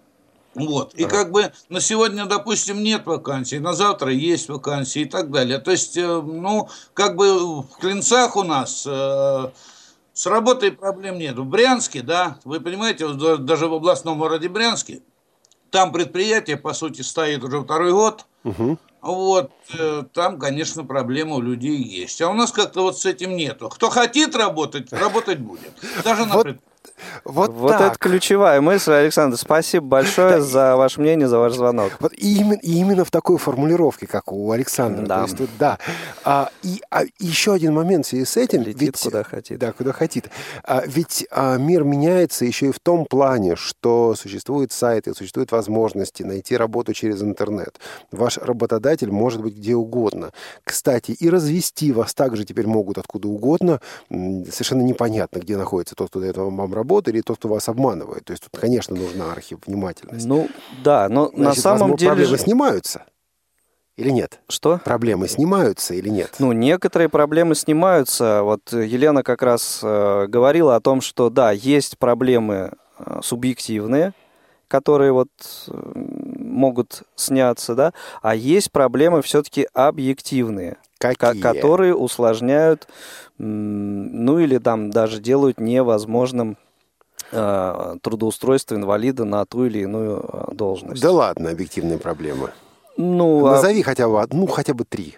Вот. 0.55 0.95
И 0.95 1.05
как 1.05 1.33
бы 1.33 1.53
на 1.69 1.81
сегодня, 1.81 2.25
допустим, 2.25 2.83
нет 2.83 3.05
вакансий, 3.05 3.59
на 3.59 3.75
завтра 3.75 4.11
есть 4.11 4.49
вакансии 4.49 5.03
и 5.03 5.05
так 5.05 5.31
далее. 5.31 5.59
То 5.59 5.71
есть, 5.71 5.97
ну, 5.97 6.69
как 6.95 7.17
бы 7.17 7.63
в 7.63 7.69
Клинцах 7.79 8.37
у 8.37 8.43
нас 8.43 8.87
с 10.17 10.25
работой 10.25 10.73
проблем 10.73 11.19
нет. 11.19 11.37
В 11.37 11.45
Брянске, 11.45 12.01
да, 12.01 12.39
вы 12.45 12.59
понимаете, 12.59 13.07
даже 13.13 13.69
в 13.69 13.75
областном 13.75 14.19
городе 14.19 14.49
Брянске, 14.49 15.03
там 15.71 15.93
предприятие, 15.93 16.57
по 16.57 16.73
сути, 16.73 17.03
стоит 17.03 17.45
уже 17.45 17.61
второй 17.61 17.93
год. 17.93 18.25
Угу. 18.45 18.79
Вот, 19.03 19.53
э, 19.79 20.05
там, 20.15 20.39
конечно, 20.39 20.85
проблемы 20.85 21.37
у 21.37 21.43
людей 21.43 21.77
есть. 21.77 22.23
А 22.23 22.31
у 22.31 22.33
нас 22.33 22.51
как-то 22.51 22.81
вот 22.81 22.99
с 22.99 23.05
этим 23.05 23.37
нету. 23.37 23.69
Кто 23.69 23.91
хотит 23.91 24.35
работать, 24.35 24.91
работать 24.91 25.39
будет. 25.39 25.75
Даже 26.03 26.25
на 26.25 26.35
вот, 26.35 26.47
вот, 27.25 27.51
вот 27.53 27.73
так. 27.73 27.81
это 27.81 27.99
ключевая 27.99 28.61
мысль, 28.61 28.93
Александр. 28.93 29.37
Спасибо 29.37 29.87
большое 29.87 30.41
за 30.41 30.77
ваше 30.77 31.01
мнение, 31.01 31.29
за 31.29 31.39
ваш 31.39 31.55
звонок. 31.55 31.93
Вот 32.01 32.13
именно, 32.15 32.59
именно 32.63 33.05
в 33.05 33.11
такой 33.11 33.39
формулировке, 33.39 34.07
как 34.07 34.33
у 34.33 34.51
Александра. 34.51 35.05
Да. 35.07 35.17
То 35.19 35.23
есть, 35.25 35.37
тут, 35.37 35.51
да. 35.59 35.79
А, 36.25 36.51
и 36.63 36.83
а, 36.91 37.03
еще 37.19 37.55
один 37.55 37.75
момент 37.75 38.07
в 38.07 38.09
связи 38.09 38.25
с 38.25 38.37
этим. 38.37 38.63
Летит 38.63 38.81
ведь, 38.81 39.01
куда 39.01 39.23
хотит. 39.23 39.59
Да, 39.59 39.73
куда 39.73 39.93
хотит. 39.93 40.31
А, 40.65 40.83
ведь 40.87 41.27
а, 41.31 41.57
мир 41.57 41.85
меняется 41.85 42.45
еще 42.45 42.67
и 42.67 42.73
в 42.73 42.81
том 42.81 43.05
плане, 43.07 43.57
что 43.57 44.15
существуют 44.15 44.73
сайты, 44.73 45.15
существуют 45.15 45.53
возможности 45.53 46.23
найти 46.23 46.57
работу 46.57 46.93
через 46.93 47.23
интернет. 47.23 47.79
Ваш 48.13 48.39
работодатель 48.39 49.11
может 49.11 49.43
быть 49.43 49.57
где 49.57 49.75
угодно. 49.75 50.31
Кстати, 50.65 51.13
и 51.13 51.29
развести 51.29 51.93
вас 51.93 52.15
также 52.15 52.45
теперь 52.45 52.67
могут 52.67 52.99
откуда 52.99 53.29
угодно. 53.29 53.81
Совершенно 54.09 54.83
непонятно, 54.83 55.39
где 55.39 55.57
находится 55.57 55.95
тот, 55.95 56.11
кто 56.11 56.21
дает 56.21 56.37
вам 56.37 56.61
работы 56.77 57.11
или 57.11 57.21
тот, 57.21 57.39
кто 57.39 57.49
вас 57.49 57.69
обманывает. 57.69 58.25
То 58.25 58.33
есть 58.33 58.45
тут, 58.45 58.61
конечно, 58.61 58.95
нужна 58.95 59.33
архивнимательность. 59.33 60.27
Ну, 60.27 60.49
да, 60.85 61.09
но 61.09 61.29
Значит, 61.35 61.45
на 61.45 61.55
самом 61.55 61.97
деле... 61.97 62.13
проблемы 62.13 62.39
снимаются. 62.39 63.05
Или 63.97 64.11
нет? 64.11 64.41
Что? 64.49 64.79
Проблемы 64.85 65.27
снимаются 65.27 65.95
или 65.95 66.11
нет? 66.11 66.37
Ну, 66.39 66.53
некоторые 66.53 67.09
проблемы 67.09 67.55
снимаются. 67.55 68.43
Вот 68.43 68.73
Елена 68.73 69.23
как 69.23 69.43
раз 69.43 69.81
э, 69.83 70.27
говорила 70.29 70.77
о 70.77 70.81
том, 70.81 71.01
что 71.01 71.31
да, 71.31 71.51
есть 71.51 71.97
проблемы 71.97 72.73
э, 72.99 73.21
субъективные, 73.23 74.13
которые 74.69 75.13
вот 75.13 75.31
э, 75.69 75.93
могут 75.95 77.05
сняться, 77.15 77.75
да, 77.75 77.93
а 78.21 78.35
есть 78.35 78.71
проблемы 78.71 79.23
все-таки 79.23 79.67
объективные, 79.73 80.77
Какие? 80.99 81.41
которые 81.41 81.95
усложняют, 81.95 82.89
ну 83.39 84.39
или 84.39 84.59
там 84.59 84.91
даже 84.91 85.21
делают 85.21 85.61
невозможным 85.61 86.59
трудоустройства 87.31 88.75
инвалида 88.77 89.25
на 89.25 89.45
ту 89.45 89.67
или 89.67 89.81
иную 89.81 90.25
э, 90.33 90.55
должность. 90.55 91.03
Да 91.03 91.11
ладно, 91.11 91.51
объективные 91.51 91.99
проблемы. 91.99 92.51
Ну, 92.97 93.47
а 93.47 93.53
Назови 93.53 93.83
а... 93.83 93.85
хотя 93.85 94.09
бы 94.09 94.21
одну, 94.21 94.47
хотя 94.47 94.75
бы 94.75 94.85
три. 94.85 95.17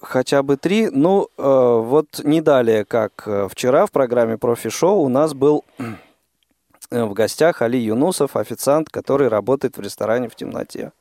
Хотя 0.00 0.42
бы 0.42 0.56
три. 0.56 0.88
Ну, 0.90 1.28
э, 1.36 1.42
вот 1.42 2.20
не 2.24 2.40
далее, 2.40 2.84
как 2.84 3.28
вчера 3.50 3.86
в 3.86 3.90
программе 3.90 4.38
«Профи-шоу» 4.38 5.02
у 5.02 5.08
нас 5.08 5.34
был 5.34 5.64
Э, 5.78 5.84
в 6.90 7.12
гостях 7.12 7.62
Али 7.62 7.78
Юнусов, 7.78 8.36
официант, 8.36 8.90
который 8.90 9.28
работает 9.28 9.76
в 9.76 9.80
ресторане 9.80 10.28
в 10.28 10.34
темноте. 10.34 10.92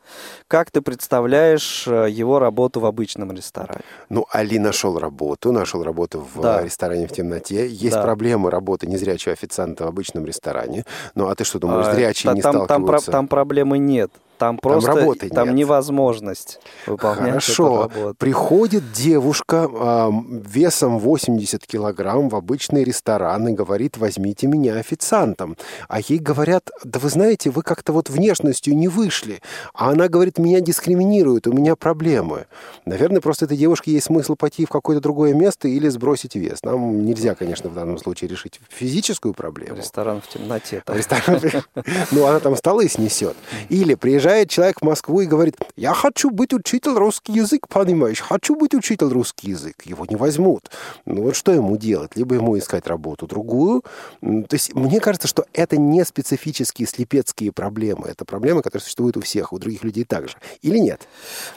Как 0.48 0.70
ты 0.70 0.82
представляешь 0.82 1.88
э, 1.88 2.10
его 2.10 2.40
работу 2.40 2.80
в 2.80 2.86
обычном 2.86 3.32
ресторане? 3.32 3.82
Ну, 4.10 4.28
Али 4.32 4.60
нашел 4.60 5.00
работу, 5.00 5.52
нашел 5.52 5.84
работу 5.84 6.20
в 6.34 6.42
да. 6.42 6.64
ресторане 6.64 7.08
в 7.08 7.12
темноте. 7.12 7.68
Есть 7.68 7.96
да. 7.96 8.04
проблемы 8.04 8.52
работы 8.52 8.86
незрячего 8.88 9.34
официанта 9.34 9.86
в 9.86 9.88
обычном 9.88 10.26
ресторане. 10.26 10.86
Ну, 11.16 11.28
а 11.28 11.36
ты 11.36 11.44
что 11.44 11.60
думаешь, 11.60 11.88
зрячие 11.88 12.32
а, 12.32 12.36
не 12.36 12.42
там, 12.42 12.54
сталкиваются? 12.54 13.12
Там, 13.12 13.14
там 13.14 13.28
проблемы 13.28 13.80
нет. 13.80 14.12
Там 14.40 14.58
просто 14.58 14.92
там, 14.92 14.98
работы 14.98 15.30
там 15.30 15.48
нет. 15.50 15.58
невозможность 15.58 16.62
выполнять 16.88 17.44
Хорошо. 17.44 17.86
эту 17.86 17.96
работу. 17.96 18.16
Приходит 18.18 18.92
девушка 18.94 19.70
э, 19.70 20.10
весом 20.48 20.98
80 20.98 21.68
килограмм 21.68 22.30
в 22.30 22.36
обычный 22.38 22.86
ресторан 22.86 23.50
и 23.50 23.52
говорит, 23.52 23.98
возьмите 23.98 24.48
меня 24.48 24.76
официантом. 24.76 25.58
А 25.90 26.00
ей 26.00 26.20
говорят, 26.20 26.70
да 26.86 27.02
вы 27.02 27.10
знаете, 27.10 27.50
вы 27.50 27.64
как-то 27.64 27.92
вот 27.92 28.10
внешностью 28.10 28.78
не 28.78 28.88
вышли. 28.88 29.42
А 29.74 29.90
она 29.90 30.08
говорит, 30.08 30.38
меня 30.38 30.62
дискриминируют, 30.62 31.46
у 31.48 31.52
меня 31.52 31.76
проблемы. 31.76 32.46
Наверное, 32.86 33.20
просто 33.20 33.44
этой 33.44 33.58
девушке 33.58 33.92
есть 33.92 34.06
смысл 34.06 34.36
пойти 34.36 34.66
в 34.66 34.70
какое-то 34.70 35.02
другое 35.02 35.34
место 35.34 35.68
или 35.68 35.90
сбросить 35.90 36.36
вес. 36.36 36.64
Нам 36.64 37.04
нельзя, 37.04 37.36
конечно, 37.36 37.70
в 37.70 37.74
данном 37.74 37.98
случае 37.98 38.30
решить 38.30 38.62
физическую 38.70 39.34
проблему. 39.34 39.76
Ресторан 39.76 40.22
в 40.22 40.30
темноте. 40.30 40.82
Ну, 42.12 42.26
она 42.26 42.40
там 42.40 42.56
столы 42.56 42.88
снесет. 42.88 43.36
Или 43.70 43.96
приезжает 43.96 44.29
приезжает 44.30 44.50
человек 44.50 44.82
в 44.82 44.86
Москву 44.86 45.22
и 45.22 45.26
говорит, 45.26 45.58
я 45.76 45.94
хочу 45.94 46.30
быть 46.30 46.54
учитель 46.54 46.94
русский 46.94 47.34
язык, 47.34 47.68
понимаешь, 47.68 48.22
хочу 48.22 48.56
быть 48.56 48.76
учитель 48.76 49.08
русский 49.08 49.50
язык. 49.50 49.82
Его 49.86 50.06
не 50.06 50.16
возьмут. 50.16 50.70
Ну 51.06 51.24
вот 51.24 51.36
что 51.36 51.52
ему 51.52 51.78
делать? 51.78 52.16
Либо 52.16 52.36
ему 52.36 52.58
искать 52.58 52.86
работу 52.88 53.26
другую. 53.26 53.84
То 54.22 54.54
есть 54.54 54.76
мне 54.76 55.00
кажется, 55.00 55.28
что 55.28 55.46
это 55.54 55.78
не 55.78 56.06
специфические 56.06 56.88
слепецкие 56.88 57.52
проблемы. 57.52 58.08
Это 58.08 58.24
проблемы, 58.24 58.62
которые 58.62 58.84
существуют 58.84 59.18
у 59.18 59.22
всех, 59.22 59.52
у 59.52 59.58
других 59.58 59.84
людей 59.84 60.04
также. 60.04 60.36
Или 60.62 60.78
нет? 60.78 61.08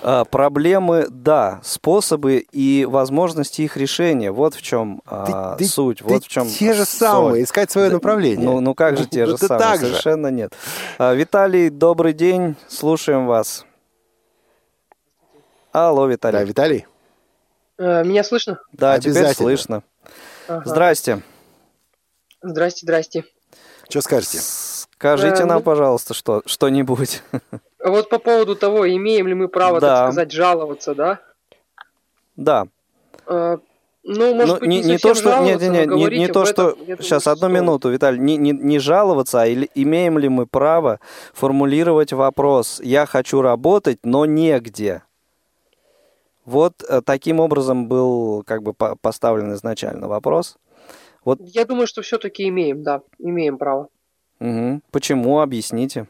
А, 0.03 0.25
проблемы, 0.25 1.07
да. 1.11 1.61
Способы 1.63 2.47
и 2.53 2.87
возможности 2.89 3.63
их 3.63 3.77
решения. 3.77 4.33
Вот 4.33 4.55
в 4.55 4.63
чем 4.63 5.03
а, 5.05 5.57
ты, 5.57 5.67
суть. 5.67 5.99
Ты, 5.99 6.05
вот 6.05 6.23
ты 6.23 6.29
в 6.29 6.29
чем 6.29 6.49
те 6.49 6.73
же 6.73 6.87
самые, 6.87 7.45
искать 7.45 7.71
свое 7.71 7.91
направление. 7.91 8.49
Ну, 8.49 8.61
ну 8.61 8.75
как 8.75 8.97
же 8.97 9.07
те 9.11 9.27
же 9.27 9.37
самые? 9.37 9.79
Совершенно 9.79 10.29
нет. 10.29 10.55
А, 10.99 11.13
Виталий, 11.13 11.69
добрый 11.69 12.15
день. 12.15 12.57
Слушаем 12.69 13.27
вас. 13.27 13.67
Алло, 15.73 16.07
Виталий. 16.07 16.39
Да, 16.39 16.45
Виталий. 16.45 16.87
Э, 17.79 18.05
меня 18.05 18.25
слышно? 18.25 18.61
Да, 18.73 18.99
теперь 18.99 19.35
слышно. 19.35 19.83
Ага. 20.49 20.63
Здрасте. 20.67 21.23
Здрасте, 22.43 22.81
здрасте. 22.83 23.25
Что 23.89 24.01
скажете? 24.01 24.39
Скажите 24.41 25.43
э, 25.43 25.47
нам, 25.47 25.59
ну... 25.59 25.63
пожалуйста, 25.63 26.15
что, 26.15 26.43
что-нибудь. 26.47 27.23
Вот 27.85 28.09
по 28.09 28.19
поводу 28.21 28.55
того, 28.55 28.89
имеем 28.89 29.27
ли 29.27 29.35
мы 29.35 29.49
право, 29.49 29.81
да. 29.81 30.05
так 30.05 30.13
сказать, 30.13 30.31
жаловаться, 30.31 30.95
да? 30.95 31.19
Да. 32.37 32.67
Э, 33.27 33.59
ну, 34.05 34.35
может 34.35 34.55
ну, 34.55 34.61
быть, 34.61 34.69
не, 34.69 34.83
не, 34.83 34.91
не 34.93 34.99
то, 34.99 35.15
что, 35.15 35.39
нет, 35.45 35.61
нет, 35.61 35.89
не, 35.89 35.95
не, 35.95 36.19
не 36.19 36.29
то, 36.29 36.45
что, 36.45 36.77
сейчас 37.01 37.27
одну 37.29 37.49
минуту, 37.49 37.89
Виталий, 37.89 38.19
не, 38.19 38.37
не, 38.37 38.51
не 38.51 38.79
жаловаться, 38.81 39.43
а 39.43 39.47
или, 39.47 39.71
имеем 39.75 40.19
ли 40.19 40.29
мы 40.29 40.47
право 40.47 40.99
формулировать 41.33 42.13
вопрос, 42.13 42.81
я 42.83 43.07
хочу 43.07 43.43
работать, 43.43 44.01
но 44.03 44.27
негде. 44.27 45.03
Вот 46.45 46.83
э, 46.89 47.01
таким 47.05 47.39
образом 47.39 47.87
был 47.87 48.43
как 48.45 48.65
бы 48.65 48.75
поставлен 48.75 49.55
изначально 49.55 50.09
вопрос. 50.09 50.57
Вот. 51.25 51.39
Я 51.41 51.65
думаю, 51.65 51.87
что 51.87 52.03
все-таки 52.03 52.49
имеем, 52.49 52.83
да, 52.83 53.03
имеем 53.21 53.57
право. 53.57 53.89
Угу. 54.41 54.81
Почему? 54.91 55.41
Объясните. 55.41 56.09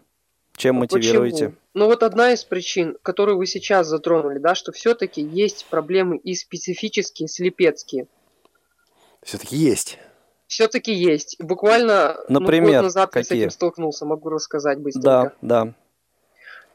Чем 0.56 0.76
мотивируете? 0.76 1.46
Почему? 1.46 1.58
Ну 1.74 1.86
вот 1.86 2.02
одна 2.02 2.32
из 2.32 2.44
причин, 2.44 2.96
которую 3.02 3.38
вы 3.38 3.46
сейчас 3.46 3.86
затронули, 3.86 4.38
да, 4.38 4.54
что 4.54 4.72
все-таки 4.72 5.22
есть 5.22 5.66
проблемы 5.70 6.18
и 6.18 6.34
специфические, 6.34 7.28
слепецкие. 7.28 8.06
Все-таки 9.22 9.56
есть. 9.56 9.98
Все-таки 10.46 10.92
есть. 10.92 11.36
Буквально 11.38 12.18
Например, 12.28 12.66
ну, 12.66 12.76
год 12.76 12.82
назад 12.82 13.10
какие? 13.10 13.20
я 13.20 13.24
с 13.24 13.30
этим 13.44 13.50
столкнулся, 13.50 14.04
могу 14.04 14.28
рассказать 14.28 14.78
быстренько. 14.78 15.34
Да, 15.40 15.64
да. 15.64 15.74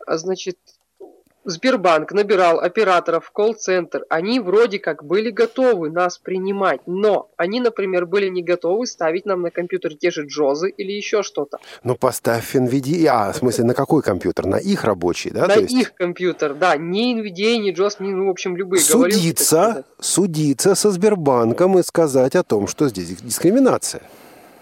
А, 0.07 0.17
значит, 0.17 0.57
Сбербанк 1.47 2.11
набирал 2.11 2.59
операторов 2.59 3.27
в 3.27 3.31
колл-центр. 3.31 4.03
Они 4.09 4.41
вроде 4.41 4.79
как 4.79 5.05
были 5.05 5.29
готовы 5.29 5.89
нас 5.89 6.17
принимать, 6.17 6.81
но 6.85 7.29
они, 7.37 7.61
например, 7.61 8.05
были 8.05 8.27
не 8.27 8.43
готовы 8.43 8.85
ставить 8.85 9.25
нам 9.25 9.43
на 9.43 9.49
компьютер 9.49 9.95
те 9.95 10.11
же 10.11 10.25
джозы 10.25 10.69
или 10.69 10.91
еще 10.91 11.23
что-то. 11.23 11.59
Ну, 11.85 11.95
поставь 11.95 12.53
NVIDIA. 12.53 13.07
А, 13.07 13.31
в 13.31 13.37
смысле, 13.37 13.63
на 13.63 13.73
какой 13.73 14.01
компьютер? 14.01 14.45
На 14.45 14.57
их 14.57 14.83
рабочий, 14.83 15.29
да? 15.29 15.47
На 15.47 15.53
есть... 15.53 15.73
их 15.73 15.93
компьютер, 15.93 16.53
да. 16.53 16.75
Не 16.75 17.15
NVIDIA, 17.15 17.57
не 17.57 17.71
JOS, 17.71 17.95
не, 17.99 18.11
ну, 18.11 18.27
в 18.27 18.29
общем, 18.29 18.57
любые. 18.57 18.81
Судиться, 18.81 19.55
Говорил, 19.55 19.83
судиться 20.01 20.75
со 20.75 20.91
Сбербанком 20.91 21.79
и 21.79 21.83
сказать 21.83 22.35
о 22.35 22.43
том, 22.43 22.67
что 22.67 22.89
здесь 22.89 23.15
дискриминация. 23.21 24.01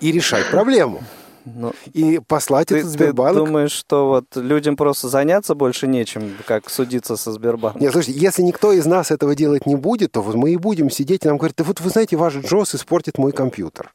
И 0.01 0.11
решать 0.11 0.51
проблему. 0.51 1.01
Ну, 1.45 1.73
и 1.93 2.19
послать 2.19 2.67
ты, 2.69 2.77
этот 2.77 2.89
Сбербанк. 2.89 3.37
Ты 3.37 3.45
думаешь, 3.45 3.71
что 3.71 4.07
вот 4.07 4.25
людям 4.35 4.75
просто 4.75 5.07
заняться 5.09 5.53
больше 5.53 5.87
нечем, 5.87 6.33
как 6.45 6.69
судиться 6.69 7.17
со 7.17 7.31
Сбербанком? 7.31 7.81
Нет, 7.81 7.91
слушайте, 7.91 8.19
если 8.19 8.41
никто 8.41 8.71
из 8.71 8.85
нас 8.85 9.11
этого 9.11 9.35
делать 9.35 9.65
не 9.65 9.75
будет, 9.75 10.13
то 10.13 10.21
вот 10.21 10.35
мы 10.35 10.51
и 10.51 10.57
будем 10.57 10.89
сидеть, 10.89 11.23
и 11.23 11.27
нам 11.27 11.37
говорят, 11.37 11.55
да 11.57 11.63
вот 11.63 11.79
вы 11.81 11.89
знаете, 11.89 12.17
ваш 12.17 12.35
Джос 12.35 12.75
испортит 12.75 13.17
мой 13.17 13.31
компьютер. 13.31 13.93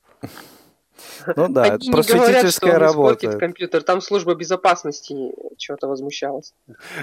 Ну 1.36 1.48
да, 1.48 1.62
Они 1.62 1.88
это 1.88 1.92
просветительская 1.92 2.72
говорят, 2.72 2.90
что 2.90 3.00
работа. 3.00 3.38
компьютер, 3.38 3.82
там 3.82 4.00
служба 4.00 4.34
безопасности 4.34 5.32
чего-то 5.56 5.88
возмущалась. 5.88 6.54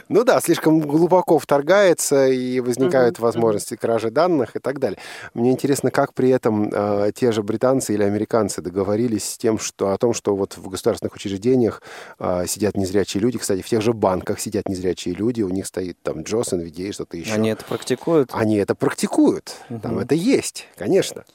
Ну 0.10 0.24
да, 0.24 0.40
слишком 0.42 0.80
глубоко 0.80 1.40
вторгается 1.40 2.28
и 2.28 2.60
возникают 2.60 3.18
угу, 3.18 3.26
возможности 3.26 3.76
угу. 3.76 3.82
кражи 3.82 4.12
данных 4.12 4.56
и 4.56 4.60
так 4.60 4.80
далее. 4.80 5.00
Мне 5.34 5.52
интересно, 5.52 5.92
как 5.92 6.14
при 6.14 6.30
этом 6.30 6.70
э, 6.74 7.12
те 7.14 7.32
же 7.32 7.44
британцы 7.44 7.94
или 7.94 8.04
американцы 8.04 8.62
договорились 8.62 9.30
с 9.30 9.38
тем, 9.38 9.60
что 9.60 9.92
о 9.92 9.98
том, 9.98 10.14
что 10.14 10.36
вот 10.36 10.58
в 10.58 10.68
государственных 10.70 11.16
учреждениях 11.16 11.82
э, 12.20 12.46
сидят 12.48 12.76
незрячие 12.76 13.22
люди. 13.22 13.38
Кстати, 13.38 13.62
в 13.62 13.68
тех 13.70 13.82
же 13.82 13.94
банках 13.94 14.40
сидят 14.40 14.68
незрячие 14.68 15.14
люди, 15.14 15.42
у 15.42 15.50
них 15.50 15.68
стоит 15.68 15.98
там 16.02 16.24
Джос, 16.24 16.54
NVIDIA 16.54 16.90
и 16.90 16.92
что-то 16.92 17.18
еще. 17.18 17.34
Они 17.34 17.50
это 17.50 17.64
практикуют? 17.66 18.32
Они 18.34 18.58
это 18.58 18.76
практикуют. 18.76 19.54
Угу. 19.70 19.80
Там 19.80 20.00
это 20.00 20.16
есть, 20.16 20.68
конечно. 20.76 21.26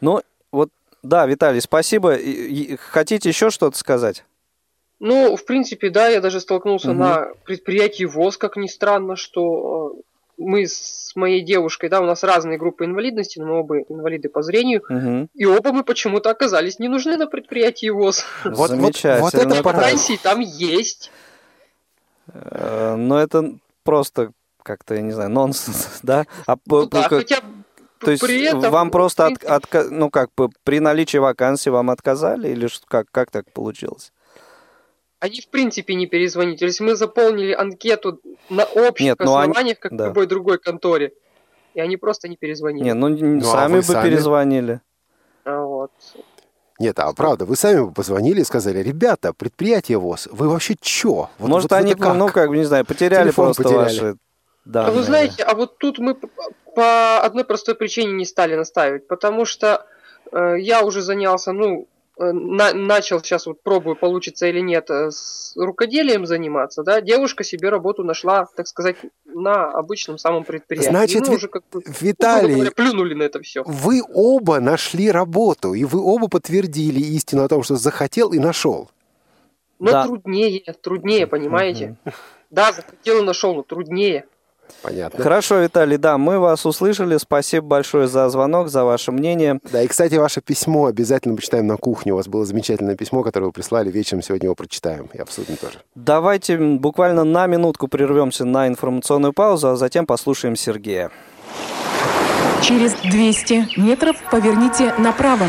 Но 0.00 0.22
вот 0.52 0.70
да, 1.02 1.26
Виталий, 1.26 1.60
спасибо. 1.60 2.16
Хотите 2.90 3.28
еще 3.28 3.50
что-то 3.50 3.76
сказать? 3.76 4.24
Ну, 4.98 5.34
в 5.36 5.44
принципе, 5.46 5.88
да, 5.88 6.08
я 6.08 6.20
даже 6.20 6.40
столкнулся 6.40 6.90
угу. 6.90 6.98
на 6.98 7.28
предприятии 7.44 8.04
ВОЗ, 8.04 8.36
как 8.36 8.56
ни 8.56 8.66
странно, 8.66 9.16
что 9.16 9.94
э, 9.96 10.00
мы 10.36 10.66
с 10.66 11.12
моей 11.14 11.40
девушкой, 11.40 11.88
да, 11.88 12.02
у 12.02 12.04
нас 12.04 12.22
разные 12.22 12.58
группы 12.58 12.84
инвалидности, 12.84 13.38
но 13.38 13.46
мы 13.46 13.60
оба 13.60 13.78
инвалиды 13.80 14.28
по 14.28 14.42
зрению, 14.42 14.82
угу. 14.86 15.28
и 15.34 15.46
оба 15.46 15.72
мы 15.72 15.84
почему-то 15.84 16.28
оказались 16.28 16.78
не 16.78 16.88
нужны 16.88 17.16
на 17.16 17.26
предприятии 17.26 17.88
ВОЗ. 17.88 18.24
Вот, 18.44 18.68
Замечательно. 18.68 19.20
Вот, 19.22 19.32
вот 19.32 19.42
это 19.42 19.62
вакансии 19.62 20.18
там 20.22 20.40
есть. 20.40 21.10
Э, 22.28 22.94
но 22.96 23.18
это 23.18 23.54
просто 23.84 24.32
как-то, 24.62 24.94
я 24.94 25.00
не 25.00 25.12
знаю, 25.12 25.30
нонсенс, 25.30 26.00
да? 26.02 26.26
А, 26.46 26.56
ну, 26.66 26.86
да, 26.86 27.08
хотя 27.08 27.40
то 28.00 28.10
есть 28.10 28.22
при 28.22 28.42
этом, 28.44 28.70
вам 28.70 28.90
просто, 28.90 29.26
от, 29.26 29.44
от, 29.44 29.90
ну 29.90 30.10
как 30.10 30.30
бы, 30.36 30.48
при 30.64 30.80
наличии 30.80 31.18
вакансии 31.18 31.68
вам 31.70 31.90
отказали 31.90 32.48
или 32.48 32.68
как, 32.86 33.10
как 33.10 33.30
так 33.30 33.52
получилось? 33.52 34.12
Они 35.18 35.40
в 35.42 35.48
принципе 35.48 35.94
не 35.94 36.06
перезвонили. 36.06 36.56
То 36.56 36.64
есть 36.64 36.80
мы 36.80 36.96
заполнили 36.96 37.52
анкету 37.52 38.20
на 38.48 38.64
общих 38.64 39.04
Нет, 39.04 39.18
ну 39.18 39.36
основаниях, 39.36 39.56
они... 39.58 39.74
как 39.74 39.94
да. 39.94 40.04
в 40.04 40.08
любой 40.08 40.26
другой 40.26 40.58
конторе. 40.58 41.12
И 41.74 41.80
они 41.80 41.98
просто 41.98 42.28
не 42.28 42.36
перезвонили. 42.36 42.84
Нет, 42.84 42.96
ну, 42.96 43.08
ну 43.08 43.40
сами 43.42 43.74
а 43.74 43.76
бы 43.76 43.82
сами? 43.82 44.08
перезвонили. 44.08 44.80
А 45.44 45.62
вот. 45.62 45.92
Нет, 46.78 46.98
а 46.98 47.12
правда, 47.12 47.44
вы 47.44 47.56
сами 47.56 47.84
бы 47.84 47.92
позвонили 47.92 48.40
и 48.40 48.44
сказали, 48.44 48.78
ребята, 48.78 49.34
предприятие 49.34 49.98
ВОЗ, 49.98 50.28
вы 50.32 50.48
вообще 50.48 50.74
чё? 50.80 51.28
Вот, 51.38 51.48
Может, 51.48 51.70
вот 51.70 51.76
они, 51.76 51.94
как? 51.94 52.16
ну, 52.16 52.28
как 52.28 52.48
бы, 52.48 52.56
не 52.56 52.64
знаю, 52.64 52.86
потеряли 52.86 53.24
Телефон 53.24 53.46
просто 53.46 53.62
потеряли. 53.62 53.84
ваши 53.84 54.16
данные. 54.70 54.90
А 54.90 54.92
вы 54.92 55.02
знаете, 55.02 55.42
а 55.42 55.54
вот 55.54 55.78
тут 55.78 55.98
мы 55.98 56.16
по 56.74 57.20
одной 57.20 57.44
простой 57.44 57.74
причине 57.74 58.12
не 58.12 58.24
стали 58.24 58.54
настаивать, 58.54 59.06
потому 59.08 59.44
что 59.44 59.86
э, 60.32 60.56
я 60.58 60.82
уже 60.82 61.02
занялся, 61.02 61.52
ну, 61.52 61.88
э, 62.18 62.32
на, 62.32 62.72
начал 62.72 63.20
сейчас 63.20 63.46
вот 63.46 63.62
пробую, 63.62 63.96
получится 63.96 64.46
или 64.46 64.60
нет, 64.60 64.88
э, 64.90 65.10
с 65.10 65.54
рукоделием 65.56 66.26
заниматься, 66.26 66.82
да, 66.82 67.00
девушка 67.00 67.44
себе 67.44 67.70
работу 67.70 68.04
нашла, 68.04 68.46
так 68.54 68.66
сказать, 68.66 68.96
на 69.24 69.70
обычном 69.70 70.18
самом 70.18 70.44
предприятии. 70.44 70.90
Значит, 70.90 71.26
ну, 71.26 71.34
уже 71.34 71.48
как 71.48 71.64
бы, 71.72 71.82
Виталий, 72.00 72.54
говоря, 72.54 72.70
плюнули 72.70 73.14
на 73.14 73.24
это 73.24 73.40
все. 73.42 73.62
Вы 73.64 74.02
оба 74.12 74.60
нашли 74.60 75.10
работу, 75.10 75.74
и 75.74 75.84
вы 75.84 76.00
оба 76.00 76.28
подтвердили 76.28 77.00
истину 77.00 77.44
о 77.44 77.48
том, 77.48 77.62
что 77.62 77.76
захотел 77.76 78.32
и 78.32 78.38
нашел. 78.38 78.90
Но 79.80 79.92
да. 79.92 80.04
труднее, 80.04 80.74
труднее, 80.82 81.26
понимаете? 81.26 81.96
Да, 82.50 82.72
захотел 82.72 83.22
и 83.22 83.24
нашел, 83.24 83.54
но 83.54 83.62
труднее. 83.62 84.26
Понятно. 84.82 85.22
Хорошо, 85.22 85.58
Виталий, 85.58 85.96
да, 85.96 86.18
мы 86.18 86.38
вас 86.38 86.66
услышали. 86.66 87.16
Спасибо 87.16 87.66
большое 87.66 88.08
за 88.08 88.28
звонок, 88.28 88.68
за 88.68 88.84
ваше 88.84 89.12
мнение. 89.12 89.60
Да, 89.70 89.82
и, 89.82 89.86
кстати, 89.86 90.14
ваше 90.14 90.40
письмо 90.40 90.86
обязательно 90.86 91.36
почитаем 91.36 91.66
на 91.66 91.76
кухне. 91.76 92.12
У 92.12 92.16
вас 92.16 92.28
было 92.28 92.44
замечательное 92.44 92.96
письмо, 92.96 93.22
которое 93.22 93.46
вы 93.46 93.52
прислали. 93.52 93.90
Вечером 93.90 94.22
сегодня 94.22 94.46
его 94.46 94.54
прочитаем. 94.54 95.08
И 95.12 95.18
обсудим 95.18 95.56
тоже. 95.56 95.78
Давайте 95.94 96.56
буквально 96.56 97.24
на 97.24 97.46
минутку 97.46 97.88
прервемся 97.88 98.44
на 98.44 98.68
информационную 98.68 99.32
паузу, 99.32 99.68
а 99.68 99.76
затем 99.76 100.06
послушаем 100.06 100.56
Сергея. 100.56 101.10
Через 102.62 102.94
200 102.94 103.80
метров 103.80 104.16
поверните 104.30 104.94
направо. 104.98 105.46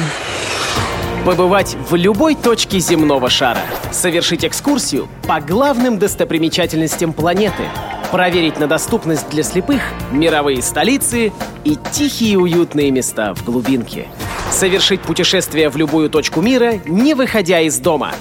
Побывать 1.26 1.78
в 1.88 1.96
любой 1.96 2.34
точке 2.34 2.80
земного 2.80 3.30
шара. 3.30 3.62
Совершить 3.92 4.44
экскурсию 4.44 5.08
по 5.28 5.40
главным 5.40 6.00
достопримечательностям 6.00 7.14
планеты– 7.14 7.64
проверить 8.12 8.60
на 8.60 8.66
доступность 8.68 9.30
для 9.30 9.44
слепых 9.44 9.82
мировые 10.12 10.64
столицы 10.64 11.32
и 11.64 11.78
тихие 11.92 12.40
уютные 12.40 12.90
места 12.90 13.36
в 13.36 13.46
глубинке. 13.46 14.08
Совершить 14.50 15.02
путешествие 15.02 15.70
в 15.70 15.78
любую 15.78 16.10
точку 16.10 16.42
мира, 16.42 16.74
не 16.86 17.14
выходя 17.14 17.62
из 17.62 17.78
дома. 17.78 18.14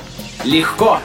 Легко! 0.44 0.98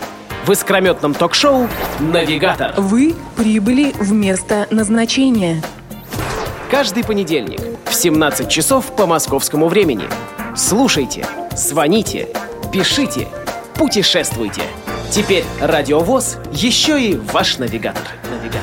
В 0.46 0.52
искрометном 0.52 1.14
ток-шоу 1.14 1.68
«Навигатор». 2.00 2.74
Вы 2.78 3.16
прибыли 3.38 3.94
в 4.00 4.12
место 4.12 4.68
назначения. 4.70 5.64
Каждый 6.70 7.06
понедельник 7.06 7.62
в 7.86 7.96
17 7.96 8.50
часов 8.50 8.96
по 8.96 9.08
московскому 9.08 9.68
времени. 9.68 10.04
Слушайте, 10.56 11.26
звоните, 11.54 12.30
пишите, 12.72 13.28
путешествуйте. 13.74 14.62
Теперь 15.12 15.44
Радиовоз 15.60 16.38
еще 16.50 17.02
и 17.02 17.16
ваш 17.18 17.58
навигатор. 17.58 18.08
навигатор. 18.24 18.62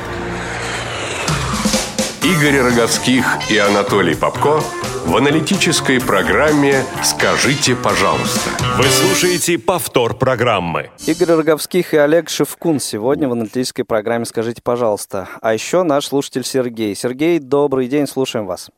Игорь 2.22 2.62
Роговских 2.62 3.50
и 3.50 3.58
Анатолий 3.58 4.14
Попко 4.14 4.62
в 5.04 5.14
аналитической 5.14 6.00
программе 6.00 6.82
«Скажите, 7.02 7.76
пожалуйста». 7.76 8.48
Вы 8.78 8.84
слушаете 8.84 9.58
повтор 9.58 10.16
программы. 10.16 10.90
Игорь 11.06 11.36
Роговских 11.36 11.92
и 11.92 11.98
Олег 11.98 12.30
Шевкун 12.30 12.80
сегодня 12.80 13.28
в 13.28 13.32
аналитической 13.32 13.82
программе 13.82 14.24
«Скажите, 14.24 14.62
пожалуйста». 14.62 15.28
А 15.42 15.52
еще 15.52 15.82
наш 15.82 16.06
слушатель 16.06 16.44
Сергей. 16.44 16.94
Сергей, 16.94 17.38
добрый 17.38 17.86
день, 17.88 18.06
слушаем 18.06 18.46
вас. 18.46 18.70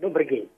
Добрый 0.00 0.26
день. 0.26 0.48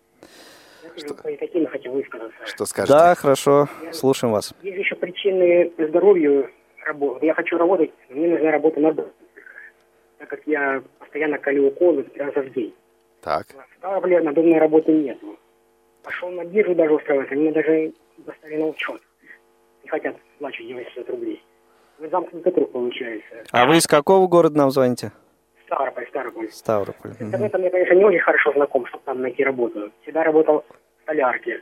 Что? 1.01 1.15
По 1.15 1.69
хотел 1.71 1.93
высказаться. 1.93 2.47
Что 2.47 2.65
скажете? 2.67 2.93
Да, 2.93 3.15
хорошо, 3.15 3.69
я, 3.83 3.93
слушаем 3.93 4.33
вас. 4.33 4.55
Есть 4.63 4.79
еще 4.79 4.95
причины 4.97 5.71
по 5.71 5.87
здоровью 5.87 6.51
работы. 6.85 7.27
Я 7.27 7.35
хочу 7.35 7.57
работать, 7.59 7.91
мне 8.09 8.29
нужна 8.29 8.51
работа 8.51 8.81
на 8.81 8.93
дом. 8.93 9.07
Так 10.19 10.29
как 10.29 10.41
я 10.47 10.83
постоянно 10.99 11.39
колю 11.39 11.69
уколы 11.69 12.07
раза 12.17 12.43
в 12.43 12.53
день. 12.53 12.75
Так. 13.23 13.47
Ставрополе 13.79 14.21
надомной 14.21 14.59
работы 14.59 14.93
нет. 14.93 15.19
Пошел 16.03 16.31
на 16.31 16.45
биржу 16.45 16.75
даже 16.75 16.95
устраиваться, 16.95 17.35
мне 17.35 17.53
даже 17.53 17.93
достали 18.19 18.57
на 18.57 18.67
учет. 18.67 19.01
Не 19.83 19.89
хотят 19.89 20.17
плачу 20.39 20.63
900 20.63 21.11
рублей. 21.11 21.43
Вы 21.99 22.09
замкнутый 22.09 22.53
круг 22.53 22.73
получается. 22.73 23.45
А 23.51 23.67
вы 23.67 23.77
из 23.77 23.87
какого 23.87 24.27
города 24.27 24.57
нам 24.57 24.71
звоните? 24.71 25.13
Ставрополь, 25.67 26.07
Ставрополь. 26.09 26.51
Ставрополь. 26.51 27.13
С 27.13 27.23
интернетом 27.23 27.63
я, 27.63 27.71
конечно, 27.71 27.95
не 27.95 28.05
очень 28.05 28.21
хорошо 28.21 28.53
знаком, 28.53 28.87
чтобы 28.87 29.05
там 29.05 29.21
найти 29.23 29.45
работу. 29.45 29.91
Всегда 30.03 30.25
работал 30.25 30.65
в 31.11 31.13
столярке. 31.13 31.61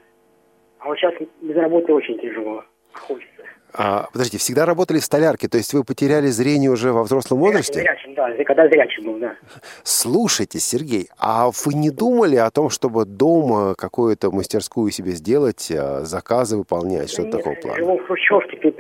А 0.81 0.89
вот 0.89 0.99
сейчас 0.99 1.15
без 1.41 1.57
работы 1.57 1.93
очень 1.93 2.19
тяжело. 2.19 2.65
Хочется. 2.93 3.33
А, 3.75 4.07
подождите, 4.13 4.39
всегда 4.39 4.65
работали 4.65 4.99
в 4.99 5.05
столярке, 5.05 5.47
то 5.47 5.59
есть 5.59 5.75
вы 5.75 5.85
потеряли 5.85 6.29
зрение 6.29 6.71
уже 6.71 6.93
во 6.93 7.03
взрослом 7.03 7.41
возрасте? 7.41 7.81
Зрячим, 7.81 8.15
да, 8.15 8.33
когда 8.45 8.67
зрячим 8.67 9.05
был, 9.05 9.19
да. 9.19 9.37
Слушайте, 9.83 10.59
Сергей, 10.59 11.09
а 11.19 11.49
вы 11.49 11.75
не 11.75 11.91
думали 11.91 12.37
о 12.37 12.51
том, 12.51 12.71
чтобы 12.71 13.05
дома 13.05 13.75
какую-то 13.77 14.31
мастерскую 14.31 14.91
себе 14.91 15.11
сделать, 15.13 15.71
а, 15.71 16.01
заказы 16.01 16.57
выполнять, 16.57 17.11
что-то 17.11 17.39
такого 17.39 17.55
плана? 17.57 17.77
Живу 17.77 17.99
в 17.99 18.07
Хрущевке, 18.07 18.57
тут 18.57 18.77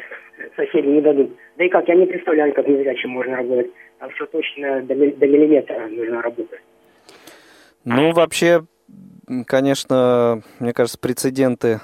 соседи 0.56 0.86
не 0.86 1.02
дадут. 1.02 1.36
Да 1.58 1.64
и 1.64 1.68
как, 1.68 1.86
я 1.88 1.94
не 1.94 2.06
представляю, 2.06 2.54
как 2.54 2.66
незрячим 2.66 3.10
можно 3.10 3.36
работать. 3.36 3.70
Там 3.98 4.10
все 4.10 4.26
точно 4.26 4.82
до, 4.82 4.94
до 4.94 5.26
миллиметра 5.26 5.86
нужно 5.88 6.22
работать. 6.22 6.60
Ну, 7.84 8.12
вообще, 8.12 8.62
конечно, 9.46 10.42
мне 10.58 10.72
кажется, 10.72 10.98
прецеденты 10.98 11.80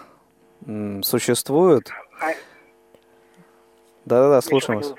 существуют. 1.02 1.90
А 2.20 2.32
да-да-да, 4.04 4.40
слушаем 4.40 4.80
вас. 4.80 4.94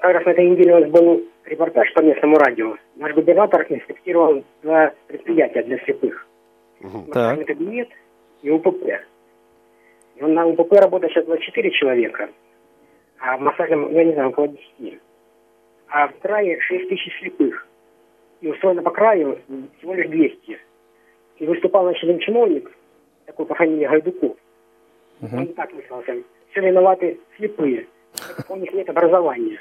Как 0.00 0.14
раз 0.14 0.24
на 0.24 0.30
этой 0.30 0.48
неделе 0.48 0.76
у 0.76 0.80
нас 0.80 0.90
был 0.90 1.22
репортаж 1.44 1.92
по 1.92 2.00
местному 2.00 2.36
радио. 2.38 2.76
Наш 2.96 3.14
губернатор 3.14 3.66
инспектировал 3.68 4.44
два 4.62 4.92
предприятия 5.08 5.62
для 5.62 5.78
слепых. 5.84 6.26
Угу. 6.80 7.12
Так. 7.12 7.46
кабинет 7.46 7.88
и 8.42 8.50
УПП. 8.50 8.84
И 10.16 10.22
на 10.22 10.46
УПП 10.46 10.72
работает 10.72 11.12
сейчас 11.12 11.26
24 11.26 11.70
человека, 11.72 12.30
а 13.18 13.36
в 13.36 13.40
массажном, 13.40 13.92
я 13.92 14.04
не 14.04 14.14
знаю, 14.14 14.30
около 14.30 14.48
10. 14.48 14.98
А 15.88 16.08
в 16.08 16.18
крае 16.20 16.58
6 16.60 16.88
тысяч 16.88 17.18
слепых. 17.20 17.66
И 18.40 18.48
устроено 18.48 18.82
по 18.82 18.90
краю 18.90 19.38
всего 19.78 19.92
лишь 19.94 20.08
200. 20.08 20.58
И 21.40 21.46
выступал 21.46 21.84
начальник 21.84 22.22
чиновник, 22.22 22.70
такой 23.24 23.46
по 23.46 23.54
фамилии 23.54 23.86
Гайдуков. 23.86 24.36
Угу. 25.22 25.36
Он 25.36 25.46
так 25.54 25.72
выслался 25.72 26.22
все 26.50 26.60
виноваты 26.60 27.18
слепые. 27.36 27.86
у 28.48 28.56
них 28.56 28.72
нет 28.72 28.88
образования. 28.90 29.60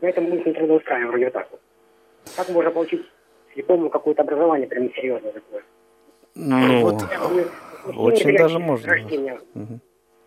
Поэтому 0.00 0.30
мы 0.30 0.36
их 0.36 0.46
не 0.46 0.52
трудоустраиваем 0.52 1.08
вроде 1.08 1.30
так. 1.30 1.48
Как 2.36 2.48
можно 2.50 2.70
получить 2.70 3.02
слепому 3.54 3.90
какое-то 3.90 4.22
образование 4.22 4.68
прям 4.68 4.92
серьезное 4.94 5.32
такое? 5.32 5.62
Ну... 6.34 6.82
Вот 6.82 7.02
очень 7.96 8.36
даже 8.36 8.58
можно. 8.58 8.94
Угу. 9.54 9.80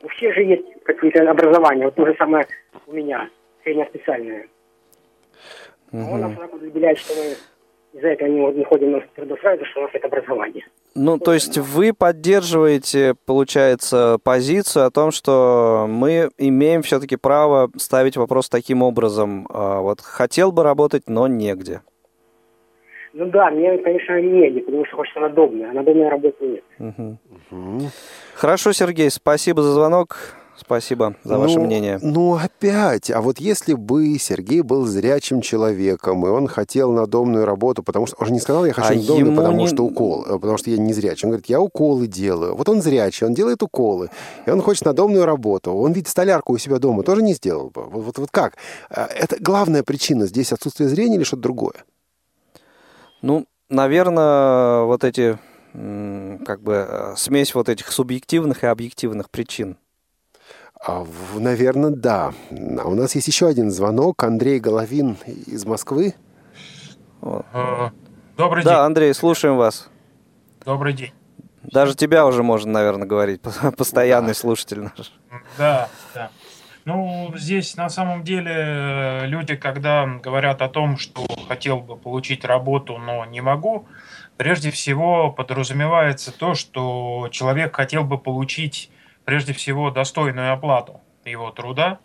У 0.04 0.08
всех 0.10 0.34
же 0.34 0.44
есть 0.44 0.84
какие-то 0.84 1.30
образования. 1.30 1.86
Вот 1.86 1.96
то 1.96 2.06
же 2.06 2.16
самое 2.18 2.46
у 2.88 2.94
меня, 2.94 3.30
среднеспециальное. 3.64 4.48
Угу. 5.92 6.02
А 6.02 6.12
он 6.12 6.22
нас 6.22 6.52
выделяет, 6.54 6.98
что 6.98 7.14
мы 7.16 7.36
из-за 8.00 8.08
этого 8.08 8.30
не, 8.30 8.40
не 8.54 8.64
ходим 8.64 8.92
на 8.92 9.02
трудоустраиваться, 9.16 9.70
что 9.72 9.82
у 9.82 9.84
нас 9.84 9.92
это 9.94 10.08
образование. 10.08 10.66
Ну, 10.96 11.18
то 11.20 11.34
есть 11.34 11.58
вы 11.58 11.94
поддерживаете, 11.94 13.16
получается, 13.26 14.18
позицию 14.24 14.86
о 14.86 14.92
том, 14.92 15.12
что 15.12 15.86
мы 15.88 16.30
имеем 16.38 16.82
все-таки 16.82 17.16
право 17.16 17.70
ставить 17.78 18.18
вопрос 18.18 18.50
таким 18.50 18.82
образом. 18.82 19.48
А, 19.50 19.80
вот 19.82 20.02
хотел 20.02 20.52
бы 20.52 20.64
работать, 20.64 21.04
но 21.08 21.28
негде. 21.28 21.82
Ну 23.14 23.26
да, 23.26 23.50
мне, 23.50 23.78
конечно, 23.80 24.20
негде, 24.22 24.62
потому 24.62 24.86
что 24.86 24.98
хочется 24.98 25.20
надобное, 25.20 25.72
а 25.72 25.74
надобной 25.74 26.10
работы 26.10 26.46
нет. 26.46 26.64
Угу. 26.80 27.18
Угу. 27.52 27.82
Хорошо, 28.36 28.72
Сергей, 28.72 29.10
спасибо 29.10 29.62
за 29.62 29.74
звонок. 29.74 30.39
Спасибо 30.60 31.16
за 31.24 31.36
ну, 31.36 31.40
ваше 31.42 31.60
мнение. 31.60 32.00
Ну, 32.02 32.36
опять, 32.36 33.10
а 33.10 33.22
вот 33.22 33.40
если 33.40 33.74
бы 33.74 34.18
Сергей 34.20 34.62
был 34.62 34.86
зрячим 34.86 35.42
человеком, 35.42 36.26
и 36.26 36.30
он 36.30 36.48
хотел 36.48 36.92
надомную 36.92 37.46
работу, 37.46 37.82
потому 37.82 38.08
что... 38.08 38.18
Он 38.20 38.28
же 38.28 38.34
не 38.34 38.40
сказал, 38.40 38.66
я 38.66 38.74
хочу 38.74 38.94
а 38.94 38.96
надомную, 38.96 39.36
потому 39.36 39.58
не... 39.58 39.68
что 39.68 39.86
укол, 39.86 40.26
э, 40.26 40.38
потому 40.38 40.58
что 40.58 40.70
я 40.70 40.78
не 40.78 40.94
зрячий. 40.94 41.26
Он 41.26 41.32
говорит, 41.32 41.48
я 41.48 41.62
уколы 41.62 42.08
делаю. 42.08 42.56
Вот 42.56 42.68
он 42.68 42.82
зрячий, 42.82 43.26
он 43.26 43.34
делает 43.34 43.64
уколы, 43.64 44.10
и 44.46 44.50
он 44.50 44.62
хочет 44.62 44.86
надомную 44.86 45.26
работу. 45.26 45.74
Он 45.74 45.94
ведь 45.94 46.08
столярку 46.08 46.54
у 46.54 46.58
себя 46.58 46.80
дома 46.80 47.04
тоже 47.04 47.22
не 47.22 47.34
сделал 47.34 47.70
бы. 47.70 47.84
Вот, 47.84 48.04
вот, 48.04 48.18
вот 48.18 48.32
как? 48.32 48.56
Э, 48.90 49.06
это 49.06 49.38
главная 49.40 49.84
причина 49.84 50.28
здесь 50.28 50.52
отсутствие 50.52 50.90
зрения 50.90 51.16
или 51.16 51.24
что-то 51.24 51.44
другое? 51.44 51.86
Ну, 53.22 53.46
наверное, 53.70 54.84
вот 54.84 55.04
эти 55.04 55.38
как 55.74 56.62
бы 56.62 56.86
э, 56.90 57.14
смесь 57.16 57.54
вот 57.54 57.70
этих 57.70 57.92
субъективных 57.92 58.64
и 58.64 58.68
объективных 58.68 59.30
причин. 59.30 59.78
А, 60.82 61.06
наверное, 61.36 61.92
да. 61.92 62.34
А 62.52 62.88
у 62.88 62.96
нас 62.96 63.16
есть 63.16 63.28
еще 63.28 63.48
один 63.48 63.70
звонок. 63.70 64.24
Андрей 64.24 64.60
Головин 64.60 65.18
из 65.26 65.66
Москвы. 65.66 66.16
А, 67.22 67.92
добрый 68.38 68.64
день. 68.64 68.72
Да, 68.72 68.86
Андрей, 68.86 69.14
слушаем 69.14 69.58
вас. 69.58 69.90
Добрый 70.64 70.94
день. 70.94 71.12
Даже 71.64 71.96
тебя 71.96 72.26
уже 72.26 72.44
можно, 72.44 72.72
наверное, 72.72 73.08
говорить. 73.08 73.42
Постоянный 73.78 74.30
да. 74.30 74.34
слушатель 74.34 74.80
наш. 74.82 75.12
Да, 75.58 75.90
да. 76.14 76.32
Ну, 76.86 77.32
здесь 77.36 77.76
на 77.76 77.90
самом 77.90 78.24
деле 78.24 78.52
э, 78.52 79.26
люди, 79.28 79.56
когда 79.56 80.08
говорят 80.08 80.62
о 80.62 80.70
том, 80.70 80.98
что 80.98 81.28
хотел 81.48 81.82
бы 81.82 81.98
получить 81.98 82.46
работу, 82.46 82.98
но 82.98 83.26
не 83.26 83.42
могу, 83.42 83.86
прежде 84.38 84.72
всего 84.72 85.30
подразумевается 85.30 86.32
то, 86.32 86.56
что 86.56 87.28
человек 87.32 87.76
хотел 87.76 88.06
бы 88.06 88.18
получить 88.18 88.90
прежде 89.30 89.54
всего 89.54 89.92
достойную 89.92 90.54
оплату 90.54 91.02
его 91.24 91.52
труда. 91.52 92.00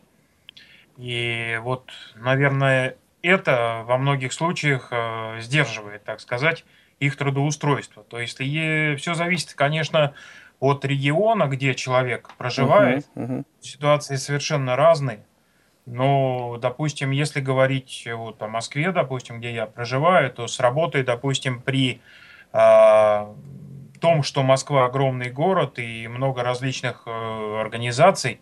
И 0.98 1.58
вот, 1.62 1.90
наверное, 2.16 2.96
это 3.22 3.82
во 3.86 3.96
многих 3.96 4.34
случаях 4.34 4.88
э, 4.90 5.40
сдерживает, 5.40 6.04
так 6.04 6.20
сказать, 6.20 6.66
их 7.00 7.16
трудоустройство. 7.16 8.04
То 8.04 8.20
есть 8.20 8.36
и 8.40 8.94
все 8.98 9.14
зависит, 9.14 9.54
конечно, 9.54 10.12
от 10.60 10.84
региона, 10.84 11.46
где 11.46 11.74
человек 11.74 12.28
проживает. 12.36 13.06
Uh-huh, 13.14 13.26
uh-huh. 13.38 13.44
Ситуации 13.62 14.16
совершенно 14.16 14.76
разные. 14.76 15.24
Но, 15.86 16.58
допустим, 16.60 17.10
если 17.10 17.40
говорить 17.40 18.06
вот 18.14 18.42
о 18.42 18.48
Москве, 18.48 18.92
допустим, 18.92 19.38
где 19.38 19.54
я 19.54 19.64
проживаю, 19.64 20.30
то 20.30 20.46
с 20.46 20.60
работой, 20.60 21.04
допустим, 21.04 21.62
при 21.62 22.02
э, 22.52 23.26
том, 24.04 24.22
что 24.22 24.42
Москва 24.42 24.84
огромный 24.84 25.30
город 25.30 25.78
и 25.78 26.06
много 26.08 26.42
различных 26.42 27.04
э, 27.06 27.58
организаций, 27.58 28.38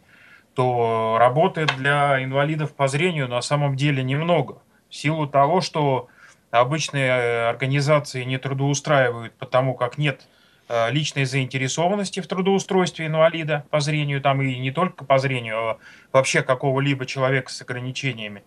то 0.54 1.18
работы 1.20 1.66
для 1.66 2.20
инвалидов 2.24 2.74
по 2.74 2.88
зрению 2.88 3.28
на 3.28 3.40
самом 3.42 3.76
деле 3.76 4.02
немного. 4.02 4.60
В 4.90 4.96
силу 4.96 5.28
того, 5.28 5.60
что 5.60 6.08
обычные 6.50 7.06
э, 7.06 7.48
организации 7.48 8.24
не 8.24 8.38
трудоустраивают, 8.38 9.34
потому 9.34 9.74
как 9.74 9.98
нет 9.98 10.26
э, 10.68 10.90
личной 10.90 11.26
заинтересованности 11.26 12.18
в 12.18 12.26
трудоустройстве 12.26 13.06
инвалида 13.06 13.64
по 13.70 13.78
зрению, 13.78 14.20
там 14.20 14.42
и 14.42 14.58
не 14.58 14.72
только 14.72 15.04
по 15.04 15.18
зрению, 15.18 15.56
а 15.56 15.78
вообще 16.10 16.42
какого-либо 16.42 17.06
человека 17.06 17.52
с 17.52 17.62
ограничениями. 17.62 18.42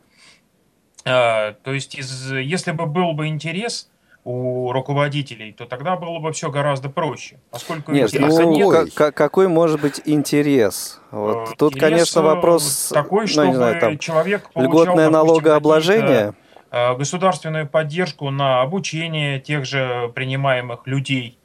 То 1.05 1.55
есть, 1.67 1.93
если 1.93 2.71
бы 2.71 2.87
был 2.87 3.13
бы 3.13 3.27
интерес, 3.27 3.91
у 4.25 4.71
руководителей, 4.71 5.51
то 5.53 5.65
тогда 5.65 5.95
было 5.95 6.17
бы 6.17 6.33
все 6.33 6.49
гораздо 6.49 6.89
проще. 6.89 7.37
Поскольку 7.51 7.91
нет, 7.91 8.11
ну, 8.13 8.51
нет. 8.51 8.93
К- 8.95 9.11
какой 9.11 9.47
может 9.47 9.79
быть 9.79 10.01
интерес? 10.03 10.99
Вот. 11.11 11.51
Э, 11.51 11.53
Тут, 11.55 11.79
конечно, 11.79 12.23
вопрос 12.23 12.89
такой, 12.91 13.27
чтобы 13.27 13.45
ну, 13.45 13.51
не 13.51 13.57
знаю, 13.57 13.79
там, 13.79 13.97
человек 13.99 14.49
получал, 14.51 14.71
льготное 14.71 15.09
налогообложение. 15.11 16.33
Э, 16.71 16.95
государственную 16.95 17.67
поддержку 17.67 18.31
на 18.31 18.61
обучение 18.63 19.39
тех 19.39 19.63
же 19.63 20.11
принимаемых 20.15 20.87
людей. 20.87 21.37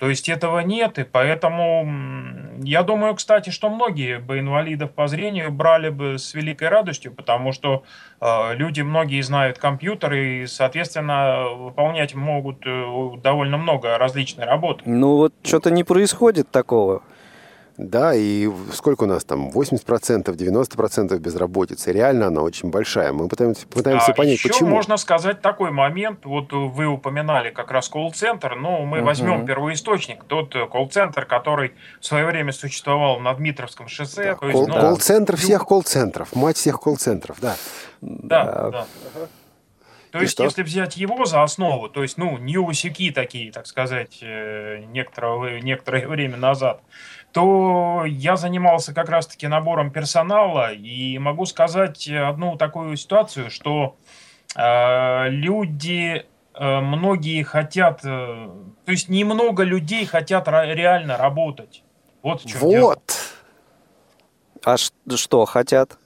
То 0.00 0.08
есть 0.08 0.30
этого 0.30 0.60
нет, 0.60 0.98
и 0.98 1.04
поэтому 1.04 1.86
я 2.62 2.82
думаю, 2.82 3.14
кстати, 3.14 3.50
что 3.50 3.68
многие 3.68 4.18
бы 4.18 4.38
инвалидов 4.38 4.92
по 4.92 5.08
зрению 5.08 5.52
брали 5.52 5.90
бы 5.90 6.18
с 6.18 6.32
великой 6.32 6.68
радостью, 6.70 7.12
потому 7.12 7.52
что 7.52 7.82
э, 8.18 8.54
люди 8.54 8.80
многие 8.80 9.20
знают 9.20 9.58
компьютеры 9.58 10.44
и, 10.44 10.46
соответственно, 10.46 11.50
выполнять 11.50 12.14
могут 12.14 12.62
э, 12.64 13.10
довольно 13.22 13.58
много 13.58 13.98
различной 13.98 14.46
работы. 14.46 14.84
Ну 14.86 15.16
вот 15.16 15.34
что-то 15.42 15.70
не 15.70 15.84
происходит 15.84 16.50
такого. 16.50 17.02
Да, 17.76 18.14
и 18.14 18.50
сколько 18.72 19.04
у 19.04 19.06
нас 19.06 19.24
там? 19.24 19.48
80%, 19.48 20.24
90% 20.24 21.18
безработицы. 21.18 21.92
Реально 21.92 22.26
она 22.26 22.42
очень 22.42 22.70
большая. 22.70 23.12
Мы 23.12 23.28
пытаемся, 23.28 23.66
пытаемся 23.66 24.12
а 24.12 24.14
понять, 24.14 24.38
еще 24.38 24.48
почему. 24.48 24.70
можно 24.70 24.96
сказать 24.96 25.40
такой 25.40 25.70
момент. 25.70 26.24
Вот 26.24 26.52
вы 26.52 26.86
упоминали 26.86 27.50
как 27.50 27.70
раз 27.70 27.88
колл-центр. 27.88 28.56
Но 28.56 28.84
мы 28.84 28.98
угу. 28.98 29.06
возьмем 29.06 29.46
первоисточник. 29.46 30.24
Тот 30.24 30.54
э, 30.54 30.66
колл-центр, 30.66 31.24
который 31.24 31.72
в 32.00 32.06
свое 32.06 32.26
время 32.26 32.52
существовал 32.52 33.20
на 33.20 33.32
Дмитровском 33.34 33.88
шоссе. 33.88 34.24
Да, 34.24 34.34
то 34.34 34.48
есть, 34.48 34.68
ну, 34.68 34.74
колл-центр 34.74 35.36
всех 35.36 35.66
колл-центров. 35.66 36.34
Мать 36.34 36.56
всех 36.56 36.80
колл-центров, 36.80 37.38
да. 37.40 37.56
Да, 38.00 38.70
да. 38.70 38.86
То 40.10 40.18
и 40.18 40.22
есть, 40.22 40.32
что? 40.32 40.44
если 40.44 40.62
взять 40.62 40.96
его 40.96 41.24
за 41.24 41.42
основу, 41.42 41.88
то 41.88 42.02
есть, 42.02 42.18
ну, 42.18 42.36
неусеки 42.38 43.12
такие, 43.12 43.52
так 43.52 43.66
сказать, 43.66 44.18
э, 44.22 44.82
некоторое, 44.88 45.60
некоторое 45.60 46.08
время 46.08 46.36
назад, 46.36 46.82
то 47.32 48.04
я 48.06 48.36
занимался 48.36 48.94
как 48.94 49.08
раз-таки 49.08 49.46
набором 49.46 49.90
персонала 49.90 50.72
и 50.72 51.18
могу 51.18 51.46
сказать 51.46 52.08
одну 52.08 52.56
такую 52.56 52.96
ситуацию, 52.96 53.50
что 53.50 53.96
э, 54.56 55.28
люди, 55.28 56.26
э, 56.54 56.80
многие 56.80 57.42
хотят, 57.42 58.00
э, 58.04 58.50
то 58.84 58.90
есть 58.92 59.08
немного 59.08 59.62
людей 59.62 60.06
хотят 60.06 60.48
реально 60.48 61.16
работать. 61.16 61.84
Вот 62.22 62.42
в 62.42 62.46
чем 62.46 62.60
вот. 62.60 62.72
дело. 62.72 62.98
А 64.64 64.76
что 64.76 65.44
хотят? 65.44 65.98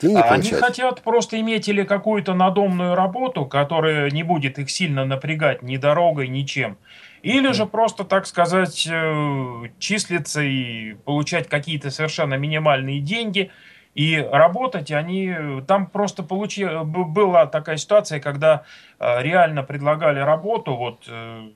Деньги 0.00 0.20
Они 0.20 0.50
хотят 0.50 1.02
просто 1.02 1.40
иметь 1.40 1.68
или 1.68 1.82
какую-то 1.82 2.34
надомную 2.34 2.94
работу, 2.94 3.46
которая 3.46 4.10
не 4.10 4.22
будет 4.22 4.58
их 4.58 4.70
сильно 4.70 5.04
напрягать 5.04 5.62
ни 5.62 5.76
дорогой, 5.76 6.28
ничем. 6.28 6.78
Или 7.22 7.52
же 7.52 7.66
просто, 7.66 8.04
так 8.04 8.26
сказать, 8.26 8.86
э, 8.90 9.62
числиться 9.78 10.40
и 10.42 10.94
получать 10.94 11.48
какие-то 11.48 11.90
совершенно 11.90 12.34
минимальные 12.34 13.00
деньги 13.00 13.50
и 13.94 14.16
работать 14.16 14.92
они 14.92 15.34
там 15.66 15.86
просто 15.86 16.22
получи, 16.22 16.64
была 16.84 17.46
такая 17.46 17.76
ситуация, 17.78 18.20
когда 18.20 18.62
э, 19.00 19.22
реально 19.22 19.64
предлагали 19.64 20.20
работу, 20.20 20.76
вот 20.76 21.04
э, 21.08 21.48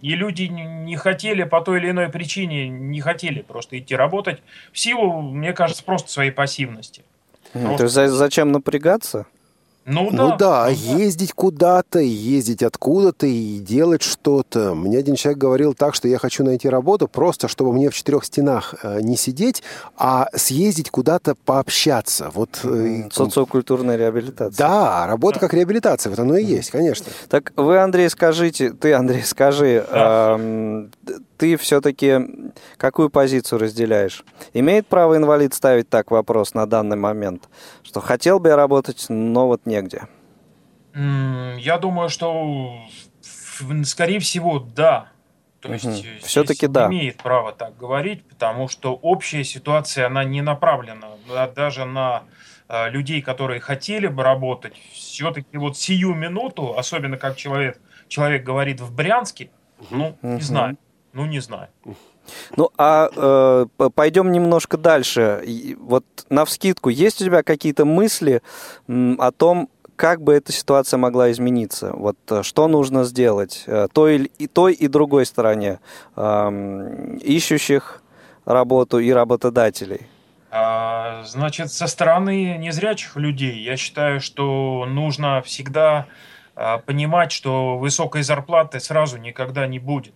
и 0.00 0.16
люди 0.16 0.42
не 0.42 0.96
хотели 0.96 1.44
по 1.44 1.60
той 1.60 1.78
или 1.78 1.90
иной 1.90 2.08
причине, 2.08 2.68
не 2.68 3.00
хотели 3.00 3.42
просто 3.42 3.78
идти 3.78 3.94
работать 3.94 4.42
в 4.72 4.78
силу, 4.78 5.22
мне 5.22 5.52
кажется, 5.52 5.84
просто 5.84 6.10
своей 6.10 6.32
пассивности. 6.32 7.04
Просто. 7.52 7.76
То 7.76 8.02
есть 8.02 8.14
зачем 8.14 8.50
напрягаться? 8.50 9.26
Ну, 9.84 10.10
ну 10.10 10.28
да. 10.28 10.28
Ну 10.28 10.36
да, 10.38 10.68
ездить 10.68 11.32
куда-то, 11.32 11.98
ездить 11.98 12.62
откуда-то 12.62 13.26
и 13.26 13.58
делать 13.58 14.02
что-то. 14.02 14.74
Мне 14.74 14.98
один 14.98 15.16
человек 15.16 15.38
говорил 15.38 15.74
так, 15.74 15.94
что 15.94 16.06
я 16.06 16.18
хочу 16.18 16.44
найти 16.44 16.68
работу 16.68 17.08
просто, 17.08 17.48
чтобы 17.48 17.72
мне 17.72 17.90
в 17.90 17.94
четырех 17.94 18.24
стенах 18.24 18.74
э, 18.82 19.00
не 19.00 19.16
сидеть, 19.16 19.62
а 19.96 20.28
съездить 20.34 20.90
куда-то 20.90 21.34
пообщаться. 21.34 22.30
Вот, 22.32 22.60
э, 22.62 23.08
Социокультурная 23.10 23.96
реабилитация. 23.96 24.56
Да, 24.56 25.06
работа 25.06 25.40
как 25.40 25.52
реабилитация, 25.52 26.10
вот 26.10 26.18
оно 26.18 26.36
и 26.36 26.44
есть, 26.44 26.70
конечно. 26.70 27.06
Так 27.28 27.52
вы, 27.56 27.78
Андрей, 27.78 28.08
скажите, 28.08 28.70
ты, 28.70 28.92
Андрей, 28.92 29.22
скажи, 29.24 29.84
да. 29.90 30.36
э, 30.38 30.86
ты 31.42 31.56
все-таки 31.56 32.20
какую 32.76 33.10
позицию 33.10 33.58
разделяешь? 33.58 34.22
Имеет 34.54 34.86
право 34.86 35.16
инвалид 35.16 35.52
ставить 35.54 35.90
так 35.90 36.12
вопрос 36.12 36.54
на 36.54 36.66
данный 36.66 36.96
момент, 36.96 37.48
что 37.82 38.00
хотел 38.00 38.38
бы 38.38 38.50
я 38.50 38.56
работать, 38.56 39.06
но 39.08 39.48
вот 39.48 39.66
негде? 39.66 40.02
Я 40.94 41.78
думаю, 41.78 42.10
что, 42.10 42.78
скорее 43.82 44.20
всего, 44.20 44.60
да. 44.60 45.08
То 45.58 45.68
угу. 45.68 45.74
есть 45.74 46.22
все-таки 46.22 46.68
да. 46.68 46.86
имеет 46.86 47.16
право 47.16 47.50
так 47.50 47.76
говорить, 47.76 48.24
потому 48.24 48.68
что 48.68 48.94
общая 48.94 49.42
ситуация, 49.42 50.06
она 50.06 50.22
не 50.22 50.42
направлена 50.42 51.08
даже 51.56 51.84
на 51.86 52.22
э, 52.68 52.88
людей, 52.90 53.20
которые 53.20 53.58
хотели 53.58 54.06
бы 54.06 54.22
работать. 54.22 54.74
Все-таки 54.92 55.56
вот 55.58 55.76
сию 55.76 56.14
минуту, 56.14 56.78
особенно 56.78 57.16
как 57.16 57.36
человек, 57.36 57.80
человек 58.06 58.44
говорит 58.44 58.80
в 58.80 58.94
Брянске, 58.94 59.50
ну, 59.90 60.16
угу. 60.22 60.34
не 60.34 60.40
знаю, 60.40 60.76
ну, 61.12 61.26
не 61.26 61.40
знаю. 61.40 61.68
Ну, 62.56 62.70
а 62.78 63.08
э, 63.14 63.90
пойдем 63.94 64.32
немножко 64.32 64.76
дальше. 64.76 65.44
Вот 65.78 66.04
на 66.28 66.44
вскидку, 66.44 66.88
есть 66.88 67.20
у 67.20 67.24
тебя 67.24 67.42
какие-то 67.42 67.84
мысли 67.84 68.42
о 68.86 69.30
том, 69.32 69.68
как 69.96 70.22
бы 70.22 70.34
эта 70.34 70.52
ситуация 70.52 70.98
могла 70.98 71.30
измениться? 71.30 71.92
Вот 71.92 72.16
э, 72.30 72.42
что 72.42 72.68
нужно 72.68 73.04
сделать 73.04 73.64
э, 73.66 73.88
той 73.92 74.30
и 74.38 74.46
той 74.46 74.72
и 74.72 74.88
другой 74.88 75.26
стороне 75.26 75.80
э, 76.16 77.18
ищущих 77.22 78.02
работу 78.44 78.98
и 78.98 79.10
работодателей? 79.12 80.06
А, 80.50 81.22
значит, 81.24 81.72
со 81.72 81.86
стороны 81.86 82.58
незрячих 82.58 83.16
людей 83.16 83.62
я 83.62 83.76
считаю, 83.76 84.20
что 84.20 84.84
нужно 84.86 85.40
всегда 85.42 86.06
а, 86.54 86.78
понимать, 86.78 87.32
что 87.32 87.78
высокой 87.78 88.22
зарплаты 88.22 88.78
сразу 88.78 89.16
никогда 89.16 89.66
не 89.66 89.78
будет. 89.78 90.14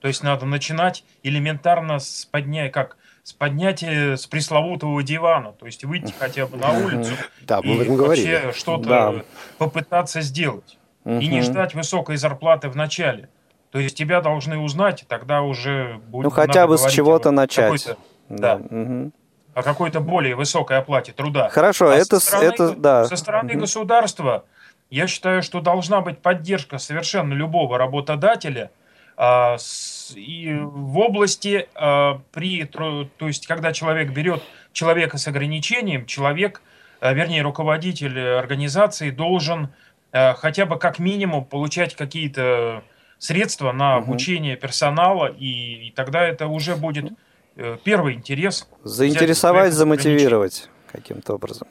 То 0.00 0.08
есть 0.08 0.22
надо 0.22 0.46
начинать 0.46 1.04
элементарно 1.22 1.98
с 1.98 2.26
поднятия, 2.26 2.70
как 2.70 2.96
с 3.22 3.32
поднятия 3.32 4.16
с 4.16 4.26
пресловутого 4.26 5.02
дивана, 5.02 5.52
то 5.52 5.66
есть 5.66 5.84
выйти 5.84 6.14
хотя 6.16 6.46
бы 6.46 6.56
на 6.56 6.72
улицу 6.72 7.12
да, 7.42 7.58
и 7.58 7.88
вообще 7.88 8.52
что-то 8.54 8.88
да. 8.88 9.14
попытаться 9.58 10.20
сделать. 10.20 10.78
И 11.04 11.28
не 11.28 11.40
ждать 11.40 11.74
высокой 11.74 12.16
зарплаты 12.16 12.68
в 12.68 12.76
начале. 12.76 13.28
То 13.70 13.78
есть 13.78 13.96
тебя 13.96 14.20
должны 14.20 14.58
узнать, 14.58 15.02
и 15.02 15.04
тогда 15.04 15.42
уже 15.42 16.00
будет... 16.06 16.24
Ну 16.24 16.30
хотя 16.30 16.66
бы 16.66 16.78
с 16.78 16.90
чего-то 16.90 17.30
начать. 17.30 17.96
Да. 18.28 18.56
Угу. 18.56 19.12
О 19.54 19.62
какой-то 19.62 20.00
более 20.00 20.34
высокой 20.34 20.78
оплате 20.78 21.12
труда. 21.12 21.48
Хорошо, 21.48 21.90
а 21.90 21.94
это, 21.94 22.20
со 22.20 22.26
стороны, 22.26 22.46
это 22.46 22.70
да. 22.76 23.04
Со 23.06 23.16
стороны 23.16 23.52
угу. 23.52 23.60
государства 23.60 24.44
я 24.90 25.06
считаю, 25.06 25.42
что 25.42 25.60
должна 25.60 26.00
быть 26.00 26.18
поддержка 26.18 26.78
совершенно 26.78 27.34
любого 27.34 27.78
работодателя 27.78 28.70
и 29.18 30.58
в 30.60 30.98
области 30.98 31.68
э, 31.74 32.18
при, 32.32 32.64
то 32.64 33.08
есть 33.20 33.46
когда 33.46 33.72
человек 33.72 34.12
берет 34.12 34.42
человека 34.72 35.16
с 35.16 35.26
ограничением, 35.26 36.06
человек, 36.06 36.60
э, 37.00 37.14
вернее 37.14 37.42
руководитель 37.42 38.18
организации 38.18 39.10
должен 39.10 39.70
хотя 40.12 40.64
бы 40.64 40.78
как 40.78 40.98
минимум 40.98 41.44
получать 41.44 41.94
какие-то 41.94 42.82
средства 43.18 43.72
на 43.72 43.96
обучение 43.96 44.56
персонала, 44.56 45.26
и, 45.26 45.88
и 45.88 45.90
тогда 45.90 46.26
это 46.26 46.46
уже 46.46 46.76
будет 46.76 47.12
э, 47.56 47.78
первый 47.82 48.14
интерес. 48.14 48.68
Заинтересовать, 48.84 49.72
замотивировать 49.72 50.68
каким-то 50.90 51.34
образом. 51.34 51.68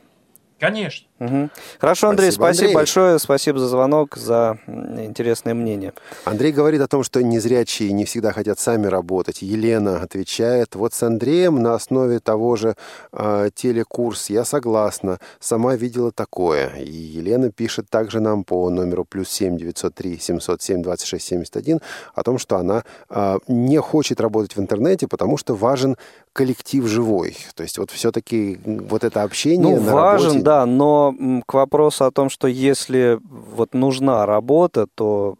Конечно. 0.59 1.07
Угу. 1.17 1.49
Хорошо, 1.79 2.09
Андрей, 2.09 2.31
спасибо, 2.31 2.43
спасибо 2.43 2.65
Андрей. 2.65 2.75
большое. 2.75 3.19
Спасибо 3.19 3.59
за 3.59 3.67
звонок, 3.67 4.17
за 4.17 4.57
интересное 4.67 5.53
мнение. 5.53 5.93
Андрей 6.25 6.51
говорит 6.51 6.81
о 6.81 6.87
том, 6.87 7.03
что 7.03 7.23
незрячие 7.23 7.93
не 7.93 8.03
всегда 8.03 8.33
хотят 8.33 8.59
сами 8.59 8.87
работать. 8.87 9.41
Елена 9.41 10.01
отвечает, 10.01 10.75
вот 10.75 10.93
с 10.93 11.01
Андреем 11.03 11.61
на 11.61 11.73
основе 11.73 12.19
того 12.19 12.57
же 12.57 12.75
э, 13.13 13.49
телекурс 13.55 14.29
я 14.29 14.43
согласна. 14.43 15.19
Сама 15.39 15.75
видела 15.75 16.11
такое. 16.11 16.69
И 16.79 16.91
Елена 16.91 17.49
пишет 17.49 17.89
также 17.89 18.19
нам 18.19 18.43
по 18.43 18.69
номеру 18.69 19.05
плюс 19.05 19.29
семь 19.29 19.57
девятьсот 19.57 19.95
три 19.95 20.19
семьсот 20.19 20.61
семь 20.61 20.81
двадцать 20.83 21.07
шесть 21.07 21.27
семьдесят 21.27 21.55
один 21.55 21.79
о 22.13 22.23
том, 22.23 22.37
что 22.37 22.57
она 22.57 22.83
э, 23.09 23.37
не 23.47 23.79
хочет 23.79 24.19
работать 24.19 24.57
в 24.57 24.59
интернете, 24.59 25.07
потому 25.07 25.37
что 25.37 25.55
важен 25.55 25.95
коллектив 26.33 26.85
живой. 26.85 27.37
То 27.55 27.63
есть 27.63 27.77
вот 27.77 27.91
все-таки 27.91 28.59
вот 28.65 29.05
это 29.05 29.23
общение 29.23 29.77
ну, 29.77 29.81
на 29.81 29.93
важен, 29.93 30.27
работе... 30.27 30.43
да, 30.43 30.65
но 30.65 31.04
к 31.45 31.53
вопросу 31.53 32.05
о 32.05 32.11
том, 32.11 32.29
что 32.29 32.47
если 32.47 33.19
вот 33.21 33.73
нужна 33.73 34.25
работа, 34.25 34.87
то 34.95 35.35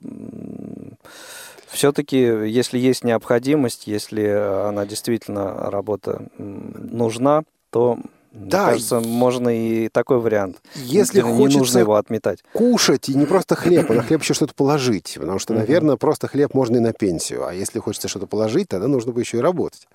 все-таки, 1.67 2.17
если 2.17 2.77
есть 2.79 3.03
необходимость, 3.03 3.87
если 3.87 4.23
она 4.27 4.85
действительно 4.85 5.69
работа 5.69 6.27
нужна, 6.37 7.43
то 7.69 7.97
да, 8.35 8.63
Мне 8.63 8.71
кажется, 8.71 8.99
можно 8.99 9.47
и 9.47 9.87
такой 9.87 10.19
вариант. 10.19 10.57
Если 10.75 11.21
не 11.21 11.23
хочется 11.23 11.57
нужно 11.57 11.79
его 11.79 11.95
отметать. 11.95 12.43
кушать, 12.51 13.07
и 13.07 13.13
не 13.13 13.25
просто 13.25 13.55
хлеб, 13.55 13.89
а 13.89 13.93
на 13.93 14.03
хлеб 14.03 14.21
еще 14.21 14.33
что-то 14.33 14.53
положить. 14.53 15.15
Потому 15.17 15.39
что, 15.39 15.53
наверное, 15.53 15.95
просто 15.95 16.27
хлеб 16.27 16.53
можно 16.53 16.75
и 16.75 16.81
на 16.81 16.91
пенсию. 16.91 17.47
А 17.47 17.53
если 17.53 17.79
хочется 17.79 18.09
что-то 18.09 18.27
положить, 18.27 18.67
тогда 18.67 18.87
нужно 18.87 19.13
бы 19.13 19.21
еще 19.21 19.37
и 19.37 19.41
работать. 19.41 19.87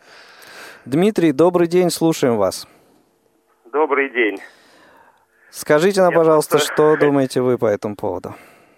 Дмитрий, 0.86 1.32
добрый 1.32 1.66
день, 1.66 1.90
слушаем 1.90 2.38
вас. 2.38 2.66
Добрый 3.70 4.10
день. 4.10 4.38
Скажите 5.50 6.00
нам, 6.00 6.12
пожалуйста, 6.12 6.52
просто... 6.52 6.72
что 6.72 6.96
думаете 6.96 7.40
вы 7.40 7.58
по 7.58 7.66
этому 7.66 7.96
поводу? 7.96 8.34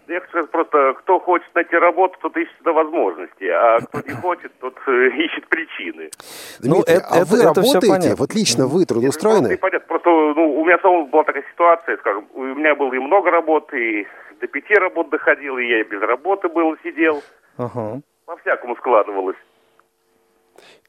Я 0.09 0.20
хочу 0.20 0.47
просто, 0.49 0.95
кто 0.99 1.20
хочет 1.20 1.55
найти 1.55 1.77
работу, 1.77 2.18
тот 2.20 2.37
ищет 2.37 2.55
возможности, 2.64 3.45
а 3.45 3.81
кто 3.81 4.01
не 4.07 4.14
хочет, 4.14 4.53
тот 4.61 4.75
э, 4.87 5.09
ищет 5.16 5.49
причины. 5.49 6.11
Ну, 6.61 6.77
Дмитрий, 6.77 6.95
это, 6.95 7.07
а 7.07 7.16
это, 7.18 7.27
вы 7.27 7.39
это 7.39 7.47
работаете? 7.47 8.14
Вот 8.16 8.35
лично 8.35 8.66
вы 8.66 8.85
трудоустроены? 8.85 9.49
Нет, 9.49 9.61
понятно. 9.61 9.87
Просто 9.89 10.11
ну, 10.11 10.61
у 10.61 10.64
меня 10.64 10.79
самого 10.81 11.07
была 11.07 11.25
такая 11.25 11.45
ситуация, 11.53 11.97
скажем, 11.99 12.27
у 12.35 12.43
меня 12.43 12.75
было 12.75 12.93
и 12.93 12.99
много 12.99 13.31
работы, 13.31 14.01
и 14.01 14.07
до 14.41 14.47
пяти 14.49 14.75
работ 14.75 15.09
доходил, 15.11 15.57
и 15.59 15.66
я 15.66 15.81
и 15.81 15.85
без 15.85 16.03
работы 16.03 16.49
был, 16.49 16.77
сидел. 16.83 17.23
Ага. 17.57 18.01
По-всякому 18.27 18.77
складывалось. 18.77 19.37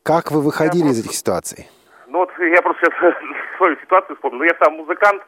Как 0.02 0.32
вы 0.32 0.42
выходили 0.42 0.86
я 0.86 0.90
из 0.90 0.96
просто... 0.96 1.10
этих 1.10 1.18
ситуаций? 1.18 1.70
Ну 2.08 2.20
вот 2.20 2.30
я 2.40 2.62
просто 2.62 2.86
сейчас 2.86 3.14
свою 3.58 3.78
ситуацию 3.78 4.16
вспомнил. 4.16 4.40
Ну, 4.40 4.44
я 4.44 4.56
сам 4.60 4.74
музыкант, 4.74 5.24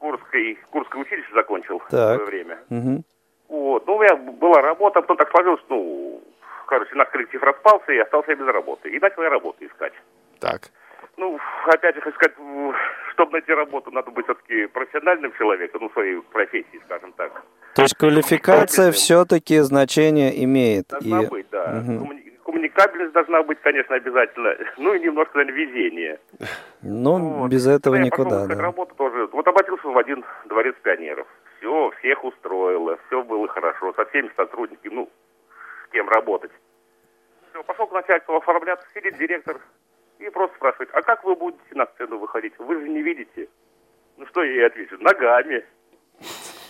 Курской, 0.00 0.58
Курское 0.70 1.02
училище 1.02 1.28
закончил 1.34 1.78
так. 1.90 2.20
в 2.20 2.24
свое 2.24 2.24
время. 2.24 2.58
Угу. 2.70 3.04
Вот. 3.48 3.86
Ну, 3.86 3.96
у 3.96 4.02
меня 4.02 4.16
была 4.16 4.62
работа, 4.62 5.02
потом 5.02 5.16
так 5.18 5.30
сложилось, 5.30 5.60
ну, 5.68 6.22
короче, 6.66 6.94
наш 6.94 7.08
коллектив 7.10 7.42
распался, 7.42 7.92
и 7.92 7.98
остался 7.98 8.30
я 8.30 8.36
без 8.36 8.46
работы. 8.46 8.88
И 8.90 8.98
начал 8.98 9.22
я 9.22 9.28
работу 9.28 9.64
искать. 9.64 9.92
Так. 10.40 10.70
Ну, 11.16 11.38
опять 11.66 11.94
же, 11.96 12.00
хочу 12.00 12.16
сказать, 12.16 12.34
чтобы 13.12 13.32
найти 13.32 13.52
работу, 13.52 13.90
надо 13.90 14.10
быть 14.10 14.24
все-таки 14.24 14.66
профессиональным 14.68 15.32
человеком, 15.36 15.82
ну, 15.82 15.90
своей 15.90 16.22
профессии, 16.22 16.80
скажем 16.86 17.12
так. 17.12 17.44
То 17.74 17.82
есть 17.82 17.94
квалификация 17.94 18.92
все-таки 18.92 19.58
значение 19.60 20.42
имеет. 20.44 20.88
Должна 20.88 21.22
и... 21.22 21.26
быть, 21.26 21.46
да. 21.50 21.82
Угу 21.86 22.20
коммуникабельность 22.50 23.12
должна 23.12 23.42
быть, 23.42 23.58
конечно, 23.62 23.94
обязательно. 23.96 24.54
Ну 24.78 24.94
и 24.94 25.00
немножко, 25.00 25.38
наверное, 25.38 25.66
везение. 25.66 26.18
Ну, 26.82 27.18
вот. 27.18 27.50
без 27.50 27.66
этого 27.66 27.96
никуда, 27.96 28.42
я 28.42 28.42
пошел 28.42 28.56
да. 28.56 28.62
работу 28.62 28.94
тоже. 28.96 29.28
Вот 29.32 29.46
обратился 29.46 29.59
в 29.92 29.98
один 29.98 30.24
дворец 30.46 30.74
пионеров. 30.82 31.26
Все, 31.58 31.90
всех 31.98 32.24
устроило, 32.24 32.98
все 33.06 33.22
было 33.22 33.46
хорошо, 33.48 33.92
со 33.94 34.04
всеми 34.06 34.30
сотрудниками, 34.36 34.94
ну, 34.94 35.10
с 35.86 35.92
кем 35.92 36.08
работать. 36.08 36.52
Все, 37.50 37.62
пошел 37.62 37.86
к 37.86 37.92
начальству 37.92 38.36
оформляться, 38.36 38.86
сидит 38.94 39.18
директор 39.18 39.60
и 40.18 40.28
просто 40.30 40.56
спрашивает, 40.56 40.90
а 40.92 41.02
как 41.02 41.24
вы 41.24 41.34
будете 41.34 41.74
на 41.74 41.86
сцену 41.86 42.18
выходить? 42.18 42.54
Вы 42.58 42.80
же 42.80 42.88
не 42.88 43.02
видите. 43.02 43.48
Ну 44.16 44.26
что 44.26 44.42
я 44.42 44.52
ей 44.52 44.66
отвечу? 44.66 44.96
Ногами. 44.98 45.64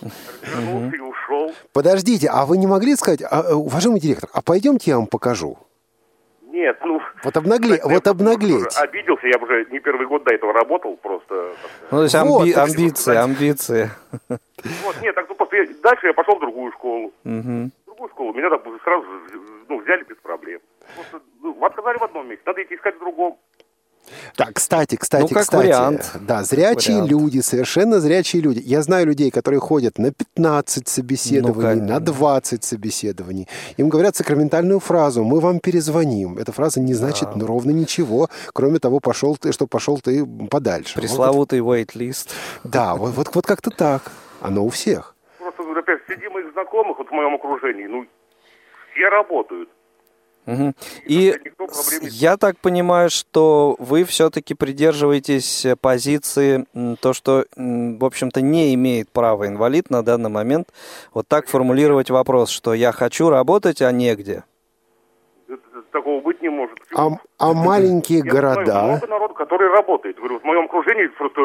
Развернулся 0.01 0.95
и 0.95 0.99
ушел. 0.99 1.53
Подождите, 1.73 2.29
а 2.31 2.45
вы 2.45 2.57
не 2.57 2.67
могли 2.67 2.95
сказать, 2.95 3.21
а, 3.21 3.43
э, 3.43 3.53
уважаемый 3.53 3.99
директор, 3.99 4.29
а 4.33 4.41
пойдемте 4.41 4.91
я 4.91 4.97
вам 4.97 5.07
покажу? 5.07 5.57
Нет, 6.51 6.77
ну... 6.83 7.01
Вот, 7.23 7.37
обнагле... 7.37 7.79
вот 7.83 8.07
обнаглеть. 8.07 8.77
Обиделся, 8.77 9.27
я 9.27 9.37
уже 9.37 9.65
не 9.71 9.79
первый 9.79 10.05
год 10.05 10.23
до 10.23 10.33
этого 10.33 10.51
работал, 10.51 10.97
просто... 10.97 11.53
Ну, 11.89 11.97
то 11.97 12.03
есть 12.03 12.15
амби... 12.15 12.29
вот, 12.29 12.57
амбиции, 12.57 13.15
амбиции. 13.15 13.89
Вот, 14.27 14.95
нет, 15.01 15.15
так 15.15 15.27
ну, 15.29 15.35
просто 15.35 15.65
дальше 15.81 16.07
я 16.07 16.13
пошел 16.13 16.35
в 16.35 16.41
другую 16.41 16.71
школу. 16.73 17.13
Угу. 17.23 17.69
В 17.83 17.85
другую 17.85 18.09
школу 18.09 18.33
меня 18.33 18.49
так 18.49 18.61
сразу 18.83 19.05
ну, 19.69 19.79
взяли 19.79 20.03
без 20.03 20.17
проблем. 20.17 20.59
Просто 20.95 21.21
ну, 21.41 21.65
отказали 21.65 21.97
в 21.97 22.03
одном 22.03 22.27
месте, 22.27 22.43
надо 22.45 22.61
идти 22.63 22.75
искать 22.75 22.95
в 22.95 22.99
другом. 22.99 23.37
Так, 24.35 24.53
кстати, 24.53 24.95
кстати, 24.95 25.21
ну, 25.21 25.27
как 25.27 25.43
кстати. 25.43 25.65
Вариант. 25.65 26.11
Да, 26.21 26.43
зрячие 26.43 27.01
вариант. 27.01 27.11
люди, 27.11 27.39
совершенно 27.39 27.99
зрячие 27.99 28.41
люди. 28.41 28.61
Я 28.65 28.81
знаю 28.81 29.07
людей, 29.07 29.31
которые 29.31 29.59
ходят 29.59 29.97
на 29.97 30.11
15 30.11 30.87
собеседований, 30.87 31.81
ну, 31.81 31.87
на 31.87 31.99
20 31.99 32.63
собеседований. 32.63 33.47
Им 33.77 33.89
говорят 33.89 34.15
сакраментальную 34.15 34.79
фразу 34.79 35.23
«мы 35.23 35.39
вам 35.39 35.59
перезвоним». 35.59 36.37
Эта 36.37 36.51
фраза 36.51 36.79
не 36.79 36.93
значит 36.93 37.29
да. 37.35 37.45
ровно 37.45 37.71
ничего, 37.71 38.29
кроме 38.53 38.79
того, 38.79 38.99
пошел 38.99 39.37
ты, 39.37 39.51
что 39.51 39.67
пошел 39.67 39.99
ты 39.99 40.25
подальше. 40.49 40.95
Пресловутый 40.95 41.61
вот. 41.61 41.77
wait-list. 41.77 42.29
Да, 42.63 42.95
вот, 42.95 43.13
вот, 43.15 43.35
вот 43.35 43.45
как-то 43.45 43.69
так. 43.71 44.11
Оно 44.41 44.65
у 44.65 44.69
всех. 44.69 45.15
Просто, 45.39 45.63
опять, 45.79 45.99
среди 46.07 46.27
моих 46.29 46.51
знакомых, 46.53 46.97
вот 46.97 47.07
в 47.07 47.11
моем 47.11 47.35
окружении, 47.35 47.85
ну, 47.85 48.05
все 48.93 49.09
работают. 49.09 49.69
Угу. 50.47 50.73
И 51.05 51.35
я 52.01 52.37
так 52.37 52.57
понимаю, 52.57 53.09
что 53.09 53.75
вы 53.79 54.03
все-таки 54.03 54.53
придерживаетесь 54.55 55.67
позиции, 55.81 56.65
то, 56.99 57.13
что, 57.13 57.45
в 57.55 58.05
общем-то, 58.05 58.41
не 58.41 58.73
имеет 58.73 59.11
права 59.11 59.47
инвалид 59.47 59.89
на 59.89 60.03
данный 60.03 60.29
момент 60.29 60.69
вот 61.13 61.27
так 61.27 61.47
формулировать 61.47 62.09
вопрос, 62.09 62.49
что 62.49 62.73
я 62.73 62.91
хочу 62.91 63.29
работать, 63.29 63.81
а 63.81 63.91
негде. 63.91 64.43
такого 65.91 66.21
быть 66.21 66.41
не 66.41 66.49
может. 66.49 66.77
А, 66.95 67.09
а 67.37 67.53
маленькие 67.53 68.19
Я 68.19 68.31
города? 68.31 68.63
Знаю 68.63 68.87
много 68.87 69.07
народу, 69.07 69.33
который 69.35 69.69
работает. 69.69 70.17
Говорю, 70.17 70.39
в 70.39 70.43
моем 70.43 70.65
окружении 70.65 71.07
просто, 71.17 71.41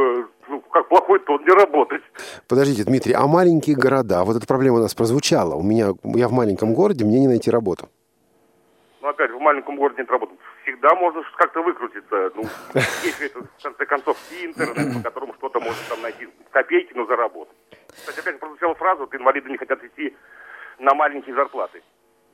ну, 0.48 0.62
как 0.72 0.88
плохой 0.88 1.18
тон 1.20 1.42
не 1.44 1.52
работать. 1.52 2.02
Подождите, 2.48 2.84
Дмитрий, 2.84 3.12
а 3.12 3.26
маленькие 3.26 3.76
города? 3.76 4.24
Вот 4.24 4.36
эта 4.36 4.46
проблема 4.46 4.78
у 4.78 4.80
нас 4.80 4.94
прозвучала. 4.94 5.54
У 5.54 5.62
меня, 5.62 5.88
я 6.04 6.28
в 6.28 6.32
маленьком 6.32 6.72
городе, 6.74 7.04
мне 7.04 7.20
не 7.20 7.28
найти 7.28 7.50
работу. 7.50 7.88
Ну, 9.06 9.10
опять, 9.10 9.30
в 9.30 9.38
маленьком 9.38 9.76
городе 9.76 10.02
нет 10.02 10.10
работы. 10.10 10.34
Всегда 10.64 10.92
можно 10.96 11.22
как-то 11.36 11.62
выкрутиться. 11.62 12.32
Ну, 12.34 12.42
есть 12.74 13.20
это, 13.20 13.38
в 13.38 13.62
конце 13.62 13.86
концов, 13.86 14.16
и 14.32 14.46
интернет, 14.46 14.96
по 14.96 15.02
которому 15.08 15.32
что-то 15.34 15.60
можно 15.60 15.80
там 15.88 16.02
найти 16.02 16.28
копейки, 16.50 16.92
но 16.92 17.06
заработать. 17.06 17.54
Кстати, 17.86 18.18
опять 18.18 18.40
прозвучала 18.40 18.74
фраза, 18.74 19.02
вот 19.02 19.14
инвалиды 19.14 19.48
не 19.48 19.58
хотят 19.58 19.84
идти 19.84 20.16
на 20.80 20.92
маленькие 20.94 21.36
зарплаты. 21.36 21.84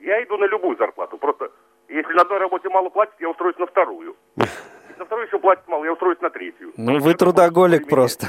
Я 0.00 0.22
иду 0.24 0.38
на 0.38 0.46
любую 0.46 0.78
зарплату. 0.78 1.18
Просто 1.18 1.50
если 1.88 2.14
на 2.14 2.22
одной 2.22 2.38
работе 2.38 2.70
мало 2.70 2.88
платят, 2.88 3.16
я 3.20 3.28
устроюсь 3.28 3.58
на 3.58 3.66
вторую. 3.66 4.16
Если 4.36 4.98
на 4.98 5.04
вторую 5.04 5.26
еще 5.26 5.38
платят 5.38 5.68
мало, 5.68 5.84
я 5.84 5.92
устроюсь 5.92 6.20
на 6.22 6.30
третью. 6.30 6.72
Ну, 6.78 7.00
вы 7.00 7.12
трудоголик 7.12 7.86
просто. 7.86 8.28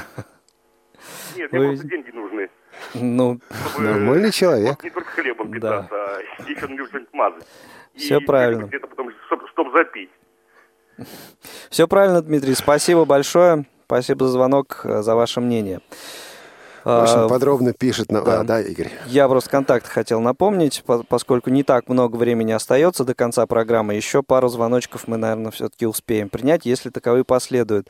Нет, 1.36 1.52
мне 1.52 1.60
Вы- 1.60 1.66
просто 1.68 1.88
деньги 1.88 2.10
нужны. 2.10 2.50
Ну, 2.94 3.40
Нормальный 3.78 4.32
человек. 4.32 4.82
Не 4.82 4.90
только 4.90 5.10
хлебом 5.10 5.50
питаться, 5.50 5.94
а 5.94 6.20
еще 6.46 6.66
на 6.66 6.74
него 6.74 6.86
что-нибудь 6.86 7.12
мазать. 7.12 7.46
Все 7.94 8.20
правильно. 8.20 8.64
Где-то 8.64 8.86
потом, 8.88 9.10
чтобы, 9.26 9.48
чтобы 9.48 9.70
запить. 9.72 10.10
Все 11.70 11.86
правильно, 11.88 12.22
Дмитрий. 12.22 12.54
Спасибо 12.54 13.04
большое. 13.04 13.64
Спасибо 13.86 14.26
за 14.26 14.32
звонок, 14.32 14.80
э, 14.84 15.02
за 15.02 15.14
ваше 15.14 15.40
мнение. 15.40 15.80
Очень 16.84 17.14
А, 17.16 17.28
подробно 17.28 17.72
пишет 17.72 18.12
нам. 18.12 18.24
да. 18.24 18.40
А, 18.40 18.44
да, 18.44 18.60
Игорь. 18.60 18.90
Я 19.06 19.28
просто 19.28 19.48
контакт 19.50 19.86
хотел 19.86 20.20
напомнить, 20.20 20.82
по- 20.84 21.02
поскольку 21.02 21.50
не 21.50 21.62
так 21.62 21.88
много 21.88 22.16
времени 22.16 22.52
остается 22.52 23.04
до 23.04 23.14
конца 23.14 23.46
программы. 23.46 23.94
Еще 23.94 24.22
пару 24.22 24.48
звоночков 24.48 25.08
мы, 25.08 25.16
наверное, 25.16 25.50
все-таки 25.50 25.86
успеем 25.86 26.28
принять, 26.28 26.66
если 26.66 26.90
таковые 26.90 27.24
последуют. 27.24 27.88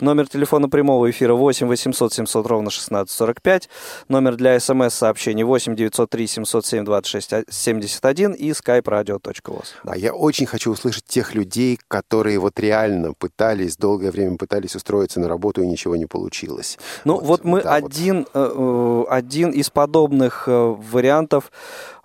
Номер 0.00 0.28
телефона 0.28 0.68
прямого 0.68 1.10
эфира 1.10 1.34
8 1.34 1.66
800 1.66 2.12
700 2.12 2.46
ровно 2.46 2.68
1645. 2.68 3.68
Номер 4.08 4.36
для 4.36 4.58
смс-сообщений 4.60 5.42
8 5.42 5.74
903 5.74 6.26
707 6.26 6.84
26 6.84 7.34
71 7.48 8.32
и 8.32 8.50
skype-radio.voz. 8.50 9.64
А 9.84 9.96
я 9.96 10.14
очень 10.14 10.46
хочу 10.46 10.70
услышать 10.72 11.04
тех 11.04 11.34
людей, 11.34 11.78
которые 11.88 12.38
вот 12.38 12.58
реально 12.60 13.12
пытались, 13.12 13.76
долгое 13.76 14.10
время 14.10 14.36
пытались 14.36 14.74
устроиться 14.76 15.20
на 15.20 15.28
работу 15.28 15.62
и 15.62 15.66
ничего 15.66 15.96
не 15.96 16.06
получилось. 16.06 16.78
Ну 17.04 17.18
вот, 17.18 17.44
мы 17.44 17.62
да, 17.62 17.80
вот. 17.80 17.92
один, 17.92 18.26
один 18.36 19.50
из 19.50 19.70
подобных 19.70 20.44
э, 20.46 20.52
вариантов 20.52 21.50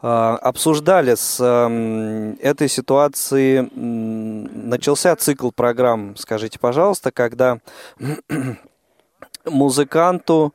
э, 0.02 0.08
обсуждали 0.08 1.16
с 1.16 1.38
э, 1.40 2.36
этой 2.42 2.70
ситуации. 2.70 3.70
Начался 3.76 5.16
цикл 5.16 5.52
программ, 5.52 6.16
скажите, 6.16 6.60
пожалуйста, 6.60 7.12
когда 7.12 7.60
музыканту 9.46 10.54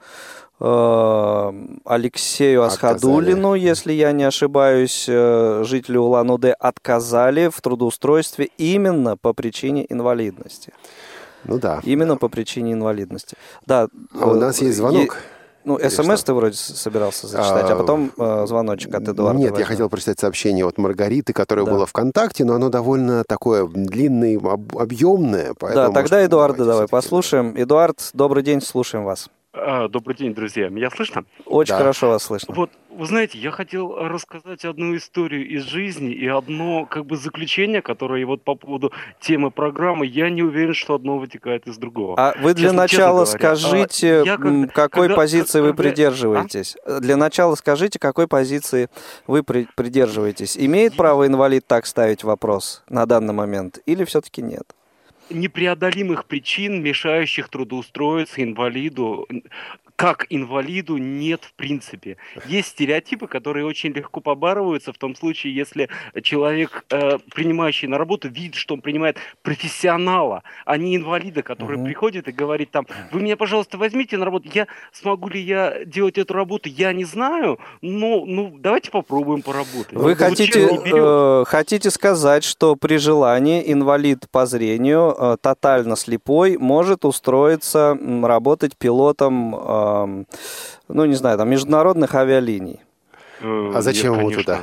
э, 0.61 1.53
Алексею 1.85 2.63
Асхадулину, 2.63 3.55
если 3.55 3.93
я 3.93 4.13
не 4.13 4.25
ошибаюсь, 4.25 5.07
э, 5.09 5.63
жителю 5.65 6.03
Улан-Удэ 6.03 6.53
отказали 6.53 7.49
в 7.49 7.61
трудоустройстве 7.61 8.49
именно 8.59 9.17
по 9.17 9.33
причине 9.33 9.87
инвалидности. 9.89 10.73
Ну 11.45 11.59
да. 11.59 11.81
Именно 11.85 12.17
по 12.17 12.29
причине 12.29 12.73
инвалидности. 12.73 13.37
Да. 13.67 13.89
А 14.19 14.27
у 14.27 14.35
нас 14.35 14.61
есть 14.61 14.77
звонок. 14.77 15.19
Ну, 15.67 15.79
смс 15.91 16.23
ты 16.23 16.33
вроде 16.33 16.55
собирался 16.57 17.27
зачитать, 17.27 17.69
а, 17.71 17.75
А, 17.75 17.77
потом 17.77 18.13
э, 18.17 18.45
звоночек 18.47 18.95
от 18.95 19.09
Эдуарда. 19.09 19.37
Нет, 19.39 19.47
я 19.47 19.51
возьмем. 19.51 19.67
хотел 19.67 19.89
прочитать 19.91 20.21
сообщение 20.21 20.65
от 20.65 20.79
Маргариты, 20.79 21.33
которое 21.33 21.65
Да. 21.67 21.73
было 21.73 21.87
ВКонтакте, 21.87 22.45
но 22.45 22.55
оно 22.55 22.69
довольно 22.69 23.25
такое 23.25 23.67
длинное, 23.67 24.39
об- 24.39 24.79
объемное. 24.79 25.55
Да, 25.61 25.91
тогда 25.91 26.25
Эдуарда 26.25 26.65
давай 26.65 26.87
послушаем. 26.89 27.53
Эдуард, 27.57 28.11
добрый 28.15 28.45
день, 28.45 28.61
слушаем 28.63 29.05
вас. 29.05 29.29
А, 29.59 29.89
Добрый 29.89 30.15
день, 30.15 30.35
друзья. 30.35 30.69
Меня 30.69 30.91
слышно? 30.91 31.25
Очень 31.47 31.73
Да. 31.73 31.79
хорошо 31.79 32.09
вас 32.09 32.25
слышно. 32.25 32.55
Вот, 32.55 32.71
вы 32.91 33.07
знаете, 33.07 33.39
я 33.39 33.51
хотел 33.51 33.95
рассказать 33.97 34.65
одну 34.67 34.95
историю 34.97 35.49
из 35.49 35.63
жизни 35.63 36.13
и 36.13 36.27
одно 36.27 36.85
как 36.85 37.07
бы 37.07 37.17
заключение, 37.17 37.81
которое 37.81 38.25
вот 38.27 38.43
по 38.43 38.55
поводу 38.55 38.93
темы 39.19 39.51
программы, 39.51 40.05
я 40.07 40.29
не 40.29 40.43
уверен, 40.43 40.75
что 40.75 40.95
одно 40.95 41.17
вытекает 41.19 41.67
из 41.67 41.79
другого. 41.79 42.17
А 42.19 42.35
вы 42.41 42.53
для 42.53 42.65
Честно- 42.69 42.83
начала 42.83 43.25
честно 43.25 43.39
говоря, 43.39 43.57
скажите, 43.57 44.21
а, 44.21 44.25
я 44.25 44.37
как- 44.37 44.73
какой 44.75 45.03
когда- 45.09 45.17
позиции 45.17 45.61
вы 45.61 45.69
когда- 45.69 45.83
придерживаетесь? 45.85 46.77
Для 47.01 47.17
начала 47.17 47.55
скажите, 47.55 47.99
какой 47.99 48.29
позиции 48.29 48.89
вы 49.27 49.43
при- 49.43 49.69
придерживаетесь. 49.75 50.59
Имеет 50.59 50.97
право 50.97 51.27
инвалид 51.27 51.67
так 51.67 51.87
ставить 51.87 52.25
вопрос 52.25 52.83
на 52.91 53.07
данный 53.07 53.33
момент 53.33 53.79
или 53.87 54.05
все-таки 54.05 54.43
нет? 54.43 54.65
Непреодолимых 55.31 56.25
причин, 56.25 56.83
мешающих 56.83 57.49
трудоустроиться 57.49 58.43
инвалиду, 58.43 59.27
как 59.97 60.27
инвалиду, 60.29 60.99
нет 60.99 61.45
в 61.45 61.55
принципе. 61.55 62.19
Есть 62.45 62.69
стереотипы, 62.69 63.27
которые 63.27 63.65
очень 63.65 63.93
легко 63.93 64.21
побарываются 64.21 64.93
в 64.93 64.99
том 64.99 65.17
случае, 65.17 65.55
если 65.55 65.89
человек, 66.23 66.85
э, 66.91 67.19
принимающий 67.35 67.89
на 67.89 67.97
работу, 67.97 68.29
видит, 68.29 68.55
что 68.57 68.75
он 68.75 68.83
принимает 68.83 69.17
профессионала, 69.43 70.43
а 70.67 70.77
не 70.77 70.97
инвалида, 70.97 71.43
который 71.43 71.79
Мгм. 71.79 71.87
приходит 71.87 72.29
и 72.29 72.33
говорит 72.33 72.71
там, 72.71 72.87
вы 73.11 73.23
меня, 73.23 73.37
пожалуйста, 73.37 73.79
возьмите 73.79 74.19
на 74.19 74.27
работу, 74.27 74.51
я 74.53 74.67
смогу 74.93 75.31
ли 75.31 75.41
я 75.41 75.85
делать 75.87 76.19
эту 76.19 76.35
работу, 76.35 76.69
я 76.69 76.93
не 76.93 77.05
знаю, 77.05 77.59
но 77.81 78.25
ну, 78.27 78.55
давайте 78.59 78.91
попробуем 78.91 79.41
поработать. 79.41 79.95
Вы 79.95 80.11
Вот 80.11 80.19
хотите, 80.19 80.79
э, 80.93 81.45
хотите 81.47 81.91
сказать, 81.91 82.45
что 82.45 82.77
при 82.77 82.99
желании 82.99 83.73
инвалид 83.73 84.29
по 84.31 84.45
зрению, 84.45 85.17
э, 85.19 85.37
тотально 85.41 85.97
слепой, 85.97 86.59
может 86.59 87.07
устроиться 87.07 87.97
работать 88.23 88.77
пилотом, 88.77 89.55
эм, 89.55 89.86
ну 90.89 91.05
не 91.07 91.15
знаю, 91.15 91.39
там 91.39 91.49
международных 91.51 92.15
авиалиний? 92.15 92.81
Э, 93.43 93.73
А 93.75 93.83
зачем 93.83 94.13
нет, 94.15 94.21
ему 94.23 94.31
туда? 94.31 94.61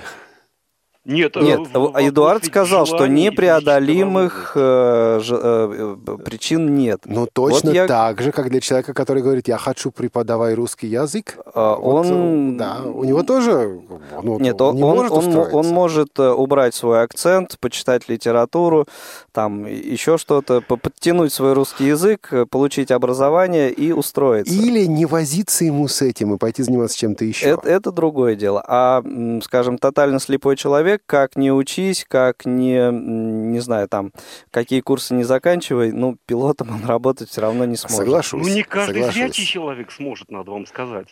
Нет, 1.05 1.35
э, 1.35 1.41
Нет, 1.41 1.59
в- 1.73 1.91
в- 1.91 1.97
Эдуард 1.99 2.45
сказал, 2.45 2.85
что 2.85 3.07
непреодолимых 3.07 4.53
э, 4.55 5.19
ж- 5.21 5.33
э, 5.33 5.95
э, 6.07 6.17
причин 6.23 6.75
нет. 6.75 7.01
Ну, 7.05 7.27
точно 7.31 7.69
Вот 7.71 7.75
я- 7.75 7.87
так 7.87 8.21
же, 8.21 8.31
как 8.31 8.49
для 8.49 8.61
человека, 8.61 8.93
который 8.93 9.21
говорит, 9.21 9.47
я 9.49 9.57
хочу 9.57 9.91
преподавать 9.91 10.55
русский 10.55 10.87
язык. 10.87 11.37
А, 11.53 11.75
Вот, 11.75 12.05
он- 12.05 12.55
э, 12.55 12.57
Да, 12.57 12.77
у 12.85 13.03
него 13.03 13.23
тоже... 13.23 13.81
ну, 14.23 14.39
Нет, 14.39 14.61
он 14.61 14.69
он, 14.69 14.75
не 14.77 14.83
он, 14.83 14.95
может 14.95 15.11
он, 15.11 15.17
устроиться. 15.27 15.55
он 15.57 15.67
может 15.67 16.19
э, 16.19 16.29
убрать 16.31 16.73
свой 16.73 17.03
акцент, 17.03 17.57
почитать 17.59 18.07
литературу, 18.07 18.85
там 19.33 19.65
еще 19.65 20.17
что-то, 20.17 20.61
по- 20.61 20.77
подтянуть 20.77 21.33
свой 21.33 21.51
русский 21.53 21.85
язык, 21.85 22.29
э, 22.31 22.45
получить 22.45 22.91
образование 22.91 23.71
и 23.71 23.91
устроиться. 23.91 24.53
Или 24.53 24.85
не 24.85 25.05
возиться 25.05 25.65
ему 25.65 25.87
с 25.87 26.01
этим 26.01 26.33
и 26.35 26.37
пойти 26.37 26.63
заниматься 26.63 26.97
чем-то 26.97 27.25
еще. 27.25 27.49
Это, 27.49 27.67
это 27.67 27.91
другое 27.91 28.35
дело. 28.35 28.63
А, 28.65 29.03
скажем, 29.43 29.77
тотально 29.77 30.19
слепой 30.19 30.55
человек, 30.55 30.92
как 31.05 31.35
не 31.35 31.51
учись, 31.51 32.05
как 32.07 32.45
не, 32.45 32.91
не 32.91 33.59
знаю, 33.59 33.87
там, 33.87 34.11
какие 34.51 34.81
курсы 34.81 35.13
не 35.13 35.23
заканчивай, 35.23 35.91
ну, 35.91 36.17
пилотом 36.25 36.69
он 36.71 36.85
работать 36.85 37.29
все 37.29 37.41
равно 37.41 37.65
не 37.65 37.75
сможет. 37.75 37.97
Соглашусь. 37.97 38.47
Ну, 38.47 38.53
не 38.53 38.63
каждый 38.63 38.95
соглашусь. 38.95 39.15
зрячий 39.15 39.45
человек 39.45 39.91
сможет, 39.91 40.31
надо 40.31 40.51
вам 40.51 40.65
сказать. 40.65 41.07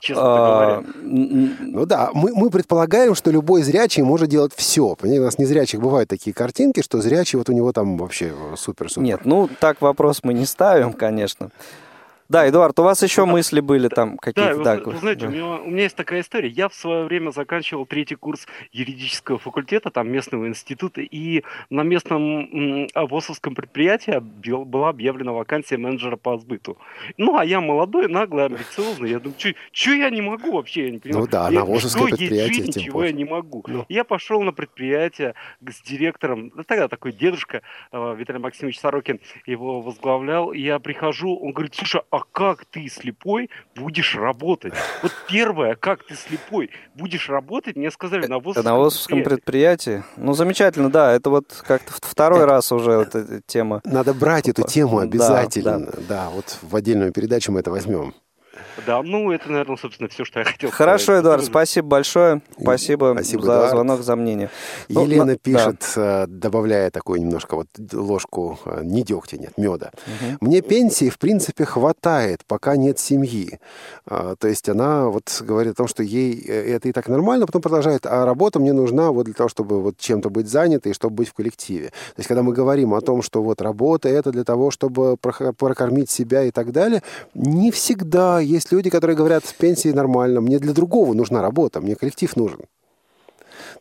Честно 0.00 0.22
А, 0.24 0.80
говоря. 0.80 0.94
Ну 1.02 1.86
да, 1.86 2.10
мы, 2.14 2.34
мы 2.34 2.50
предполагаем, 2.50 3.14
что 3.14 3.30
любой 3.30 3.62
зрячий 3.62 4.02
может 4.02 4.28
делать 4.28 4.52
все. 4.54 4.94
Понимаете, 4.94 5.22
у 5.22 5.24
нас 5.24 5.38
незрячих 5.38 5.80
бывают 5.80 6.08
такие 6.08 6.34
картинки, 6.34 6.82
что 6.82 7.00
зрячий 7.00 7.38
вот 7.38 7.48
у 7.48 7.52
него 7.52 7.72
там 7.72 7.96
вообще 7.96 8.32
супер-супер. 8.56 9.02
Нет, 9.02 9.20
ну, 9.24 9.48
так 9.60 9.80
вопрос 9.80 10.20
мы 10.22 10.34
не 10.34 10.46
ставим, 10.46 10.92
конечно. 10.92 11.50
Да, 12.28 12.46
Эдуард, 12.46 12.78
у 12.78 12.82
вас 12.82 13.02
еще 13.02 13.24
мысли 13.24 13.60
были 13.60 13.88
там 13.88 14.12
Да, 14.12 14.18
какие-то? 14.20 14.54
вы, 14.58 14.64
Да, 14.64 14.76
вы 14.76 14.96
знаете, 14.98 15.26
у 15.26 15.30
меня, 15.30 15.46
у 15.46 15.70
меня 15.70 15.84
есть 15.84 15.96
такая 15.96 16.20
история. 16.20 16.48
Я 16.48 16.68
в 16.68 16.74
свое 16.74 17.04
время 17.04 17.30
заканчивал 17.30 17.86
третий 17.86 18.16
курс 18.16 18.46
юридического 18.70 19.38
факультета, 19.38 19.90
там 19.90 20.10
местного 20.10 20.46
института, 20.46 21.00
и 21.00 21.42
на 21.70 21.82
местном 21.84 22.86
ВОСовском 22.94 23.54
предприятии 23.54 24.18
была 24.20 24.90
объявлена 24.90 25.32
вакансия 25.32 25.78
менеджера 25.78 26.16
по 26.16 26.36
сбыту. 26.36 26.76
Ну, 27.16 27.38
а 27.38 27.46
я 27.46 27.62
молодой, 27.62 28.08
наглый, 28.08 28.44
амбициозный. 28.44 29.08
Я 29.10 29.20
думаю, 29.20 29.38
что 29.72 29.90
я 29.92 30.10
не 30.10 30.20
могу 30.20 30.52
вообще, 30.52 30.84
я 30.86 30.90
не 30.90 30.98
понимаю. 30.98 31.24
Ну 31.24 31.30
да, 31.30 31.48
Я- 31.48 31.64
на 31.64 31.72
есть 31.72 31.94
предприятие, 31.94 32.46
жизнь, 32.64 32.80
чего 32.80 33.04
я 33.04 33.12
не 33.12 33.24
могу. 33.24 33.64
Я 33.88 34.04
пошел 34.04 34.42
на 34.42 34.52
предприятие 34.52 35.34
с 35.66 35.80
директором, 35.80 36.52
ну, 36.54 36.62
тогда 36.62 36.88
такой 36.88 37.12
дедушка 37.12 37.62
э, 37.90 38.16
Виталий 38.18 38.40
Максимович 38.40 38.78
Сорокин 38.78 39.18
его 39.46 39.80
возглавлял. 39.80 40.52
И 40.52 40.60
Я 40.60 40.78
прихожу, 40.78 41.34
он 41.34 41.52
говорит, 41.52 41.74
слушай, 41.74 42.02
а 42.10 42.17
как 42.32 42.64
ты 42.66 42.88
слепой 42.88 43.50
будешь 43.76 44.14
работать? 44.16 44.74
Вот 45.02 45.12
первое, 45.28 45.74
как 45.76 46.04
ты 46.04 46.14
слепой 46.14 46.70
будешь 46.94 47.28
работать, 47.28 47.76
мне 47.76 47.90
сказали 47.90 48.26
на 48.26 48.36
Это 48.38 48.74
ВОСовском 48.74 49.18
на 49.18 49.24
предприятии. 49.24 49.98
предприятии. 49.98 50.04
Ну, 50.16 50.32
замечательно, 50.34 50.90
да, 50.90 51.12
это 51.12 51.30
вот 51.30 51.62
как-то 51.66 51.92
второй 51.92 52.44
раз 52.44 52.72
уже 52.72 52.98
вот 52.98 53.14
эта 53.14 53.40
тема. 53.46 53.80
Надо 53.84 54.14
брать 54.14 54.48
эту 54.48 54.62
тему 54.66 54.98
Да, 54.98 55.02
обязательно. 55.04 55.78
да. 55.80 55.92
Да, 56.08 56.30
вот 56.30 56.58
в 56.62 56.74
отдельную 56.74 57.12
передачу 57.12 57.52
мы 57.52 57.60
это 57.60 57.70
возьмем. 57.70 58.14
Да, 58.86 59.02
ну 59.02 59.32
это, 59.32 59.50
наверное, 59.50 59.76
собственно, 59.76 60.08
все, 60.08 60.24
что 60.24 60.40
я 60.40 60.44
хотел 60.44 60.70
Хорошо, 60.70 61.04
сказать. 61.04 61.22
Эдуард, 61.22 61.44
спасибо 61.44 61.88
большое. 61.88 62.42
Спасибо, 62.60 63.12
спасибо 63.14 63.42
за 63.42 63.52
Эдуард. 63.52 63.70
звонок, 63.70 64.02
за 64.02 64.16
мнение. 64.16 64.50
Ну, 64.88 65.04
Елена 65.04 65.24
ну, 65.24 65.36
пишет, 65.36 65.92
да. 65.96 66.24
Э, 66.24 66.26
добавляя 66.26 66.90
такую 66.90 67.20
немножко 67.20 67.56
вот 67.56 67.66
ложку, 67.92 68.58
э, 68.64 68.80
не 68.84 69.02
дегтя, 69.02 69.38
нет, 69.38 69.52
меда. 69.56 69.90
Угу. 70.06 70.48
Мне 70.48 70.60
пенсии, 70.60 71.10
в 71.10 71.18
принципе, 71.18 71.64
хватает, 71.64 72.44
пока 72.46 72.76
нет 72.76 72.98
семьи. 72.98 73.58
А, 74.06 74.36
то 74.36 74.48
есть 74.48 74.68
она 74.68 75.06
вот 75.06 75.42
говорит 75.44 75.72
о 75.72 75.76
том, 75.76 75.88
что 75.88 76.02
ей 76.02 76.44
э, 76.46 76.74
это 76.76 76.88
и 76.88 76.92
так 76.92 77.08
нормально, 77.08 77.46
потом 77.46 77.62
продолжает, 77.62 78.06
а 78.06 78.24
работа 78.24 78.60
мне 78.60 78.72
нужна 78.72 79.10
вот 79.10 79.24
для 79.24 79.34
того, 79.34 79.48
чтобы 79.48 79.82
вот 79.82 79.98
чем-то 79.98 80.30
быть 80.30 80.48
занятой 80.48 80.92
и 80.92 80.94
чтобы 80.94 81.16
быть 81.16 81.28
в 81.28 81.34
коллективе. 81.34 81.88
То 81.88 82.18
есть 82.18 82.28
когда 82.28 82.42
мы 82.42 82.52
говорим 82.52 82.94
о 82.94 83.00
том, 83.00 83.22
что 83.22 83.42
вот 83.42 83.60
работа 83.60 84.08
это 84.08 84.30
для 84.30 84.44
того, 84.44 84.70
чтобы 84.70 85.16
прокормить 85.16 86.10
себя 86.10 86.44
и 86.44 86.50
так 86.50 86.72
далее, 86.72 87.02
не 87.34 87.70
всегда 87.70 88.38
есть 88.68 88.72
люди, 88.72 88.90
которые 88.90 89.16
говорят, 89.16 89.46
с 89.46 89.52
пенсией 89.52 89.94
нормально, 89.94 90.40
мне 90.40 90.58
для 90.58 90.72
другого 90.72 91.14
нужна 91.14 91.40
работа, 91.42 91.80
мне 91.80 91.96
коллектив 91.96 92.36
нужен. 92.36 92.58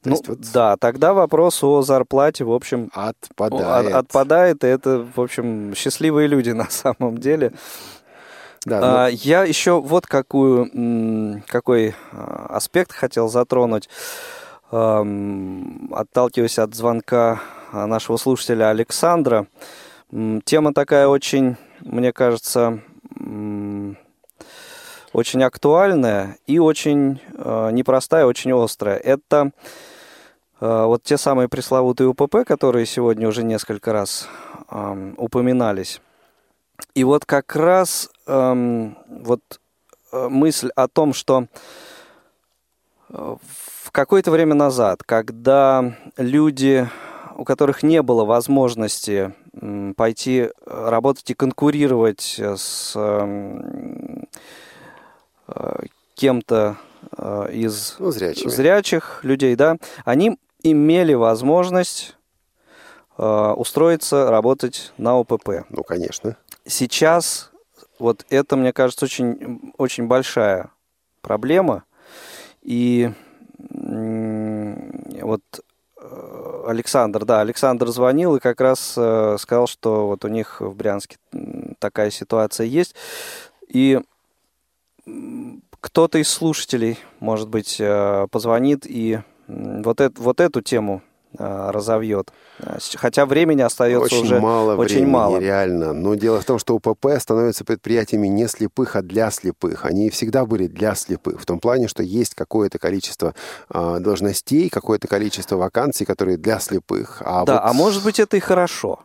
То 0.02 0.10
ну, 0.10 0.12
есть 0.12 0.28
вот... 0.28 0.40
Да, 0.54 0.78
тогда 0.78 1.14
вопрос 1.14 1.64
о 1.64 1.82
зарплате, 1.82 2.44
в 2.46 2.52
общем, 2.52 2.90
отпадает. 2.94 3.88
От, 3.88 4.06
отпадает, 4.06 4.64
и 4.64 4.68
это, 4.68 5.06
в 5.16 5.20
общем, 5.20 5.74
счастливые 5.76 6.28
люди 6.28 6.50
на 6.64 6.70
самом 6.70 7.18
деле. 7.18 7.52
Да, 8.66 8.80
но... 8.80 8.88
а, 9.06 9.08
я 9.08 9.44
еще 9.44 9.82
вот 9.82 10.08
какую, 10.08 11.44
какой 11.48 11.94
а, 12.12 12.48
аспект 12.50 12.94
хотел 12.94 13.28
затронуть, 13.30 13.90
отталкиваясь 14.70 16.60
от 16.60 16.76
звонка 16.76 17.40
нашего 17.72 18.18
слушателя 18.18 18.70
Александра. 18.70 19.48
Тема 20.44 20.74
такая 20.74 21.08
очень, 21.08 21.56
мне 21.82 22.12
кажется, 22.12 22.82
очень 25.14 25.44
актуальная 25.44 26.38
и 26.46 26.60
очень 26.60 27.20
э, 27.34 27.70
непростая, 27.72 28.26
очень 28.26 28.54
острая. 28.54 28.98
Это 28.98 29.52
э, 30.60 30.84
вот 30.86 31.04
те 31.04 31.18
самые 31.18 31.50
пресловутые 31.50 32.10
УПП, 32.10 32.46
которые 32.46 32.86
сегодня 32.86 33.28
уже 33.28 33.44
несколько 33.44 33.94
раз 33.94 34.28
э, 34.70 35.14
упоминались. 35.18 36.02
И 36.94 37.04
вот 37.04 37.26
как 37.26 37.56
раз 37.56 38.10
э, 38.28 38.92
вот 39.08 39.42
э, 40.12 40.28
мысль 40.30 40.70
о 40.76 40.88
том, 40.88 41.14
что 41.14 41.48
э, 43.10 43.36
в 43.84 43.92
какое-то 43.92 44.32
время 44.32 44.54
назад, 44.54 45.04
когда 45.04 45.96
люди, 46.18 46.88
у 47.36 47.44
которых 47.44 47.82
не 47.84 48.02
было 48.02 48.26
возможности 48.26 49.34
пойти 49.96 50.50
работать 50.68 51.32
и 51.32 51.34
конкурировать 51.34 52.40
с 52.40 52.96
Э, 52.96 53.97
кем-то 56.18 56.78
э, 57.18 57.50
из 57.54 57.96
ну, 58.00 58.12
зрячих 58.12 59.24
людей, 59.24 59.56
да, 59.56 59.78
они 60.04 60.38
имели 60.64 61.14
возможность 61.14 62.18
э, 63.18 63.54
устроиться, 63.56 64.30
работать 64.30 64.94
на 64.98 65.20
ОПП. 65.20 65.66
Ну, 65.70 65.84
конечно. 65.84 66.36
Сейчас 66.66 67.52
вот 68.00 68.26
это, 68.30 68.56
мне 68.58 68.74
кажется, 68.74 69.06
очень, 69.06 69.72
очень 69.78 70.08
большая 70.08 70.72
проблема. 71.22 71.84
И 72.62 73.12
вот 75.22 75.42
Александр, 76.66 77.26
да, 77.26 77.42
Александр 77.42 77.88
звонил 77.88 78.36
и 78.36 78.40
как 78.40 78.60
раз 78.60 78.92
сказал, 78.92 79.68
что 79.68 80.08
вот 80.08 80.26
у 80.26 80.28
них 80.28 80.62
в 80.62 80.76
Брянске 80.76 81.18
такая 81.80 82.12
ситуация 82.12 82.68
есть. 82.68 82.94
И 83.68 84.02
кто-то 85.80 86.18
из 86.18 86.30
слушателей, 86.30 87.00
может 87.20 87.50
быть, 87.50 87.78
э, 87.80 88.28
позвонит 88.32 88.86
и 88.86 89.20
вот, 89.48 90.02
это, 90.02 90.22
вот 90.22 90.42
эту 90.42 90.62
тему 90.62 91.02
э, 91.38 91.70
разовьет. 91.72 92.32
Хотя 92.96 93.26
времени 93.26 93.62
остается 93.62 94.16
очень 94.16 94.26
уже 94.26 94.40
мало 94.40 94.76
очень 94.76 94.96
времени, 94.96 95.12
мало. 95.12 95.38
реально. 95.38 95.94
Но 95.94 96.16
дело 96.16 96.42
в 96.42 96.46
том, 96.46 96.60
что 96.60 96.76
УПП 96.76 97.08
становятся 97.20 97.64
предприятиями 97.64 98.28
не 98.28 98.48
слепых, 98.48 98.96
а 98.96 99.02
для 99.02 99.30
слепых. 99.32 99.86
Они 99.86 100.10
всегда 100.10 100.46
были 100.46 100.68
для 100.68 100.96
слепых. 100.96 101.42
В 101.42 101.46
том 101.46 101.60
плане, 101.60 101.88
что 101.88 102.04
есть 102.04 102.36
какое-то 102.36 102.80
количество 102.80 103.36
э, 103.70 103.98
должностей, 104.00 104.70
какое-то 104.70 105.08
количество 105.08 105.56
вакансий, 105.56 106.06
которые 106.06 106.38
для 106.38 106.60
слепых. 106.60 107.22
А 107.24 107.46
да, 107.46 107.54
вот... 107.54 107.62
а 107.64 107.74
может 107.74 108.04
быть 108.04 108.20
это 108.20 108.38
и 108.38 108.40
хорошо. 108.40 109.00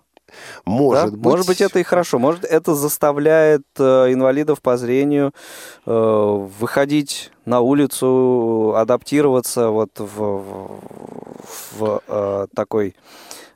Может 0.65 1.05
да? 1.05 1.11
быть. 1.11 1.25
Может 1.25 1.47
быть, 1.47 1.61
это 1.61 1.79
и 1.79 1.83
хорошо. 1.83 2.19
Может, 2.19 2.45
это 2.45 2.75
заставляет 2.75 3.63
э, 3.79 4.13
инвалидов 4.13 4.61
по 4.61 4.77
зрению 4.77 5.33
э, 5.87 5.91
выходить 6.59 7.31
на 7.45 7.61
улицу, 7.61 8.75
адаптироваться 8.77 9.69
вот 9.69 9.91
в, 9.99 10.07
в, 10.07 10.81
в 11.79 12.03
э, 12.07 12.47
такой 12.55 12.95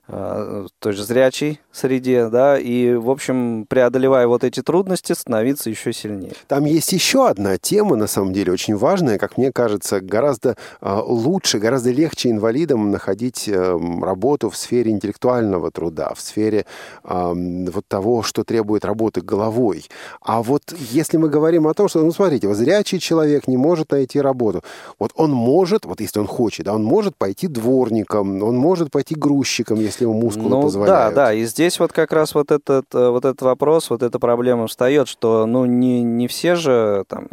той 0.07 0.93
же 0.93 1.05
зрячей 1.05 1.61
среде, 1.73 2.29
да, 2.29 2.59
и, 2.59 2.95
в 2.95 3.11
общем, 3.11 3.67
преодолевая 3.69 4.27
вот 4.27 4.45
эти 4.45 4.63
трудности, 4.63 5.13
становиться 5.13 5.69
еще 5.69 5.93
сильнее. 5.93 6.33
Там 6.47 6.65
есть 6.65 6.93
еще 6.93 7.29
одна 7.29 7.59
тема, 7.59 7.97
на 7.97 8.07
самом 8.07 8.33
деле, 8.33 8.53
очень 8.53 8.77
важная, 8.77 9.19
как 9.19 9.37
мне 9.37 9.51
кажется, 9.53 10.01
гораздо 10.01 10.57
э, 10.81 11.01
лучше, 11.05 11.59
гораздо 11.59 11.91
легче 11.91 12.31
инвалидам 12.31 12.91
находить 12.91 13.49
э, 13.49 13.79
работу 14.01 14.49
в 14.49 14.57
сфере 14.57 14.93
интеллектуального 14.93 15.71
труда, 15.71 16.13
в 16.15 16.21
сфере 16.21 16.67
вот 17.03 17.85
того, 17.89 18.23
что 18.23 18.45
требует 18.45 18.85
работы 18.85 19.21
головой. 19.21 19.87
А 20.21 20.43
вот 20.43 20.75
если 20.91 21.17
мы 21.17 21.29
говорим 21.29 21.67
о 21.67 21.75
том, 21.75 21.89
что, 21.89 22.03
ну, 22.03 22.13
смотрите, 22.13 22.49
вот 22.49 22.57
зрячий 22.57 22.99
человек 22.99 23.49
не 23.49 23.57
может 23.57 23.91
найти 23.91 24.21
работу, 24.21 24.63
вот 24.99 25.13
он 25.15 25.31
может, 25.33 25.85
вот 25.85 26.01
если 26.01 26.21
он 26.21 26.27
хочет, 26.27 26.67
да, 26.67 26.75
он 26.75 26.85
может 26.85 27.17
пойти 27.17 27.49
дворником, 27.49 28.43
он 28.43 28.57
может 28.57 28.91
пойти 28.91 29.15
грузчиком, 29.15 29.81
если 29.81 29.96
если 29.97 30.05
ему 30.05 30.21
мускулы 30.21 30.49
ну, 30.49 30.63
позволяют. 30.63 31.15
Да, 31.15 31.27
да, 31.27 31.33
и 31.33 31.45
здесь 31.45 31.79
вот 31.81 31.93
как 31.93 32.13
раз 32.13 32.35
вот 32.35 32.51
этот, 32.51 32.87
э, 32.95 33.09
вот 33.09 33.25
этот 33.25 33.43
вопрос, 33.43 33.91
вот 33.91 34.03
эта 34.03 34.19
проблема 34.19 34.67
встает, 34.67 35.09
что 35.09 35.47
ну 35.47 35.65
не, 35.65 36.03
не 36.03 36.29
все 36.29 36.55
же 36.55 37.05
там 37.09 37.29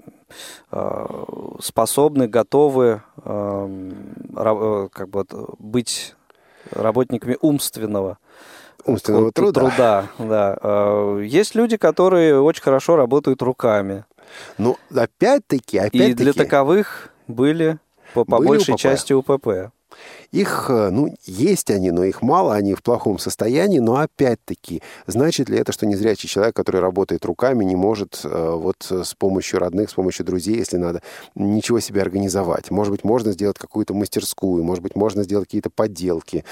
э, 0.71 1.05
способны, 1.59 2.27
готовы 2.27 3.01
э, 3.23 4.87
как 4.91 5.09
бы 5.09 5.25
быть 5.59 6.15
работниками 6.71 7.37
умственного 7.41 8.17
умственного 8.85 9.31
труда. 9.31 10.07
труда 10.17 10.57
да. 10.59 11.19
Есть 11.21 11.55
люди, 11.55 11.77
которые 11.77 12.39
очень 12.41 12.63
хорошо 12.63 12.95
работают 12.95 13.41
руками. 13.41 14.05
Ну, 14.57 14.77
опять-таки, 14.93 15.77
опять-таки... 15.77 16.11
И 16.11 16.13
для 16.13 16.33
таковых 16.33 17.09
были 17.27 17.77
по, 18.13 18.25
по 18.25 18.37
были 18.37 18.47
большей 18.47 18.73
УПП. 18.73 18.81
части 18.81 19.13
УПП. 19.13 19.71
Их, 20.33 20.65
э, 20.69 20.89
ну, 20.89 21.15
есть 21.25 21.69
они, 21.69 21.91
но 21.91 22.03
их 22.03 22.23
мало, 22.23 22.55
они 22.55 22.73
в 22.73 22.81
плохом 22.81 23.19
состоянии, 23.19 23.77
но 23.77 23.97
опять-таки, 23.97 24.81
значит 25.05 25.47
ли 25.47 25.59
это, 25.59 25.71
что 25.71 25.85
незрячий 25.85 26.27
человек, 26.27 26.55
который 26.55 26.81
работает 26.81 27.23
руками, 27.23 27.63
не 27.63 27.75
может 27.75 28.21
э, 28.23 28.55
вот 28.55 28.77
с 28.89 29.13
помощью 29.13 29.59
родных, 29.59 29.91
с 29.91 29.93
помощью 29.93 30.25
друзей, 30.25 30.55
если 30.55 30.77
надо, 30.77 31.03
ничего 31.35 31.79
себе 31.79 32.01
организовать? 32.01 32.71
Может 32.71 32.91
быть, 32.91 33.03
можно 33.03 33.31
сделать 33.31 33.59
какую-то 33.59 33.93
мастерскую, 33.93 34.63
может 34.63 34.81
быть, 34.81 34.95
можно 34.95 35.21
сделать 35.21 35.45
какие-то 35.45 35.69
подделки, 35.69 36.45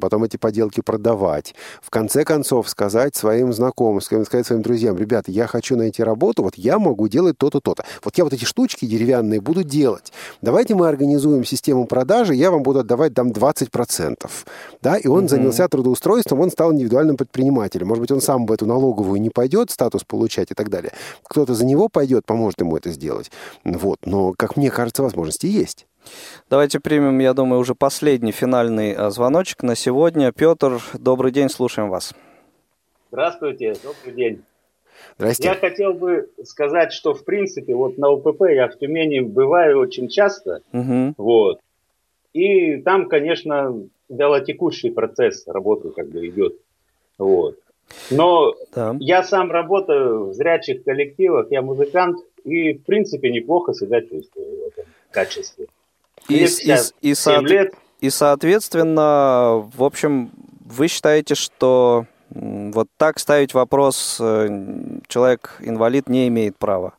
потом 0.00 0.24
эти 0.24 0.38
подделки 0.38 0.80
продавать. 0.80 1.54
В 1.82 1.90
конце 1.90 2.24
концов, 2.24 2.70
сказать 2.70 3.14
своим 3.16 3.52
знакомым, 3.52 4.00
сказать 4.00 4.46
своим 4.46 4.62
друзьям, 4.62 4.96
ребята, 4.96 5.30
я 5.30 5.46
хочу 5.46 5.76
найти 5.76 6.02
работу, 6.02 6.42
вот 6.42 6.54
я 6.54 6.78
могу 6.78 7.06
делать 7.06 7.36
то-то, 7.36 7.60
то-то. 7.60 7.84
Вот 8.02 8.16
я 8.16 8.24
вот 8.24 8.32
эти 8.32 8.46
штучки 8.46 8.86
деревянные 8.86 9.42
буду 9.42 9.62
делать. 9.62 10.10
Давайте 10.40 10.74
мы 10.74 10.88
организуем 10.88 11.44
систему 11.44 11.86
продажи, 11.86 12.34
я 12.34 12.50
вам 12.50 12.62
буду 12.62 12.78
отдавать 12.78 13.12
там 13.12 13.25
20%. 13.30 14.30
Да, 14.82 14.96
и 14.96 15.06
он 15.06 15.24
mm-hmm. 15.24 15.28
занялся 15.28 15.68
трудоустройством, 15.68 16.40
он 16.40 16.50
стал 16.50 16.72
индивидуальным 16.72 17.16
предпринимателем. 17.16 17.88
Может 17.88 18.00
быть, 18.02 18.10
он 18.10 18.20
сам 18.20 18.46
в 18.46 18.52
эту 18.52 18.66
налоговую 18.66 19.20
не 19.20 19.30
пойдет, 19.30 19.70
статус 19.70 20.04
получать 20.04 20.50
и 20.50 20.54
так 20.54 20.68
далее. 20.70 20.92
Кто-то 21.24 21.54
за 21.54 21.64
него 21.64 21.88
пойдет, 21.88 22.26
поможет 22.26 22.60
ему 22.60 22.76
это 22.76 22.90
сделать. 22.90 23.30
Вот. 23.64 23.98
Но, 24.04 24.32
как 24.32 24.56
мне 24.56 24.70
кажется, 24.70 25.02
возможности 25.02 25.46
есть. 25.46 25.86
Давайте 26.48 26.80
примем, 26.80 27.18
я 27.18 27.34
думаю, 27.34 27.60
уже 27.60 27.74
последний 27.74 28.32
финальный 28.32 28.92
а, 28.92 29.10
звоночек 29.10 29.62
на 29.62 29.74
сегодня. 29.74 30.32
Петр, 30.32 30.80
добрый 30.94 31.32
день, 31.32 31.48
слушаем 31.48 31.90
вас. 31.90 32.14
Здравствуйте, 33.10 33.74
добрый 33.82 34.14
день. 34.14 34.42
Здрасте. 35.18 35.48
Я 35.48 35.54
хотел 35.54 35.94
бы 35.94 36.30
сказать, 36.44 36.92
что 36.92 37.14
в 37.14 37.24
принципе 37.24 37.74
вот 37.74 37.98
на 37.98 38.10
УПП 38.10 38.42
я 38.50 38.68
в 38.68 38.78
Тюмени 38.78 39.20
бываю 39.20 39.78
очень 39.78 40.08
часто, 40.08 40.60
угу. 40.72 41.14
вот, 41.16 41.60
и 42.36 42.82
там, 42.82 43.08
конечно, 43.08 43.74
вялотекущий 44.08 44.90
процесс 44.90 45.46
работы 45.46 45.90
как 45.90 46.08
бы 46.08 46.26
идет. 46.26 46.54
Вот. 47.18 47.58
Но 48.10 48.54
да. 48.74 48.96
я 48.98 49.22
сам 49.22 49.50
работаю 49.50 50.30
в 50.30 50.34
зрячих 50.34 50.84
коллективах, 50.84 51.46
я 51.50 51.62
музыкант, 51.62 52.18
и 52.44 52.74
в 52.74 52.82
принципе 52.84 53.30
неплохо 53.30 53.74
себя 53.74 54.00
чувствую 54.00 54.46
в 54.46 54.68
этом 54.68 54.84
качестве. 55.10 55.66
И, 56.28 56.44
и, 56.44 56.74
и, 57.00 57.14
со... 57.14 57.40
лет. 57.40 57.74
и 58.00 58.10
соответственно, 58.10 59.68
в 59.76 59.84
общем, 59.84 60.30
вы 60.64 60.88
считаете, 60.88 61.36
что 61.36 62.06
вот 62.30 62.88
так 62.96 63.20
ставить 63.20 63.54
вопрос 63.54 64.18
э, 64.20 64.48
человек-инвалид 65.06 66.08
не 66.08 66.26
имеет 66.26 66.56
права? 66.56 66.94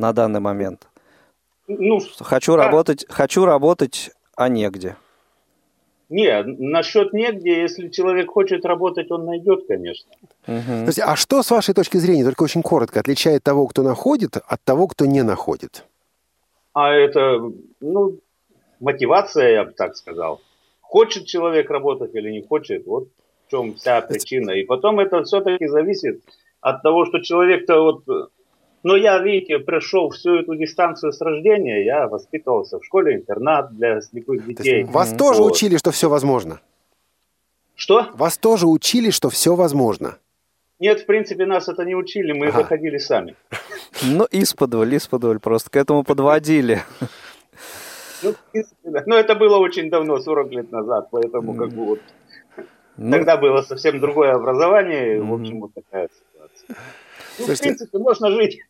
на 0.00 0.12
данный 0.12 0.40
момент? 0.40 0.88
Ну, 1.68 2.00
хочу 2.18 2.56
да. 2.56 2.64
работать, 2.64 3.04
хочу 3.08 3.44
работать, 3.44 4.10
а 4.40 4.48
негде. 4.48 4.96
Не, 6.08 6.42
насчет 6.42 7.12
негде, 7.12 7.60
если 7.60 7.88
человек 7.88 8.30
хочет 8.30 8.64
работать, 8.64 9.10
он 9.10 9.26
найдет, 9.26 9.66
конечно. 9.68 10.10
Угу. 10.48 10.86
есть, 10.86 10.98
а 10.98 11.14
что, 11.14 11.42
с 11.42 11.50
вашей 11.50 11.74
точки 11.74 11.98
зрения, 11.98 12.24
только 12.24 12.42
очень 12.42 12.62
коротко, 12.62 13.00
отличает 13.00 13.42
того, 13.44 13.66
кто 13.66 13.82
находит, 13.82 14.38
от 14.38 14.60
того, 14.64 14.88
кто 14.88 15.04
не 15.04 15.22
находит? 15.22 15.84
А 16.72 16.90
это, 16.90 17.52
ну, 17.80 18.18
мотивация, 18.80 19.52
я 19.52 19.64
бы 19.64 19.72
так 19.72 19.94
сказал. 19.94 20.40
Хочет 20.80 21.26
человек 21.26 21.70
работать 21.70 22.14
или 22.14 22.30
не 22.30 22.42
хочет, 22.42 22.86
вот 22.86 23.08
в 23.46 23.50
чем 23.50 23.74
вся 23.74 24.00
причина. 24.00 24.52
И 24.52 24.64
потом 24.64 25.00
это 25.00 25.22
все-таки 25.22 25.66
зависит 25.66 26.22
от 26.62 26.82
того, 26.82 27.04
что 27.04 27.20
человек-то 27.20 27.82
вот 27.82 28.30
но 28.82 28.96
я, 28.96 29.18
видите, 29.18 29.58
прошел 29.58 30.10
всю 30.10 30.36
эту 30.36 30.56
дистанцию 30.56 31.12
с 31.12 31.20
рождения. 31.20 31.84
Я 31.84 32.08
воспитывался 32.08 32.78
в 32.78 32.84
школе-интернат 32.84 33.74
для 33.76 34.00
слепых 34.00 34.46
детей. 34.46 34.84
Вас 34.84 35.12
тоже 35.12 35.42
вот. 35.42 35.52
учили, 35.52 35.76
что 35.76 35.90
все 35.90 36.08
возможно? 36.08 36.60
Что? 37.74 38.08
Вас 38.14 38.38
тоже 38.38 38.66
учили, 38.66 39.10
что 39.10 39.30
все 39.30 39.54
возможно? 39.54 40.18
Нет, 40.78 41.00
в 41.00 41.06
принципе, 41.06 41.44
нас 41.44 41.68
это 41.68 41.84
не 41.84 41.94
учили, 41.94 42.32
мы 42.32 42.46
ага. 42.46 42.58
выходили 42.60 42.96
сами. 42.96 43.36
Ну, 44.02 44.26
исподволь, 44.30 44.96
исподволь, 44.96 45.38
просто 45.38 45.68
к 45.70 45.76
этому 45.76 46.04
подводили. 46.04 46.80
Ну, 48.22 48.34
но 49.06 49.16
это 49.16 49.34
было 49.34 49.56
очень 49.56 49.90
давно, 49.90 50.18
40 50.18 50.50
лет 50.52 50.72
назад, 50.72 51.08
поэтому 51.10 51.54
как 51.54 51.70
бы 51.70 51.84
вот 51.84 52.00
ну, 52.96 53.12
тогда 53.12 53.38
было 53.38 53.62
совсем 53.62 53.98
другое 53.98 54.34
образование, 54.34 55.22
в 55.22 55.32
общем, 55.32 55.60
вот 55.60 55.72
такая 55.74 56.08
ситуация. 56.08 56.76
Ну, 57.40 57.46
Слушайте, 57.46 57.72
в 57.72 57.76
принципе, 57.76 57.98
можно 57.98 58.30
жить. 58.30 58.60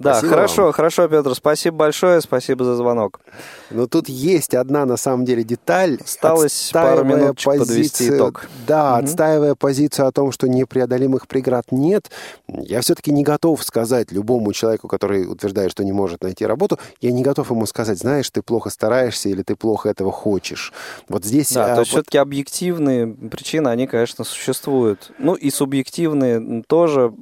Да, 0.00 0.14
спасибо 0.14 0.34
хорошо, 0.34 0.62
вам. 0.62 0.72
хорошо, 0.72 1.08
Петр, 1.08 1.34
спасибо 1.34 1.76
большое, 1.76 2.22
спасибо 2.22 2.64
за 2.64 2.74
звонок. 2.74 3.20
Но 3.70 3.86
тут 3.86 4.08
есть 4.08 4.54
одна, 4.54 4.86
на 4.86 4.96
самом 4.96 5.26
деле, 5.26 5.44
деталь. 5.44 5.98
Осталось 6.02 6.70
пару 6.72 7.04
минут 7.04 7.42
подвести 7.44 8.08
итог. 8.08 8.46
Да, 8.66 8.94
угу. 8.94 9.04
отстаивая 9.04 9.54
позицию 9.54 10.08
о 10.08 10.12
том, 10.12 10.32
что 10.32 10.48
непреодолимых 10.48 11.28
преград 11.28 11.66
нет, 11.70 12.10
я 12.48 12.80
все-таки 12.80 13.12
не 13.12 13.22
готов 13.24 13.62
сказать 13.62 14.10
любому 14.10 14.54
человеку, 14.54 14.88
который 14.88 15.30
утверждает, 15.30 15.70
что 15.70 15.84
не 15.84 15.92
может 15.92 16.22
найти 16.22 16.46
работу, 16.46 16.78
я 17.02 17.12
не 17.12 17.22
готов 17.22 17.50
ему 17.50 17.66
сказать, 17.66 17.98
знаешь, 17.98 18.30
ты 18.30 18.40
плохо 18.40 18.70
стараешься 18.70 19.28
или 19.28 19.42
ты 19.42 19.54
плохо 19.54 19.90
этого 19.90 20.10
хочешь. 20.10 20.72
Вот 21.10 21.26
здесь... 21.26 21.52
Да, 21.52 21.72
а, 21.72 21.74
то 21.74 21.80
есть 21.80 21.92
вот... 21.92 21.98
все-таки 21.98 22.16
объективные 22.16 23.06
причины, 23.06 23.68
они, 23.68 23.86
конечно, 23.86 24.24
существуют. 24.24 25.12
Ну 25.18 25.34
и 25.34 25.50
субъективные 25.50 26.62
тоже 26.66 27.12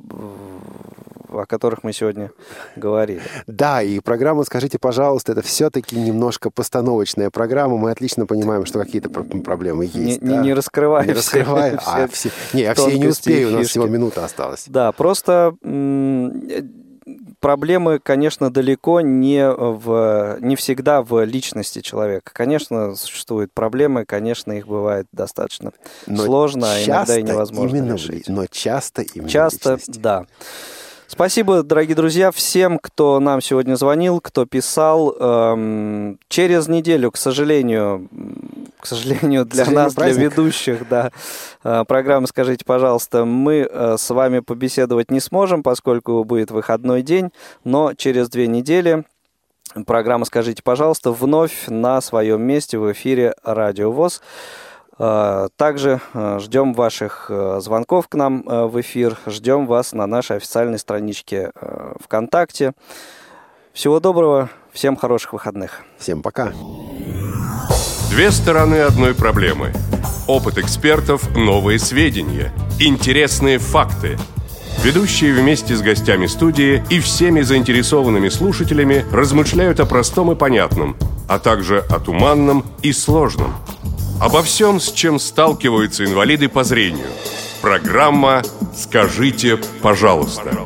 о 1.29 1.47
которых 1.47 1.83
мы 1.83 1.93
сегодня 1.93 2.31
говорили. 2.77 3.23
Да, 3.47 3.83
и 3.83 4.01
программа 4.01 4.45
«Скажите, 4.45 4.79
пожалуйста»— 4.79 5.33
это 5.33 5.43
все-таки 5.43 5.97
немножко 5.97 6.51
постановочная 6.51 7.31
программа. 7.31 7.77
Мы 7.77 7.91
отлично 7.91 8.27
понимаем, 8.27 8.67
что 8.67 8.79
какие-то 8.79 9.11
проблемы 9.11 9.85
есть. 9.85 10.23
Не, 10.23 10.31
да? 10.31 10.43
не, 10.43 10.55
раскрывая. 10.55 11.07
Не 11.07 11.13
раскрывая. 11.13 11.79
Все, 11.79 11.91
а, 11.91 12.09
все, 12.09 12.31
не, 12.53 12.63
я 12.63 12.75
все 12.75 12.99
не 12.99 13.07
успею, 13.07 13.49
у 13.49 13.53
нас 13.53 13.69
всего 13.69 13.87
минута 13.87 14.25
осталась. 14.25 14.65
Да, 14.67 14.93
просто 14.93 15.55
проблемы, 17.41 17.99
конечно, 17.99 18.51
далеко 18.51 19.01
не, 19.01 19.49
в, 19.51 20.39
не 20.41 20.57
всегда 20.57 21.03
в 21.03 21.25
личности 21.25 21.81
человека. 21.81 22.31
Конечно, 22.35 22.95
существуют 22.95 23.53
проблемы, 23.53 24.05
конечно, 24.05 24.53
их 24.53 24.67
бывает 24.67 25.07
достаточно 25.13 25.73
но 26.07 26.25
сложно, 26.25 26.73
а 26.73 26.85
иногда 26.85 27.19
и 27.19 27.23
невозможно 27.23 27.77
именно 27.77 27.95
решить. 27.95 28.29
Но 28.29 28.47
часто 28.47 29.03
именно 29.03 29.29
Часто, 29.29 29.79
да. 29.87 30.27
Спасибо, 31.11 31.63
дорогие 31.63 31.97
друзья, 31.97 32.31
всем, 32.31 32.79
кто 32.79 33.19
нам 33.19 33.41
сегодня 33.41 33.77
звонил, 33.77 34.21
кто 34.21 34.45
писал. 34.45 35.17
Эм, 35.19 36.19
через 36.29 36.69
неделю, 36.69 37.11
к 37.11 37.17
сожалению, 37.17 38.09
к 38.79 38.85
сожалению, 38.85 39.47
для 39.47 39.65
к 39.65 39.71
нас, 39.71 39.95
праздник. 39.95 40.17
для 40.17 40.25
ведущих, 40.29 40.87
да, 40.87 41.11
э, 41.65 41.85
программы 41.89 42.27
«Скажите, 42.27 42.63
пожалуйста», 42.67 43.25
мы 43.25 43.67
э, 43.69 43.97
с 43.99 44.11
вами 44.11 44.41
побеседовать 44.41 45.11
не 45.11 45.21
сможем, 45.21 45.63
поскольку 45.63 46.23
будет 46.25 46.51
выходной 46.51 47.01
день, 47.01 47.31
но 47.65 47.95
через 47.95 48.29
две 48.29 48.47
недели 48.47 49.05
программа 49.87 50.27
«Скажите, 50.27 50.63
пожалуйста» 50.63 51.11
вновь 51.11 51.69
на 51.69 52.03
своем 52.03 52.43
месте 52.43 52.77
в 52.79 52.93
эфире 52.93 53.35
«Радио 53.43 53.91
ВОЗ». 53.91 54.21
А, 54.99 55.49
также 55.57 56.01
а, 56.13 56.39
ждем 56.41 56.75
ваших 56.75 57.27
а, 57.31 57.61
звонков 57.61 58.09
к 58.09 58.15
нам 58.15 58.43
в 58.43 58.81
эфир, 58.81 59.17
ждем 59.27 59.67
вас 59.67 59.93
на 59.93 60.07
нашей 60.07 60.39
официальной 60.39 60.79
страничке 60.79 61.53
ВКонтакте. 62.05 62.73
Всего 63.73 64.01
доброго, 64.01 64.51
всем 64.73 64.97
хороших 64.97 65.35
выходных. 65.35 65.83
Всем 65.99 66.23
пока. 66.23 66.53
Две 68.11 68.31
стороны 68.33 68.81
одной 68.81 69.15
проблемы. 69.15 69.73
Опыт 70.27 70.59
экспертов, 70.59 71.35
новые 71.37 71.79
сведения, 71.79 72.53
интересные 72.81 73.59
факты. 73.59 74.19
Ведущие 74.83 75.33
вместе 75.33 75.77
с 75.77 75.83
гостями 75.83 76.27
студии 76.27 76.83
и 76.91 77.01
всеми 77.01 77.43
заинтересованными 77.43 78.29
слушателями 78.29 79.05
размышляют 79.13 79.81
о 79.81 79.87
простом 79.87 80.33
и 80.33 80.35
понятном, 80.35 80.97
а 81.29 81.39
также 81.39 81.81
о 81.89 82.01
туманном 82.01 82.65
и 82.83 82.93
сложном– 82.93 83.55
Обо 84.21 84.43
всем, 84.43 84.81
с 84.81 84.91
чем 84.91 85.21
сталкиваются 85.21 86.05
инвалиды 86.05 86.49
по 86.49 86.65
зрению. 86.65 87.07
Программа 87.63 88.43
«Скажите, 88.77 89.59
пожалуйста». 89.81 90.59